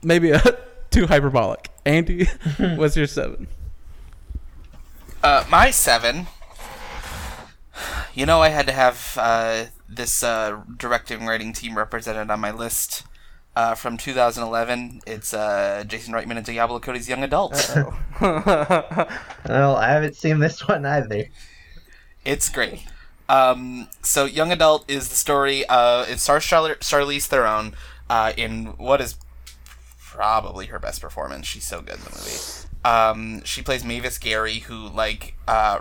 [0.02, 0.40] maybe uh,
[0.90, 1.70] too hyperbolic.
[1.85, 2.27] Andy,
[2.59, 3.48] what's your seven?
[5.23, 6.27] Uh, my seven.
[8.14, 12.51] You know, I had to have uh, this uh, directing writing team represented on my
[12.52, 13.05] list.
[13.55, 17.74] Uh, from 2011, it's uh, Jason Reitman and Diablo Cody's Young Adults.
[18.20, 21.27] Well, I haven't seen this one either.
[22.24, 22.85] It's great.
[23.29, 25.66] Um, so, Young Adult is the story.
[25.66, 27.74] Uh, it stars Charlotte, Charlize Theron
[28.09, 29.16] uh, in what is
[29.99, 31.47] probably her best performance.
[31.47, 32.69] She's so good in the movie.
[32.85, 35.81] Um, she plays Mavis Gary, who like uh,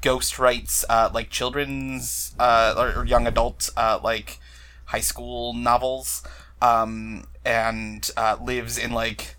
[0.00, 4.38] ghost writes uh, like children's uh, or, or young adult uh, like
[4.86, 6.22] high school novels,
[6.60, 9.36] um, and uh, lives in like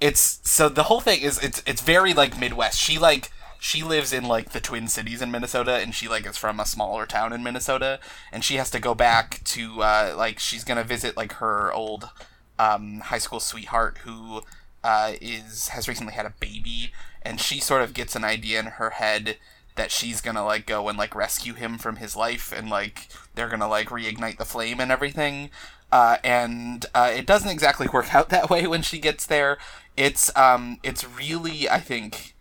[0.00, 2.78] it's so the whole thing is it's it's very like Midwest.
[2.78, 3.30] She like
[3.60, 6.66] she lives in like the Twin Cities in Minnesota, and she like is from a
[6.66, 8.00] smaller town in Minnesota,
[8.32, 12.10] and she has to go back to uh, like she's gonna visit like her old
[12.58, 14.42] um, high school sweetheart who
[14.82, 18.66] uh, is has recently had a baby, and she sort of gets an idea in
[18.66, 19.36] her head
[19.76, 23.06] that she's gonna like go and like rescue him from his life, and like
[23.36, 25.50] they're gonna like reignite the flame and everything.
[25.92, 29.58] Uh, and uh, it doesn't exactly work out that way when she gets there.
[29.96, 32.34] It's um, it's really I think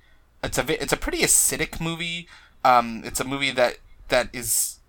[0.44, 2.28] it's a it's a pretty acidic movie.
[2.64, 4.80] Um, it's a movie that that is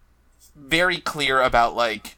[0.55, 2.17] very clear about like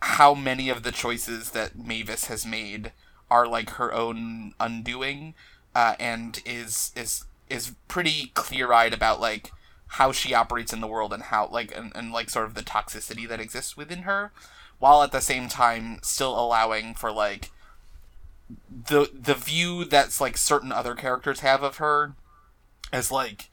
[0.00, 2.92] how many of the choices that Mavis has made
[3.30, 5.34] are like her own undoing,
[5.74, 9.50] uh, and is is is pretty clear eyed about like
[9.86, 12.62] how she operates in the world and how like and, and like sort of the
[12.62, 14.30] toxicity that exists within her,
[14.78, 17.50] while at the same time still allowing for like
[18.68, 22.14] the the view that's like certain other characters have of her
[22.92, 23.50] as like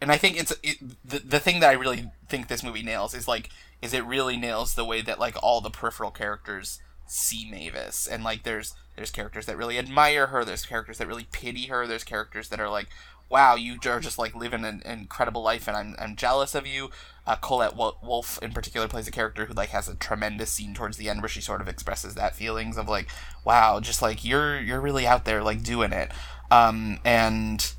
[0.00, 3.14] and I think it's it, the the thing that I really think this movie nails
[3.14, 3.50] is like
[3.82, 8.06] is it really nails the way that like all the peripheral characters see Mavis.
[8.06, 11.86] And like there's there's characters that really admire her there's characters that really pity her
[11.86, 12.88] there's characters that are like
[13.34, 16.90] wow you are just like living an incredible life and I'm, I'm jealous of you.
[17.26, 20.72] Uh, Collette Wo- Wolfe in particular plays a character who like has a tremendous scene
[20.72, 23.08] towards the end where she sort of expresses that feelings of like
[23.44, 26.12] wow just like you're you're really out there like doing it.
[26.52, 27.74] Um and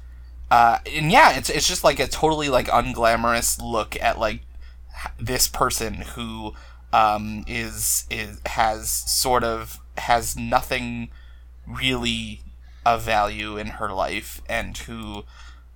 [0.51, 4.41] uh, and yeah, it's it's just like a totally like unglamorous look at like
[5.19, 6.53] this person who
[6.93, 11.09] um, is is has sort of has nothing
[11.67, 12.41] really
[12.85, 15.23] of value in her life and who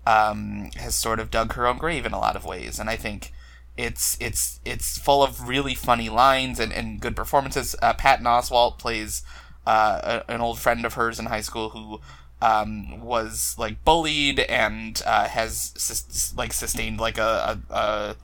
[0.10, 2.80] um, has sort of dug her own grave in a lot of ways.
[2.80, 3.32] And I think
[3.78, 7.76] it's it's it's full of really funny lines and, and good performances.
[7.82, 9.22] Uh, Patton Oswalt plays
[9.68, 12.02] uh, a, an old friend of hers in high school who
[12.42, 18.16] um, was like bullied and uh, has sus- like sustained like a a,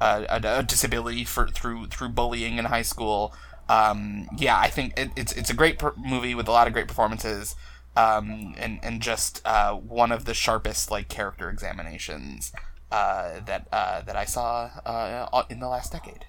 [0.00, 3.34] a, a, disability for through through bullying in high school.
[3.68, 6.72] Um, yeah, I think it, it's it's a great per- movie with a lot of
[6.72, 7.56] great performances.
[7.96, 12.52] Um, and and just uh, one of the sharpest like character examinations
[12.90, 16.26] uh, that uh, that I saw uh, in the last decade.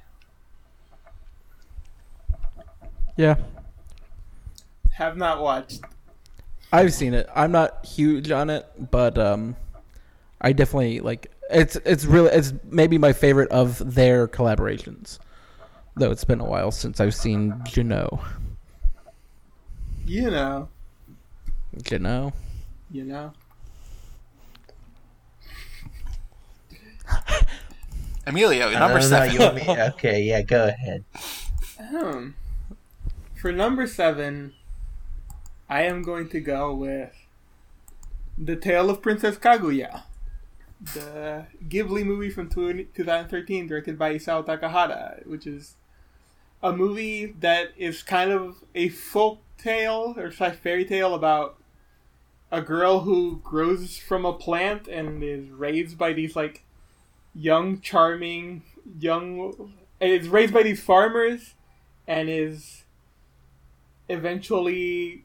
[3.18, 3.36] Yeah,
[4.94, 5.82] Have not watched.
[6.72, 7.30] I've seen it.
[7.36, 9.56] I'm not huge on it, but um,
[10.42, 11.76] I definitely like it's.
[11.78, 15.20] It's really it's maybe my favorite of their collaborations.
[15.96, 18.22] Though it's been a while since I've seen Juno.
[20.06, 20.70] You know.
[21.92, 22.34] You know.
[22.92, 23.34] You know.
[28.28, 29.34] Emilio, I number don't know, seven.
[29.34, 31.04] you want me- Okay, yeah, go ahead.
[31.80, 32.36] Um,
[33.40, 34.54] for number seven,
[35.70, 37.14] I am going to go with
[38.38, 40.04] The Tale of Princess Kaguya,
[40.94, 45.76] the Ghibli movie from 2013, directed by Isao Takahata, which is
[46.64, 51.58] a movie that is kind of a folk tale or slash fairy tale about
[52.52, 56.64] a girl who grows from a plant and is raised by these like
[57.34, 58.64] young, charming,
[59.00, 59.74] young.
[60.00, 61.54] Is raised by these farmers
[62.08, 62.84] and is
[64.10, 65.24] eventually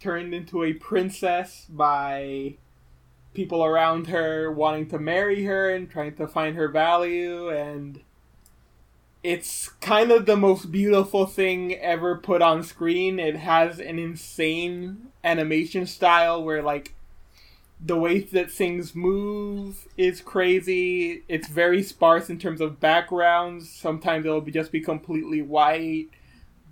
[0.00, 2.54] turned into a princess by
[3.34, 8.00] people around her wanting to marry her and trying to find her value and
[9.22, 15.08] it's kind of the most beautiful thing ever put on screen it has an insane
[15.24, 16.94] animation style where like
[17.84, 21.22] the way that things move is crazy.
[21.28, 23.70] It's very sparse in terms of backgrounds.
[23.70, 26.08] Sometimes it'll be just be completely white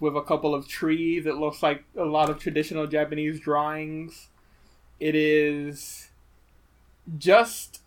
[0.00, 1.26] with a couple of trees.
[1.26, 4.28] It looks like a lot of traditional Japanese drawings.
[5.00, 6.10] It is
[7.18, 7.80] just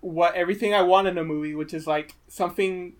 [0.00, 2.94] what everything I want in a movie, which is like something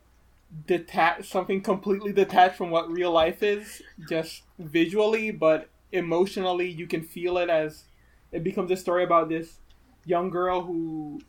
[0.66, 7.02] detached, something completely detached from what real life is, just visually, but emotionally, you can
[7.02, 7.84] feel it as
[8.32, 9.58] it becomes a story about this
[10.04, 11.20] young girl who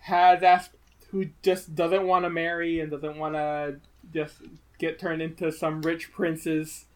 [0.00, 0.72] has asked,
[1.10, 3.76] who just doesn't want to marry and doesn't want to
[4.12, 4.34] just
[4.78, 6.86] get turned into some rich prince's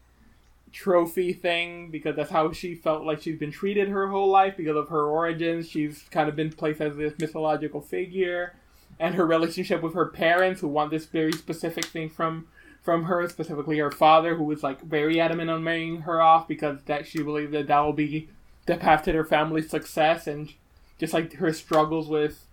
[0.73, 4.75] trophy thing because that's how she felt like she's been treated her whole life because
[4.75, 5.69] of her origins.
[5.69, 8.53] She's kind of been placed as this mythological figure,
[8.99, 12.47] and her relationship with her parents who want this very specific thing from
[12.87, 16.81] from her, specifically her father, who was like very adamant on marrying her off because
[16.85, 18.29] that she believed that that will be
[18.65, 20.53] the path to their family's success, and
[20.97, 22.45] just like her struggles with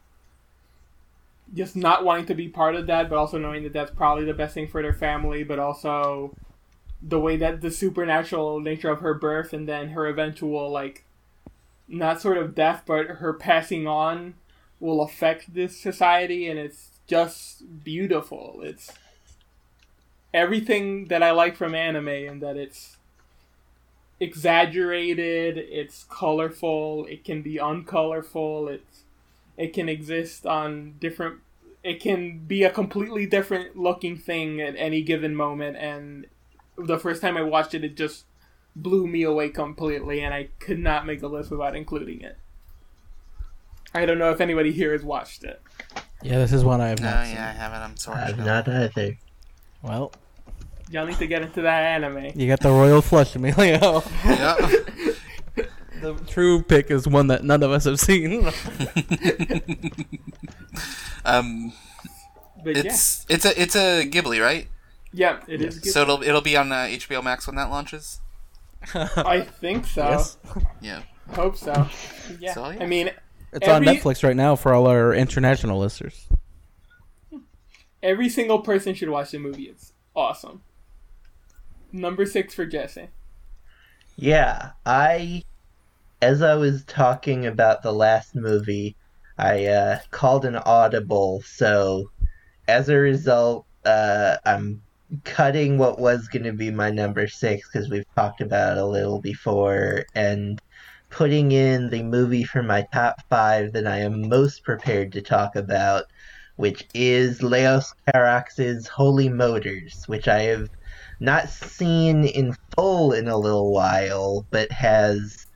[1.55, 4.35] just not wanting to be part of that, but also knowing that that's probably the
[4.35, 6.35] best thing for their family, but also
[7.01, 11.05] the way that the supernatural nature of her birth and then her eventual like
[11.87, 14.35] not sort of death but her passing on
[14.81, 18.61] will affect this society and it's just beautiful.
[18.65, 18.91] It's
[20.35, 22.99] everything that i like from anime and that it's
[24.21, 29.05] exaggerated it's colorful it can be uncolorful it's
[29.57, 31.39] it can exist on different
[31.83, 36.27] it can be a completely different looking thing at any given moment and
[36.77, 38.25] the first time I watched it, it just
[38.75, 42.37] blew me away completely, and I could not make a list without including it.
[43.95, 45.63] I don't know if anybody here has watched it.
[46.23, 47.35] Yeah, this is one I have No, not oh, seen.
[47.35, 47.81] yeah, I haven't.
[47.83, 48.23] I'm sorry.
[48.23, 48.45] I've no.
[48.45, 49.19] not either.
[49.83, 50.13] Well,
[50.91, 52.31] Y'all need to get into that anime.
[52.39, 54.03] you got the royal flush, Emilio.
[54.25, 54.57] Yeah.
[56.01, 58.45] the true pick is one that none of us have seen.
[61.25, 61.73] um,
[62.63, 64.69] But it's it's a it's a Ghibli, right?
[65.13, 65.79] yeah, yeah, it is.
[65.79, 65.93] good.
[65.93, 68.21] So it'll it'll be on uh, HBO Max when that launches.
[68.95, 70.03] I think so.
[70.05, 70.37] yes,
[70.83, 71.03] Yeah.
[71.31, 71.89] Hope so.
[72.39, 72.53] Yeah.
[72.53, 72.83] So, yeah.
[72.83, 73.11] I mean,
[73.53, 76.27] it's on Netflix right now for all our international listeners.
[78.03, 79.65] every single person should watch the movie.
[79.65, 80.61] It's awesome.
[81.95, 83.07] Number six for Jesse.
[84.17, 85.45] Yeah, I,
[86.21, 88.97] as I was talking about the last movie,
[89.39, 91.43] I uh, called an audible.
[91.47, 92.11] So,
[92.67, 94.83] as a result, uh, I'm
[95.23, 98.87] cutting what was going to be my number six because we've talked about it a
[98.87, 100.61] little before, and
[101.11, 105.55] putting in the movie for my top five that I am most prepared to talk
[105.55, 106.07] about,
[106.57, 110.69] which is Leos Carax's Holy Motors, which I have
[111.25, 115.47] not seen in full in a little while, but has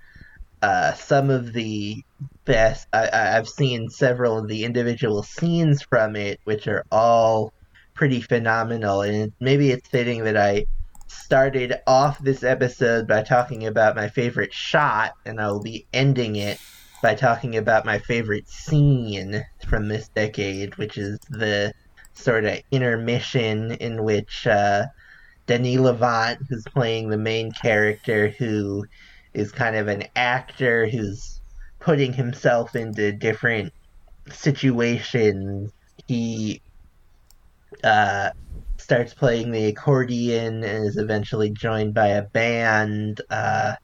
[0.62, 2.02] uh, some of the
[2.44, 2.88] best.
[2.92, 7.52] I, I've seen several of the individual scenes from it, which are all
[7.94, 9.02] pretty phenomenal.
[9.02, 10.66] And maybe it's fitting that I
[11.06, 16.36] started off this episode by talking about my favorite shot, and I will be ending
[16.36, 16.58] it
[17.02, 21.72] by talking about my favorite scene from this decade, which is the
[22.14, 24.46] sort of intermission in which.
[24.46, 24.86] Uh,
[25.48, 28.86] Denis Lavant, who's playing the main character, who
[29.34, 31.40] is kind of an actor who's
[31.80, 33.72] putting himself into different
[34.30, 35.72] situations.
[36.06, 36.60] He
[37.82, 38.30] uh,
[38.76, 43.22] starts playing the accordion and is eventually joined by a band.
[43.30, 43.76] Uh,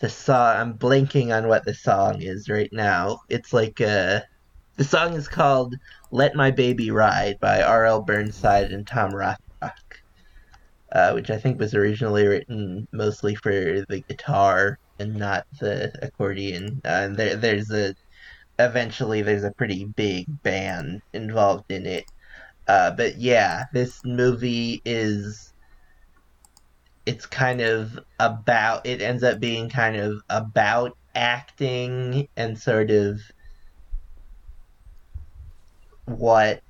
[0.00, 3.20] the song, I'm blanking on what the song is right now.
[3.28, 4.20] It's like uh
[4.76, 5.76] the song is called
[6.10, 8.02] "Let My Baby Ride" by R.L.
[8.02, 9.43] Burnside and Tom Rothrock.
[10.94, 16.80] Uh, which I think was originally written mostly for the guitar and not the accordion.
[16.84, 17.94] Uh, and there, there's a
[18.58, 22.04] eventually there's a pretty big band involved in it.
[22.68, 25.52] Uh, but yeah, this movie is
[27.06, 33.20] it's kind of about it ends up being kind of about acting and sort of
[36.06, 36.62] what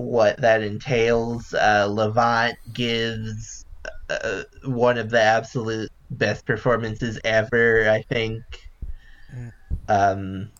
[0.00, 1.54] what that entails.
[1.54, 3.64] Uh, Lavant gives
[4.08, 8.42] uh, one of the absolute best performances ever, I think.
[9.34, 9.52] Mm.
[9.88, 10.50] Um,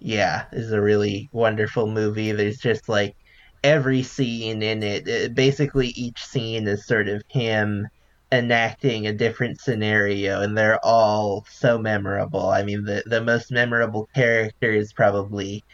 [0.00, 2.32] yeah, is a really wonderful movie.
[2.32, 3.16] There's just like
[3.64, 7.88] every scene in it, it, basically each scene is sort of him
[8.30, 12.48] enacting a different scenario and they're all so memorable.
[12.48, 15.64] I mean the the most memorable character is probably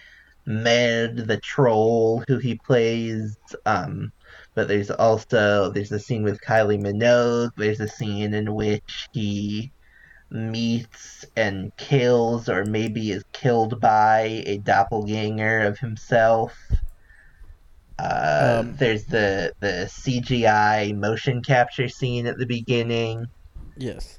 [0.46, 4.12] Merde the troll who he plays um
[4.54, 9.72] but there's also there's a scene with Kylie Minogue, there's a scene in which he
[10.30, 16.56] meets and kills or maybe is killed by a doppelganger of himself.
[17.98, 23.26] Uh, um, there's the the CGI motion capture scene at the beginning.
[23.76, 24.18] Yes,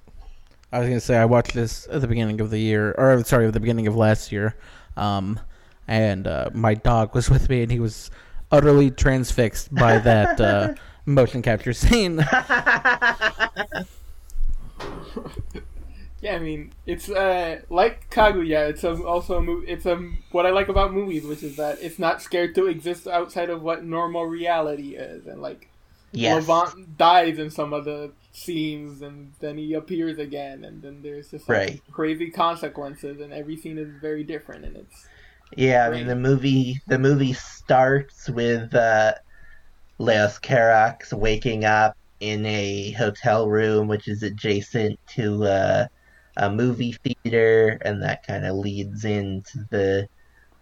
[0.71, 3.47] I was gonna say I watched this at the beginning of the year, or sorry,
[3.47, 4.55] at the beginning of last year,
[4.95, 5.39] um,
[5.87, 8.11] and uh, my dog was with me, and he was
[8.51, 10.73] utterly transfixed by that uh,
[11.05, 12.25] motion capture scene.
[16.25, 18.69] Yeah, I mean, it's uh, like Kaguya.
[18.69, 19.67] It's a, also a movie.
[19.67, 19.95] It's a
[20.31, 23.61] what I like about movies, which is that it's not scared to exist outside of
[23.61, 25.69] what normal reality is, and like
[26.11, 26.43] yes.
[26.43, 31.29] Lavant dies in some of the scenes, and then he appears again, and then there's
[31.29, 31.81] just like, right.
[31.91, 35.07] crazy consequences, and every scene is very different, and it's
[35.55, 35.87] yeah.
[35.87, 39.13] I mean, the movie the movie starts with uh,
[39.99, 45.43] Leos Carax waking up in a hotel room, which is adjacent to.
[45.43, 45.87] Uh,
[46.37, 50.07] a movie theater, and that kind of leads into the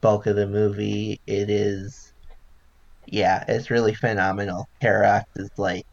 [0.02, 1.20] bulk of the movie.
[1.26, 2.14] It is,
[3.08, 4.68] yeah, it's really phenomenal.
[4.82, 5.86] Carax is like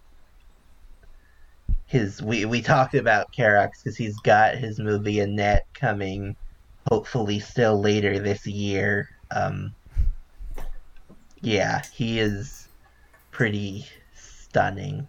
[1.87, 2.23] his.
[2.23, 6.37] We we talked about Carax because he's got his movie Annette coming,
[6.91, 9.09] hopefully still later this year.
[9.31, 9.75] Um,
[11.41, 12.69] yeah, he is
[13.31, 15.07] pretty stunning.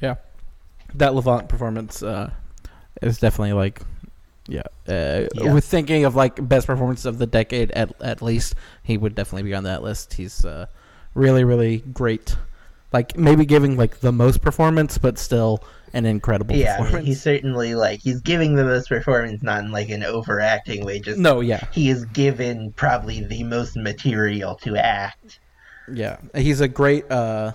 [0.00, 0.16] Yeah
[0.94, 2.30] that Lavant performance uh,
[3.02, 3.80] is definitely like,
[4.46, 5.52] yeah, uh, yeah.
[5.52, 9.42] With thinking of like best performance of the decade at at least, he would definitely
[9.44, 10.14] be on that list.
[10.14, 10.66] He's uh,
[11.14, 12.36] really really great.
[12.92, 16.94] Like maybe giving like the most performance, but still an incredible yeah, performance.
[16.94, 20.84] I mean, he's certainly like he's giving the most performance, not in like an overacting
[20.84, 21.00] way.
[21.00, 25.40] Just no, yeah, he is given probably the most material to act.
[25.92, 27.52] Yeah, he's a great uh,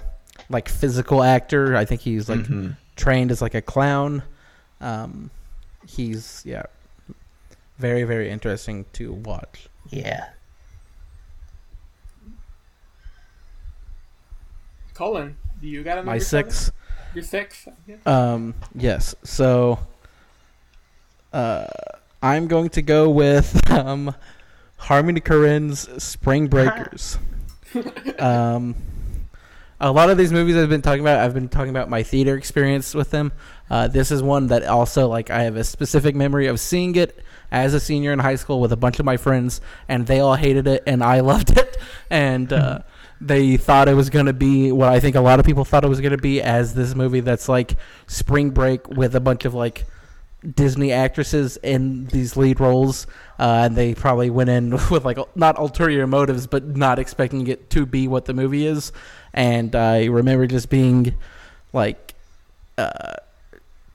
[0.50, 1.76] like physical actor.
[1.76, 4.22] I think he's like mm-hmm trained as like a clown.
[4.82, 5.32] Um,
[5.88, 6.64] he's yeah,
[7.80, 9.70] very very interesting to watch.
[9.90, 10.30] Yeah.
[14.94, 16.72] Colin, do you got a my six?
[17.14, 17.68] Your six.
[18.06, 18.54] Um.
[18.76, 19.16] Yes.
[19.24, 19.80] So.
[21.32, 21.68] Uh,
[22.22, 24.16] I'm going to go with um,
[24.78, 27.18] Harmony Korine's Spring Breakers.
[28.20, 28.76] um
[29.82, 32.36] a lot of these movies I've been talking about, I've been talking about my theater
[32.36, 33.32] experience with them.
[33.70, 37.24] Uh, this is one that also like I have a specific memory of seeing it
[37.52, 40.36] as a senior in high school with a bunch of my friends, and they all
[40.36, 41.78] hated it, and I loved it,
[42.10, 42.80] and uh,
[43.22, 45.84] they thought it was going to be what I think a lot of people thought
[45.84, 47.76] it was going to be as this movie that's like
[48.08, 49.86] Spring Break with a bunch of like
[50.56, 55.58] Disney actresses in these lead roles, uh, and they probably went in with like not
[55.58, 58.92] ulterior motives, but not expecting it to be what the movie is
[59.34, 61.16] and I remember just being
[61.74, 62.16] like
[62.78, 63.14] uh,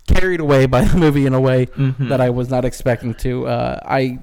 [0.07, 2.09] carried away by the movie in a way mm-hmm.
[2.09, 3.47] that I was not expecting to.
[3.47, 4.21] Uh, I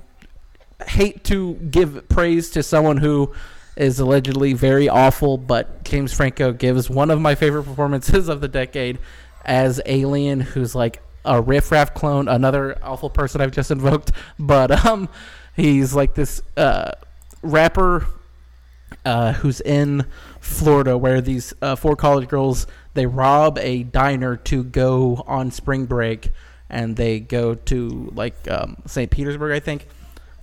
[0.88, 3.34] hate to give praise to someone who
[3.76, 8.48] is allegedly very awful, but James Franco gives one of my favorite performances of the
[8.48, 8.99] decade
[9.45, 15.10] as Alien, who's like a riffraff clone, another awful person I've just invoked, but um,
[15.56, 16.91] he's like this uh,
[17.41, 18.06] rapper
[19.06, 20.06] uh, who's in
[20.39, 25.85] Florida, where these uh, four college girls they rob a diner to go on spring
[25.85, 26.31] break,
[26.69, 29.10] and they go to like um, St.
[29.10, 29.88] Petersburg, I think,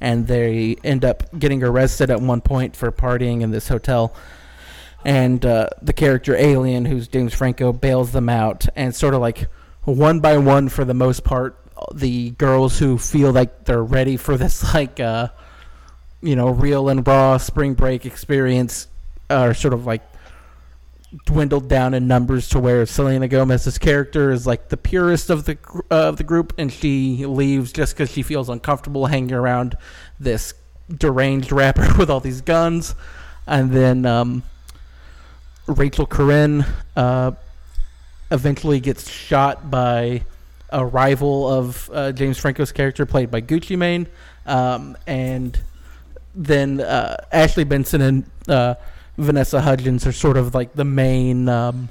[0.01, 4.15] and they end up getting arrested at one point for partying in this hotel.
[5.05, 9.49] And uh, the character Alien, who's James Franco, bails them out, and sort of like
[9.85, 11.57] one by one, for the most part,
[11.95, 15.29] the girls who feel like they're ready for this like uh,
[16.21, 18.89] you know, real and raw spring break experience
[19.31, 20.03] are sort of like
[21.25, 25.57] dwindled down in numbers to where Selena Gomez's character is like the purest of the
[25.91, 29.77] uh, of the group, and she leaves just because she feels uncomfortable hanging around
[30.21, 30.55] this
[30.95, 32.95] deranged rapper with all these guns,
[33.47, 34.43] and then um,
[35.67, 36.67] Rachel Korine
[36.97, 37.33] uh,
[38.31, 40.25] eventually gets shot by
[40.71, 44.07] a rival of uh, James Franco's character, played by Gucci Mane,
[44.45, 45.59] um, and
[46.35, 48.75] then uh, Ashley Benson and uh,
[49.19, 51.91] Vanessa Hudgens are sort of like the main um,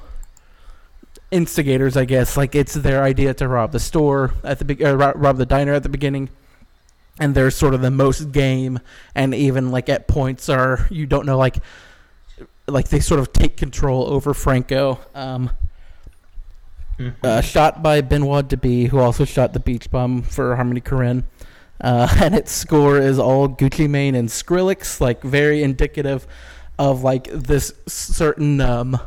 [1.30, 2.36] instigators, I guess.
[2.36, 5.74] Like it's their idea to rob the store at the be- uh, rob the diner
[5.74, 6.30] at the beginning,
[7.20, 8.80] and they're sort of the most game,
[9.14, 11.58] and even like at points are you don't know like
[12.66, 14.98] like they sort of take control over Franco.
[15.14, 15.50] Um,
[17.22, 21.24] uh, shot by Benoit Debie, who also shot the Beach Bum for Harmony Korine.
[21.80, 26.26] Uh, and its score is all Gucci Mane and Skrillex, like very indicative
[26.78, 28.98] of like this certain um,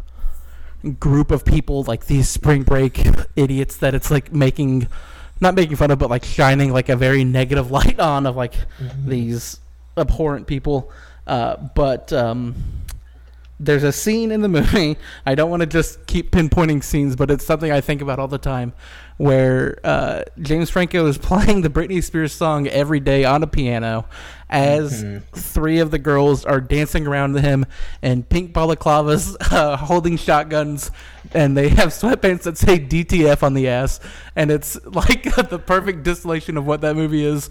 [1.00, 4.88] group of people, like these spring break idiots that it's like making,
[5.40, 8.56] not making fun of, but like shining like a very negative light on of like
[9.06, 9.60] these
[9.98, 10.92] abhorrent people.
[11.28, 12.56] Uh, but um,
[13.62, 14.98] there's a scene in the movie.
[15.26, 18.28] I don't want to just keep pinpointing scenes, but it's something I think about all
[18.28, 18.74] the time,
[19.18, 24.06] where uh, James Franco is playing the Britney Spears song every day on a piano,
[24.50, 27.66] as three of the girls are dancing around him
[28.02, 30.92] in pink balaclavas, uh, holding shotguns,
[31.34, 34.00] and they have sweatpants that say DTF on the ass,
[34.36, 37.50] and it's like the perfect distillation of what that movie is.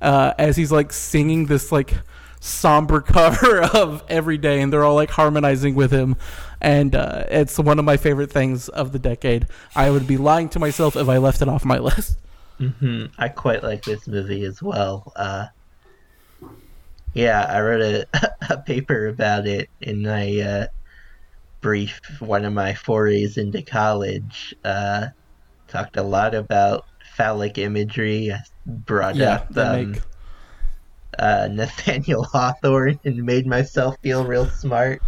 [0.00, 1.92] Uh, as he's like singing this like
[2.40, 6.16] somber cover of every day and they're all like harmonizing with him
[6.60, 10.48] and uh, it's one of my favorite things of the decade i would be lying
[10.48, 12.18] to myself if i left it off my list
[12.58, 15.12] hmm I quite like this movie as well.
[15.16, 15.46] Uh,
[17.14, 20.66] yeah, I wrote a, a paper about it in my uh,
[21.60, 24.54] brief, one of my forays into college.
[24.64, 25.08] Uh,
[25.68, 26.86] talked a lot about
[27.16, 28.32] phallic imagery.
[28.32, 30.02] I brought yeah up um, make
[31.20, 35.00] uh, Nathaniel Hawthorne and made myself feel real smart.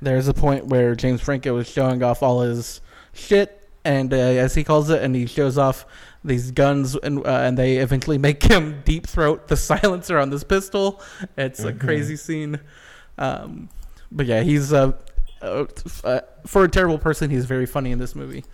[0.00, 2.80] there's a point where james franco is showing off all his
[3.12, 5.84] shit and uh, as he calls it and he shows off
[6.24, 10.44] these guns and uh, and they eventually make him deep throat the silencer on this
[10.44, 11.00] pistol
[11.36, 12.60] it's a crazy scene
[13.18, 13.68] um,
[14.12, 14.92] but yeah he's uh,
[15.42, 15.64] uh,
[16.04, 18.44] uh, for a terrible person he's very funny in this movie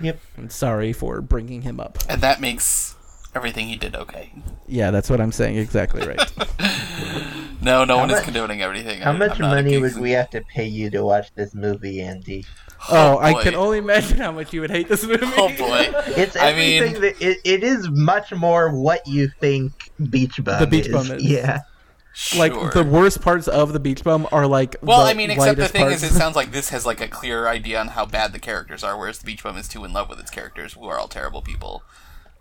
[0.00, 0.18] Yep.
[0.36, 1.98] I'm sorry for bringing him up.
[2.08, 2.93] And that makes
[3.34, 4.32] everything he did okay.
[4.66, 5.56] Yeah, that's what I'm saying.
[5.56, 6.32] Exactly right.
[7.64, 9.00] No, no How one is condoning everything.
[9.00, 12.44] How I- much money would we have to pay you to watch this movie, Andy?
[12.90, 15.24] oh, oh I can only imagine how much you would hate this movie.
[15.24, 15.90] Oh boy.
[16.08, 19.72] It's I mean- everything that it, it is much more what you think
[20.10, 20.92] Beach Bum The Beach is.
[20.92, 21.22] Bum is.
[21.24, 21.60] Yeah.
[22.36, 24.76] like the worst parts of the Beach Bum are like.
[24.82, 26.02] Well, the I mean, except the thing parts.
[26.02, 28.84] is, it sounds like this has like a clear idea on how bad the characters
[28.84, 31.08] are, whereas the Beach Bum is too in love with its characters, who are all
[31.08, 31.82] terrible people.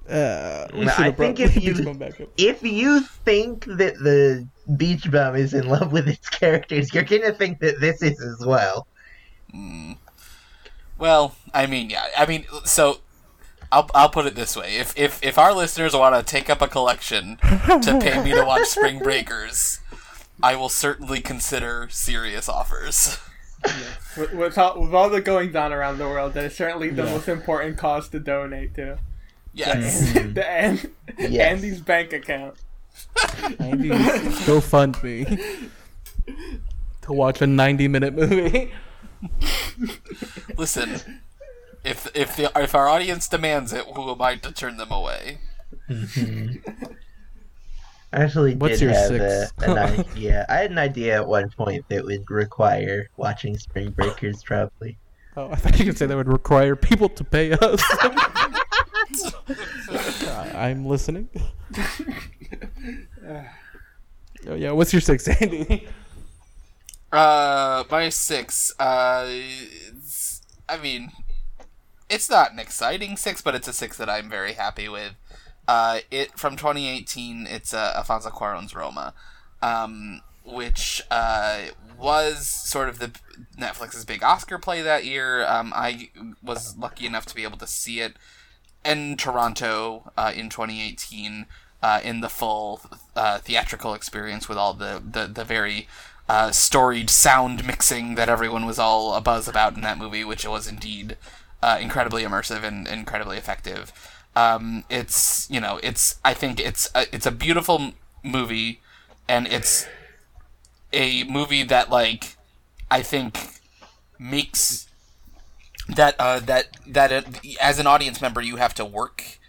[0.09, 2.27] Uh, No, I think if you- Beach Bum back up.
[2.37, 4.47] If you think that the
[4.77, 8.45] Beach Bum is in love with its characters, you're gonna think that this is as
[8.45, 8.87] well.
[10.97, 12.99] Well, I mean, yeah, I mean, so
[13.71, 16.61] I'll I'll put it this way: if if if our listeners want to take up
[16.61, 19.79] a collection to pay me to watch Spring Breakers,
[20.41, 23.19] I will certainly consider serious offers.
[24.17, 27.05] With, with, all, with all the goings on around the world, that is certainly the
[27.05, 28.99] most important cause to donate to.
[29.53, 30.11] Yes.
[30.13, 30.33] Mm.
[30.33, 30.79] the An-
[31.17, 31.55] Yes.
[31.57, 32.55] Andy's bank account.
[33.59, 33.89] Andy,
[34.45, 35.25] go fund me
[37.03, 38.71] to watch a 90 minute movie.
[40.57, 41.21] Listen,
[41.83, 45.39] if if the if our audience demands it, who am I to turn them away?
[45.89, 46.59] I
[48.11, 49.53] actually What's did your have six?
[49.67, 50.45] A, an idea.
[50.49, 54.97] I had an idea at one point that would require watching Spring Breakers, probably.
[55.35, 57.83] Oh, I thought you could say that would require people to pay us.
[59.03, 61.29] Uh, I'm listening.
[63.27, 65.87] oh, yeah, what's your six, Andy?
[67.11, 68.73] Uh, my six.
[68.79, 69.29] Uh,
[70.67, 71.11] I mean,
[72.09, 75.13] it's not an exciting six, but it's a six that I'm very happy with.
[75.67, 77.47] Uh, it from 2018.
[77.47, 79.13] It's uh, Alfonso Cuarón's Roma,
[79.61, 81.65] um, which uh,
[81.97, 83.11] was sort of the
[83.57, 85.45] Netflix's big Oscar play that year.
[85.45, 86.09] Um, I
[86.41, 88.17] was lucky enough to be able to see it
[88.85, 91.45] in Toronto uh, in 2018
[91.81, 92.81] uh, in the full
[93.15, 95.87] uh, theatrical experience with all the the, the very
[96.29, 100.67] uh, storied sound mixing that everyone was all abuzz about in that movie, which was
[100.67, 101.17] indeed
[101.61, 103.91] uh, incredibly immersive and incredibly effective.
[104.35, 107.93] Um, it's you know it's I think it's a, it's a beautiful
[108.23, 108.81] movie,
[109.27, 109.85] and it's
[110.93, 112.37] a movie that like
[112.89, 113.37] I think
[114.17, 114.87] makes
[115.89, 117.21] that uh, that that uh,
[117.61, 119.39] as an audience member you have to work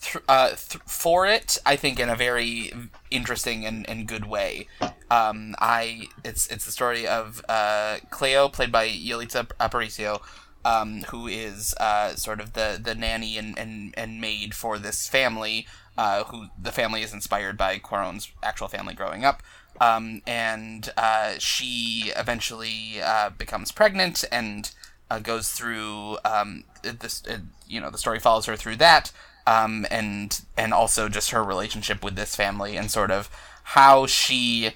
[0.00, 1.58] th- uh, th- for it.
[1.66, 2.72] I think in a very
[3.10, 4.68] interesting and, and good way.
[5.10, 10.22] Um, I it's it's the story of uh, Cleo, played by Yalitza Aparicio,
[10.64, 15.08] um, who is uh, sort of the, the nanny and, and, and maid for this
[15.08, 15.66] family,
[15.98, 19.42] uh, who the family is inspired by Cuarón's actual family growing up.
[19.80, 20.90] Um, and
[21.38, 23.00] she eventually
[23.38, 24.70] becomes pregnant and
[25.12, 27.22] uh, goes through um, this.
[27.68, 29.12] you know, the story follows her through that,
[29.46, 33.28] um, and and also just her relationship with this family and sort of
[33.62, 34.70] how she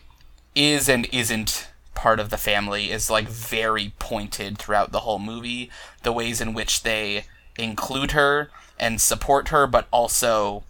[0.54, 5.70] is and isn't part of the family is like very pointed throughout the whole movie.
[6.02, 7.24] The ways in which they
[7.58, 10.64] include her and support her, but also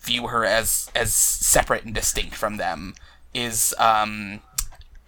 [0.00, 2.94] view her as as separate and distinct from them
[3.34, 4.40] is um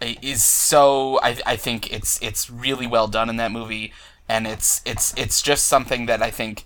[0.01, 3.93] is so I, I think it's it's really well done in that movie
[4.29, 6.65] and it's it's it's just something that I think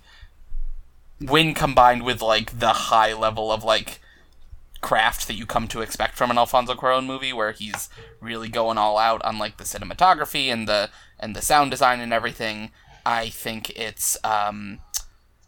[1.19, 3.99] when combined with like the high level of like
[4.81, 7.89] craft that you come to expect from an Alfonso Cuarón movie, where he's
[8.19, 12.13] really going all out on like the cinematography and the and the sound design and
[12.13, 12.69] everything.
[13.03, 14.79] I think it's um,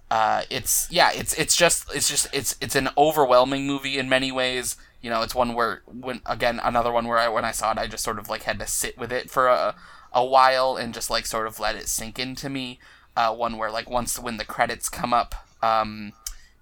[0.10, 4.32] uh, it's yeah, it's it's just it's just it's it's an overwhelming movie in many
[4.32, 4.76] ways.
[5.08, 7.78] You know, it's one where when again another one where I when I saw it,
[7.78, 9.74] I just sort of like had to sit with it for a
[10.12, 12.78] a while and just like sort of let it sink into me.
[13.16, 16.12] Uh, one where like once when the credits come up, um,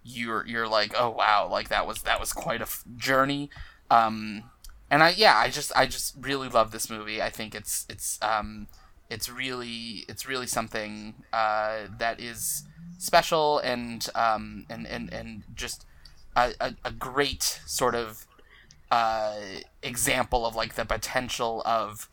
[0.04, 3.50] you're you're like, oh wow, like that was that was quite a f- journey.
[3.90, 4.44] Um,
[4.92, 7.24] and I yeah, I just I just really love this movie.
[7.24, 8.68] I think it's it's um,
[9.10, 12.62] it's really it's really something uh, that is
[13.00, 15.88] special and um, and and and just
[16.36, 18.28] a, a, a great sort of
[18.92, 19.36] uh,
[19.82, 22.10] example of like the potential of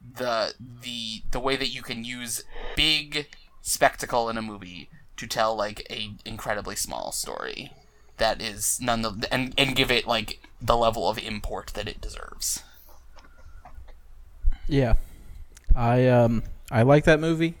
[0.00, 2.42] the the the way that you can use
[2.76, 3.28] big
[3.62, 7.72] spectacle in a movie to tell like a incredibly small story
[8.16, 12.00] that is none of and and give it like the level of import that it
[12.00, 12.62] deserves.
[14.68, 14.94] Yeah,
[15.74, 17.54] I um I like that movie.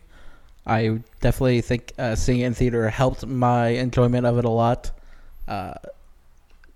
[0.66, 4.92] I definitely think uh, seeing it in theater helped my enjoyment of it a lot.
[5.48, 5.74] Uh,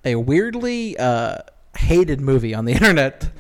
[0.04, 1.38] a weirdly uh,
[1.76, 3.30] hated movie on the internet.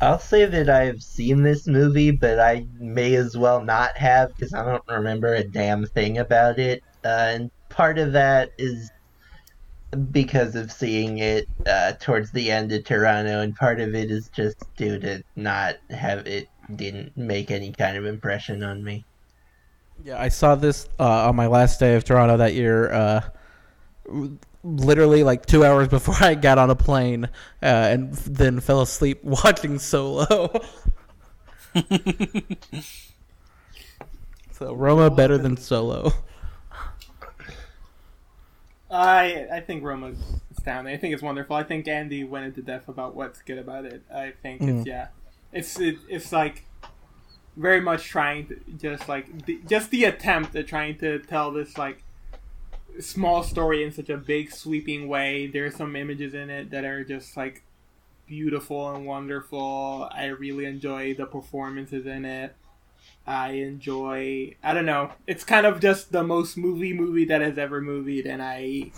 [0.00, 4.52] I'll say that I've seen this movie, but I may as well not have because
[4.52, 6.82] I don't remember a damn thing about it.
[7.04, 8.90] Uh, and part of that is
[10.10, 14.28] because of seeing it uh, towards the end of Toronto, and part of it is
[14.28, 19.04] just due to not have it didn't make any kind of impression on me.
[20.04, 22.90] Yeah, I saw this uh, on my last day of Toronto that year.
[24.66, 27.26] Literally like two hours before I got on a plane,
[27.62, 30.50] uh, and then fell asleep watching Solo.
[34.50, 36.12] so Roma better than Solo.
[38.90, 40.18] I I think Roma's
[40.56, 40.94] astounding.
[40.94, 41.54] I think it's wonderful.
[41.56, 44.02] I think Andy went into depth about what's good about it.
[44.12, 44.78] I think mm.
[44.78, 45.08] it's yeah,
[45.52, 46.64] it's it, it's like
[47.56, 51.78] very much trying to just like the, just the attempt at trying to tell this
[51.78, 52.02] like
[53.00, 55.46] small story in such a big sweeping way.
[55.46, 57.62] There's some images in it that are just like
[58.26, 60.08] beautiful and wonderful.
[60.12, 62.54] I really enjoy the performances in it.
[63.26, 65.12] I enjoy I don't know.
[65.26, 68.92] It's kind of just the most movie movie that has ever movied and I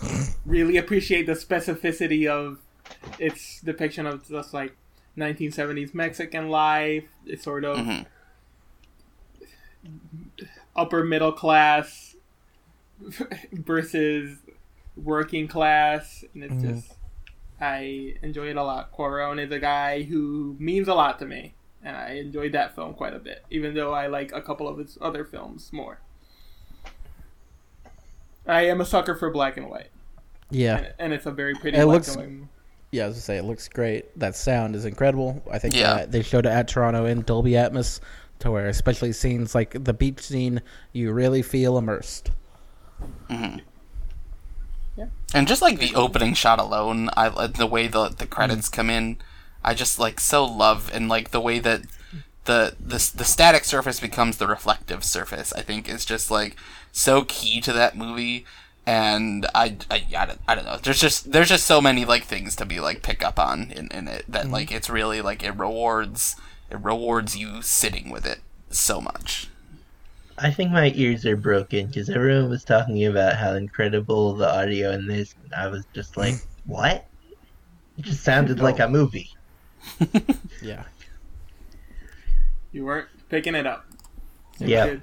[0.45, 2.59] really appreciate the specificity of
[3.17, 4.75] its depiction of just like
[5.17, 7.05] 1970s Mexican life.
[7.25, 8.03] It's sort of mm-hmm.
[10.75, 12.08] upper middle class
[13.51, 14.37] versus
[14.95, 16.75] working class, and it's mm-hmm.
[16.75, 16.93] just
[17.61, 18.95] I enjoy it a lot.
[18.95, 21.53] Cuarón is a guy who means a lot to me,
[21.83, 24.77] and I enjoyed that film quite a bit, even though I like a couple of
[24.77, 25.99] his other films more.
[28.47, 29.89] I am a sucker for black and white.
[30.49, 31.77] Yeah, and, and it's a very pretty.
[31.77, 32.17] It looks.
[32.91, 34.17] Yeah, I was gonna say it looks great.
[34.17, 35.43] That sound is incredible.
[35.51, 36.05] I think yeah.
[36.05, 37.99] they showed it at Toronto in Dolby Atmos,
[38.39, 40.61] to where especially scenes like the beach scene,
[40.93, 42.31] you really feel immersed.
[43.29, 43.59] Mm-hmm.
[44.97, 45.07] Yeah.
[45.33, 48.75] And just like the opening shot alone, I the way the the credits mm-hmm.
[48.75, 49.17] come in,
[49.63, 51.81] I just like so love and like the way that
[52.45, 55.53] the the the static surface becomes the reflective surface.
[55.53, 56.55] I think is just like
[56.91, 58.45] so key to that movie.
[58.85, 60.77] And I, I, I, don't, I don't know.
[60.81, 63.87] There's just there's just so many like things to be like pick up on in,
[63.89, 64.53] in it that mm-hmm.
[64.53, 66.35] like it's really like it rewards
[66.71, 68.39] it rewards you sitting with it
[68.71, 69.47] so much.
[70.41, 74.91] I think my ears are broken because everyone was talking about how incredible the audio
[74.91, 75.35] in this.
[75.43, 76.35] And I was just like,
[76.65, 77.05] what?
[77.97, 79.31] It just sounded like a movie.
[80.61, 80.83] yeah.
[82.71, 83.85] You weren't picking it up.
[84.57, 84.87] Some Yeah.
[84.87, 85.01] Good,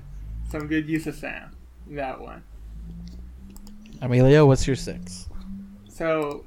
[0.48, 1.54] some good use of sound.
[1.88, 2.42] That one.
[4.00, 5.28] Emilio, what's your six?
[5.88, 6.44] So,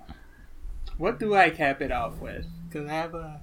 [0.97, 2.45] what do I cap it off with?
[2.67, 3.41] Because I have a.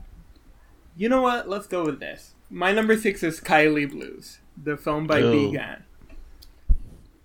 [0.97, 1.48] You know what?
[1.48, 2.35] Let's go with this.
[2.51, 5.51] My number six is Kaili Blues, the film by Oh.
[5.51, 5.85] Bi Gan,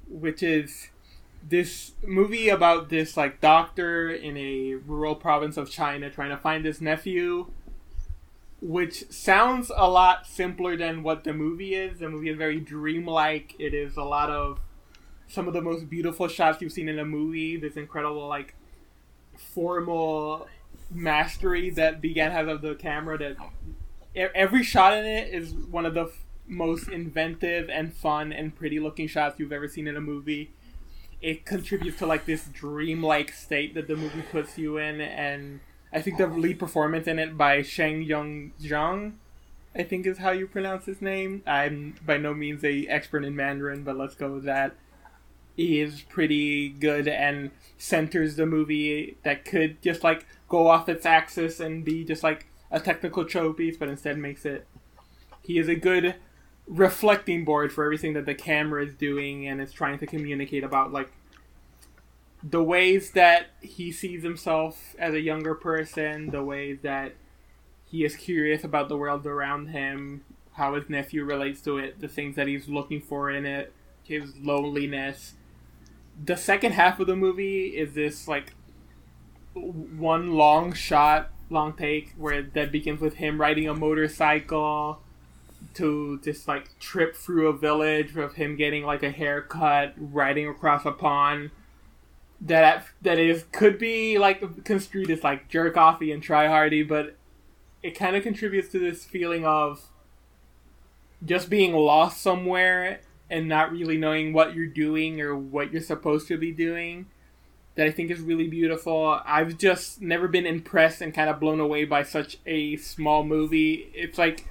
[0.10, 0.89] which is
[1.48, 6.65] this movie about this like doctor in a rural province of China trying to find
[6.65, 7.48] his nephew.
[8.64, 11.98] Which sounds a lot simpler than what the movie is.
[11.98, 13.56] The movie is very dreamlike.
[13.57, 14.60] It is a lot of
[15.27, 17.57] some of the most beautiful shots you've seen in a movie.
[17.57, 18.53] This incredible like
[19.35, 20.48] formal
[20.91, 23.18] mastery that Bi Gan has of the camera.
[23.18, 23.35] That
[24.15, 28.79] every shot in it is one of the f- most inventive and fun and pretty
[28.79, 30.51] looking shots you've ever seen in a movie.
[31.21, 35.59] It contributes to like this dreamlike state that the movie puts you in, and
[35.93, 39.13] I think the lead performance in it by Sheng Yong Zhang,
[39.75, 41.43] I think is how you pronounce his name.
[41.45, 44.75] I'm by no means a expert in Mandarin, but let's go with that.
[45.55, 51.05] He is pretty good and centers the movie that could just like go off its
[51.05, 54.65] axis and be just like a technical showpiece, but instead makes it.
[55.43, 56.15] He is a good
[56.68, 60.93] reflecting board for everything that the camera is doing and is trying to communicate about
[60.93, 61.11] like
[62.43, 67.14] the ways that he sees himself as a younger person, the ways that
[67.85, 70.23] he is curious about the world around him,
[70.53, 73.73] how his nephew relates to it, the things that he's looking for in it,
[74.03, 75.34] his loneliness.
[76.23, 78.53] The second half of the movie is this like
[79.53, 84.99] one long shot, long take where that begins with him riding a motorcycle
[85.73, 90.86] to just like trip through a village of him getting like a haircut, riding across
[90.86, 91.52] a pond.
[92.40, 97.15] That that is could be like construed as like jerk offy and try hardy, but
[97.84, 99.90] it kind of contributes to this feeling of
[101.23, 106.28] just being lost somewhere and not really knowing what you're doing or what you're supposed
[106.28, 107.06] to be doing
[107.76, 109.22] that I think is really beautiful.
[109.26, 113.89] I've just never been impressed and kind of blown away by such a small movie.
[113.93, 114.45] It's like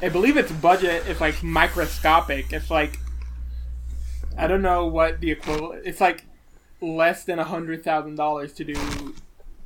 [0.00, 2.52] I believe its budget is like microscopic.
[2.52, 2.98] It's like
[4.36, 5.86] I don't know what the equivalent.
[5.86, 6.24] It's like
[6.80, 9.14] less than a hundred thousand dollars to do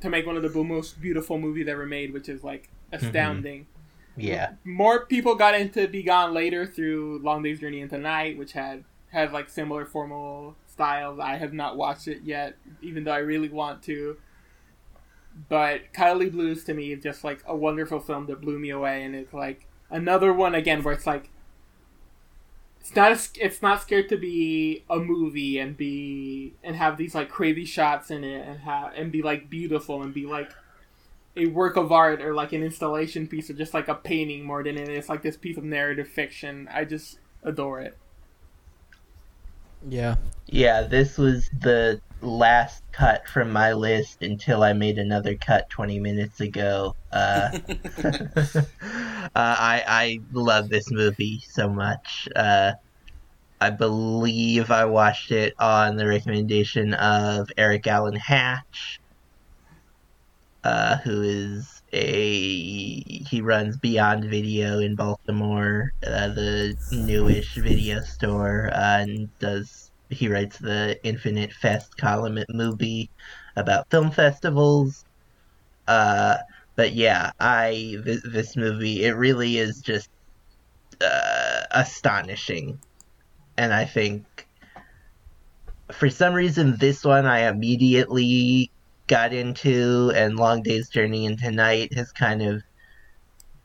[0.01, 3.05] to make one of the most beautiful movies ever made, which is like mm-hmm.
[3.05, 3.67] astounding.
[4.15, 4.53] Yeah.
[4.63, 8.83] More people got into Bi Gan later through Long Day's Journey into Night, which had
[9.11, 11.19] has like similar formal styles.
[11.19, 14.17] I have not watched it yet, even though I really want to.
[15.49, 19.03] But Kaili Blues to me is just like a wonderful film that blew me away,
[19.03, 21.29] and it's like another one again where it's like
[22.79, 27.13] it's not a, it's not scared to be a movie and be and have these
[27.15, 30.51] like crazy shots in it and have and be like beautiful and be like
[31.35, 34.63] a work of art or like an installation piece or just like a painting more
[34.63, 36.67] than it is like this piece of narrative fiction.
[36.71, 37.97] I just adore it.
[39.85, 40.15] Yeah.
[40.47, 45.99] Yeah, this was the last cut from my list until I made another cut 20
[45.99, 46.95] minutes ago.
[47.11, 47.49] Uh,
[48.03, 48.63] uh,
[49.35, 52.27] I I love this movie so much.
[52.35, 52.73] Uh,
[53.59, 58.99] I believe I watched it on the recommendation of Eric Allen Hatch,
[60.63, 68.69] uh, who is a he runs Beyond Video in Baltimore, uh, the newish video store,
[68.73, 73.09] uh, and does he writes the Infinite Fest column at Movie
[73.55, 75.05] about film festivals.
[75.87, 76.37] Uh,
[76.75, 80.09] but yeah, I this, this movie it really is just
[81.01, 82.79] uh, astonishing,
[83.57, 84.47] and I think
[85.91, 88.71] for some reason this one I immediately
[89.07, 92.61] got into, and Long Day's Journey into Night has kind of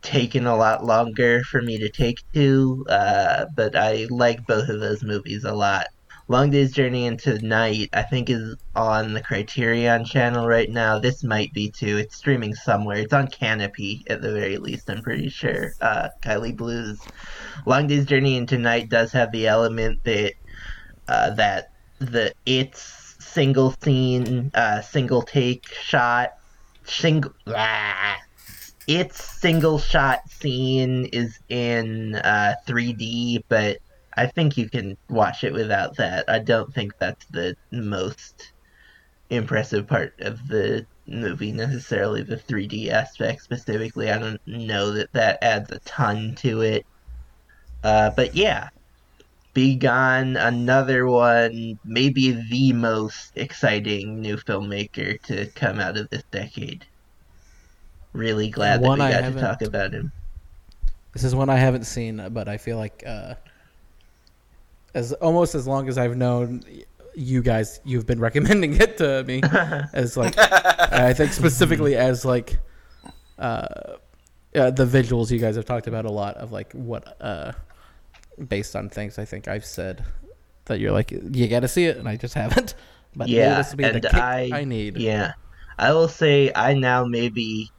[0.00, 2.84] taken a lot longer for me to take to.
[2.88, 5.86] Uh, but I like both of those movies a lot.
[6.28, 10.98] Long Day's Journey into Night, I think, is on the Criterion channel right now.
[10.98, 11.98] This might be too.
[11.98, 12.98] It's streaming somewhere.
[12.98, 15.72] It's on Kanopy at the very least, I'm pretty sure.
[15.80, 17.00] Uh, Kaili Blues.
[17.66, 20.34] Long Day's Journey into Night does have the element that
[21.08, 23.01] uh, that the it's
[23.32, 26.34] single scene, uh, single take shot,
[26.84, 27.32] single.
[27.48, 28.18] Ah,
[28.86, 33.78] its single shot scene is in uh, 3D, but
[34.16, 36.28] I think you can watch it without that.
[36.28, 38.52] I don't think that's the most
[39.30, 44.10] impressive part of the movie necessarily, the 3D aspect specifically.
[44.10, 46.86] I don't know that that adds a ton to it.
[47.82, 48.68] Uh, but yeah,
[49.54, 56.22] Bi Gan, another one, maybe the most exciting new filmmaker to come out of this
[56.30, 56.86] decade.
[58.12, 60.12] Really glad that we got to talk about him.
[61.12, 63.34] This is one I haven't seen, but I feel like uh,
[64.94, 66.62] as almost as long as I've known
[67.14, 69.42] you guys, you've been recommending it to me
[69.92, 72.58] as like I think specifically as like
[73.38, 73.66] uh,
[74.54, 77.52] uh, the visuals you guys have talked about a lot of like what uh,
[78.48, 80.04] based on things I think I've said
[80.66, 82.74] that you're like you got to see it, and I just haven't.
[83.16, 85.02] But yeah, this will be the and kick I, I need.
[85.04, 85.32] Yeah,
[85.78, 87.72] I will say I now maybe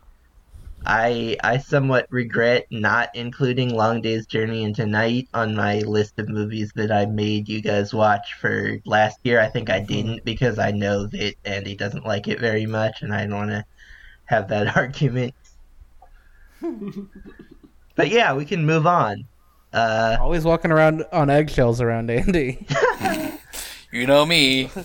[0.86, 6.30] I I somewhat regret not including Long Day's Journey into Night on my list of
[6.30, 9.40] movies that I made you guys watch for last year.
[9.42, 9.82] I think I Mm-hmm.
[9.82, 13.52] didn't because I know that Andy doesn't like it very much, and I don't want
[13.52, 13.66] to
[14.28, 15.36] have that argument.
[17.96, 19.28] but yeah, we can move on.
[19.74, 22.66] Uh, Always walking around on eggshells around Andy.
[23.92, 24.72] You know me.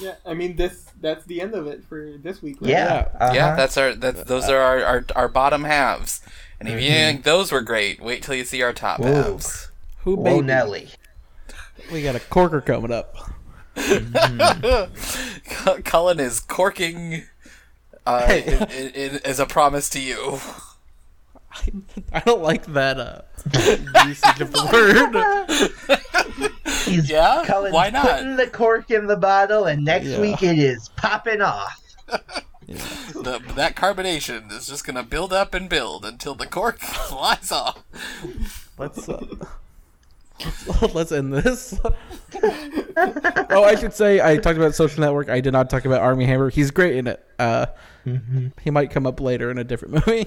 [0.00, 2.60] Yeah, I mean this that's the end of it for this week.
[2.60, 2.70] Right?
[2.70, 3.32] yeah, uh-huh.
[3.34, 6.20] Yeah, that's our that's those are our, our, our bottom halves.
[6.60, 7.10] And if you Mm-hmm.
[7.10, 9.12] think those were great, wait till you see our top Whoa.
[9.12, 9.68] halves.
[10.04, 10.46] Who Whoa, baby?
[10.46, 10.88] Nelly.
[11.92, 13.16] We got a corker coming up.
[15.84, 17.24] Colin is corking
[18.06, 20.38] uh, in, in, in, as a promise to you.
[22.12, 23.22] I don't like that uh,
[24.06, 26.70] usage of the word.
[26.86, 27.44] He's Yeah?
[27.46, 28.06] Colin's Why not?
[28.06, 30.20] putting the cork in the bottle, and next Yeah.
[30.20, 31.80] week it is popping off.
[32.66, 37.82] The, that carbonation is just gonna build up and build until the cork flies off.
[38.78, 39.46] Let's uh, let's-
[40.94, 41.78] let's end this.
[42.42, 45.28] oh, I should say I talked about Social Network.
[45.28, 46.50] I did not talk about Armie Hammer.
[46.50, 47.24] He's great in it.
[47.38, 47.66] Uh,
[48.62, 50.26] He might come up later in a different movie.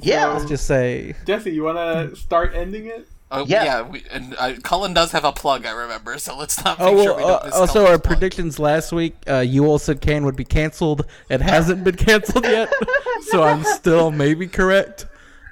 [0.00, 3.08] Yeah, Let's just say Jesse, you want to start ending it?
[3.30, 3.64] Oh Yeah.
[3.64, 5.64] yeah, we, and uh, Colin does have a plug.
[5.66, 6.78] I remember, so let's not.
[6.78, 7.16] Make Oh sure well.
[7.16, 8.02] we uh, don't miss also, Colin's our plug.
[8.12, 9.14] predictions last week.
[9.28, 11.06] Uh, you all said Cannes would be canceled.
[11.30, 12.72] It hasn't been canceled yet,
[13.30, 15.06] so I'm still maybe correct.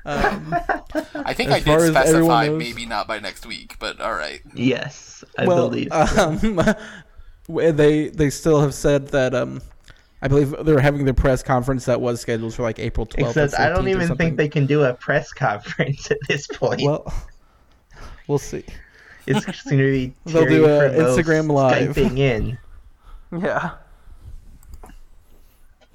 [0.04, 0.54] Um,
[1.14, 4.42] I think I did specify maybe not by next week, but all right.
[4.54, 5.90] yes, I well, believe.
[5.92, 6.74] um, w-
[7.54, 9.34] they they still have said that.
[9.34, 9.60] Um,
[10.24, 13.24] I believe they're having their press conference that was scheduled for like April 12th.
[13.24, 16.82] or Except I don't even think they can do a press conference at this point.
[16.84, 17.12] Well,
[18.28, 18.64] we'll see.
[19.26, 21.96] it's going to be They'll do a Frémaux Instagram Live.
[21.96, 22.58] Skyping in.
[23.40, 23.70] Yeah.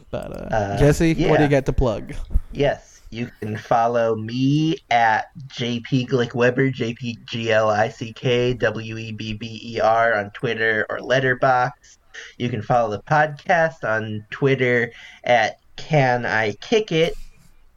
[0.09, 2.13] But uh, Uh, Jesse, what do you got to plug?
[2.51, 8.53] Yes, you can follow me at JP Glickwebber, J P G L I C K
[8.53, 11.97] W E B B E R on Twitter or Letterboxd.
[12.38, 14.91] You can follow the podcast on Twitter
[15.23, 17.13] at Can I Kick It?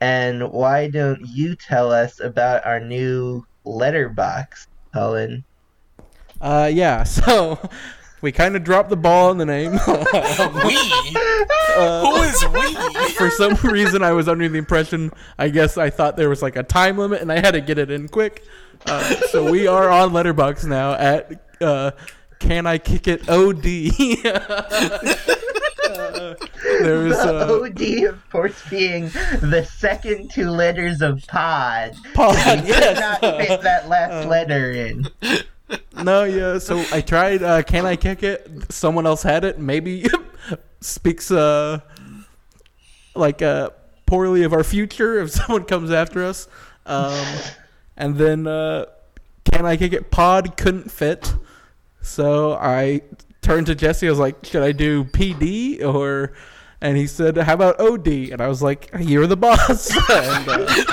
[0.01, 5.45] And why don't you tell us about our new Letterboxd, Colin?
[6.41, 7.05] Uh, yeah.
[7.05, 7.59] So
[8.23, 9.73] we kind of dropped the ball on the name.
[10.65, 10.77] We?
[11.77, 13.13] Uh, Who is we?
[13.15, 15.11] For some reason, I was under the impression.
[15.39, 17.79] I guess I thought there was like a time limit, and I had to get
[17.79, 18.45] it in quick.
[18.87, 21.31] Uh, so we are on Letterboxd now at
[21.61, 21.93] uh,
[22.39, 23.65] Can I Kick It OD.
[25.85, 26.35] uh,
[26.81, 29.05] there's uh, OD, of course, being
[29.41, 31.95] the second two letters of pod.
[32.15, 32.35] pod.
[32.61, 33.01] Did Yes.
[33.01, 35.07] not fit that last letter in.
[36.03, 36.59] No, yeah.
[36.59, 37.43] So I tried.
[37.43, 38.73] Uh, can I kick it?
[38.73, 39.59] Someone else had it.
[39.59, 40.07] Maybe
[40.81, 41.81] speaks uh
[43.15, 43.71] like uh
[44.07, 46.49] poorly of our future if someone comes after us.
[46.87, 47.27] Um,
[47.97, 48.87] and then uh,
[49.45, 50.11] can I kick it?
[50.11, 51.35] Pod couldn't fit.
[52.03, 53.03] So I
[53.43, 54.07] turned to Jesse.
[54.07, 56.33] I was like, should I do PD or?
[56.83, 58.09] And he said, how about OD?
[58.09, 59.91] And I was like, you're the boss.
[60.11, 60.85] and, uh,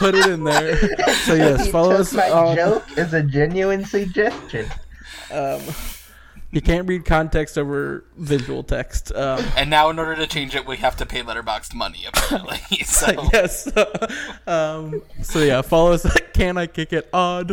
[0.00, 0.76] put it in there.
[1.26, 2.56] So yes, He follow us my on.
[2.56, 4.66] joke as a genuine suggestion.
[5.32, 5.60] Um,
[6.50, 9.12] you can't read context over visual text.
[9.14, 12.58] Um, And now, in order to change it, we have to pay Letterboxd money, apparently.
[12.84, 13.68] So yes.
[14.46, 17.52] um, so yeah, follow us at Can I Kick It Odd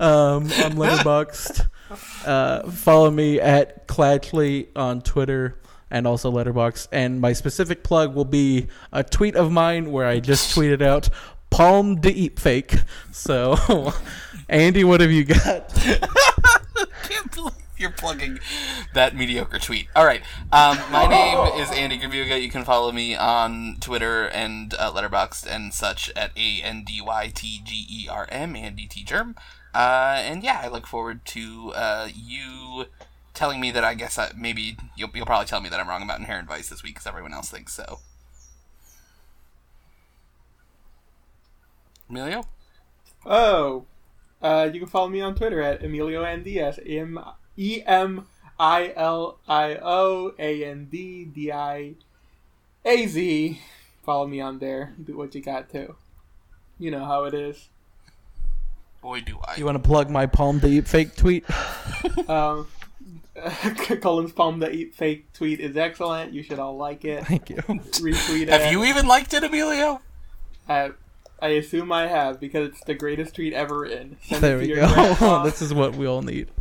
[0.00, 1.68] um, on Letterboxd.
[2.24, 5.58] Uh, follow me at Clatchley on Twitter
[5.90, 6.88] and also Letterboxd.
[6.90, 11.10] And my specific plug will be a tweet of mine where I just tweeted out
[11.52, 12.76] Palm eat fake.
[13.12, 13.92] So,
[14.48, 15.68] Andy, what have you got?
[17.02, 18.38] can't believe you're plugging
[18.94, 19.88] that mediocre tweet.
[19.94, 20.22] All right.
[20.50, 22.40] Um, my name is Andy Gravuga.
[22.40, 27.02] You can follow me on Twitter and uh, Letterboxd and such at A N D
[27.04, 29.36] Y T G E R M, Andy T Germ.
[29.74, 32.86] Uh, and yeah, I look forward to uh, you
[33.34, 36.02] telling me that I guess I, maybe you'll, you'll probably tell me that I'm wrong
[36.02, 37.98] about Inherent Vice this week because everyone else thinks so.
[42.12, 42.44] Emilio?
[43.24, 43.86] Oh,
[44.42, 47.18] uh, you can follow me on Twitter at Emilio Andias, M
[47.56, 48.26] E M
[48.60, 51.94] I L I O A N D D I
[52.84, 53.60] A Z.
[54.02, 54.94] Follow me on there.
[55.02, 55.94] Do what you got to.
[56.78, 57.70] You know how it is.
[59.00, 59.56] Boy, do I.
[59.56, 61.44] You want to plug my palm to eat fake tweet?
[62.28, 62.66] Um,
[64.00, 66.32] Colin's palm the eat fake tweet is excellent.
[66.32, 67.24] You should all like it.
[67.26, 67.56] Thank you.
[67.56, 68.48] Retweet it.
[68.48, 70.00] Have you even liked it, Emilio?
[70.68, 70.92] I,
[71.42, 74.16] I assume I have because it's the greatest tweet ever written.
[74.22, 75.42] Send There we go.
[75.44, 76.48] this is what we all need.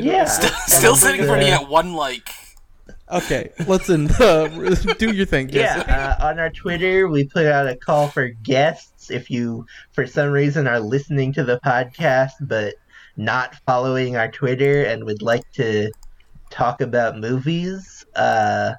[0.00, 0.26] Yeah.
[0.26, 2.28] Still, still sitting the- pretty at one like.
[3.10, 4.08] Okay, listen.
[4.20, 4.46] Uh,
[4.98, 5.48] do your thing.
[5.48, 9.10] Yeah, uh, on our Twitter, we put out a call for guests.
[9.10, 12.74] If you, for some reason, are listening to the podcast but
[13.16, 15.90] not following our Twitter and would like to
[16.50, 18.74] talk about movies, uh,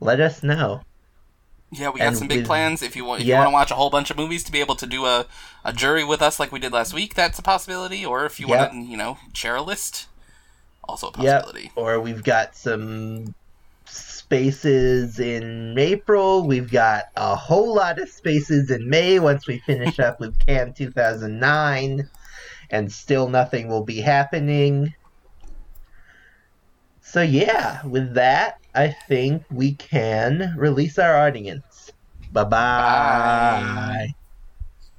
[0.00, 0.82] let us know.
[1.74, 2.82] Yeah, we got some big with- plans.
[2.82, 3.36] If you want, if yeah.
[3.36, 5.26] you want to watch a whole bunch of movies to be able to do a,
[5.64, 8.04] a jury with us like we did last week, that's a possibility.
[8.04, 10.06] Or if you want to, you know, share a list,
[10.84, 11.72] also a possibility.
[11.74, 13.34] Or we've got some
[13.86, 16.46] spaces in April.
[16.46, 20.74] We've got a whole lot of spaces in May once we finish up with Cannes
[20.74, 22.08] 2009,
[22.70, 24.94] and still nothing will be happening.
[27.00, 31.92] So, yeah, with that, I think we can release our audience.
[32.32, 32.48] Bye-bye.
[32.50, 34.08] Bye.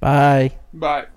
[0.00, 0.52] Bye.
[0.72, 1.10] But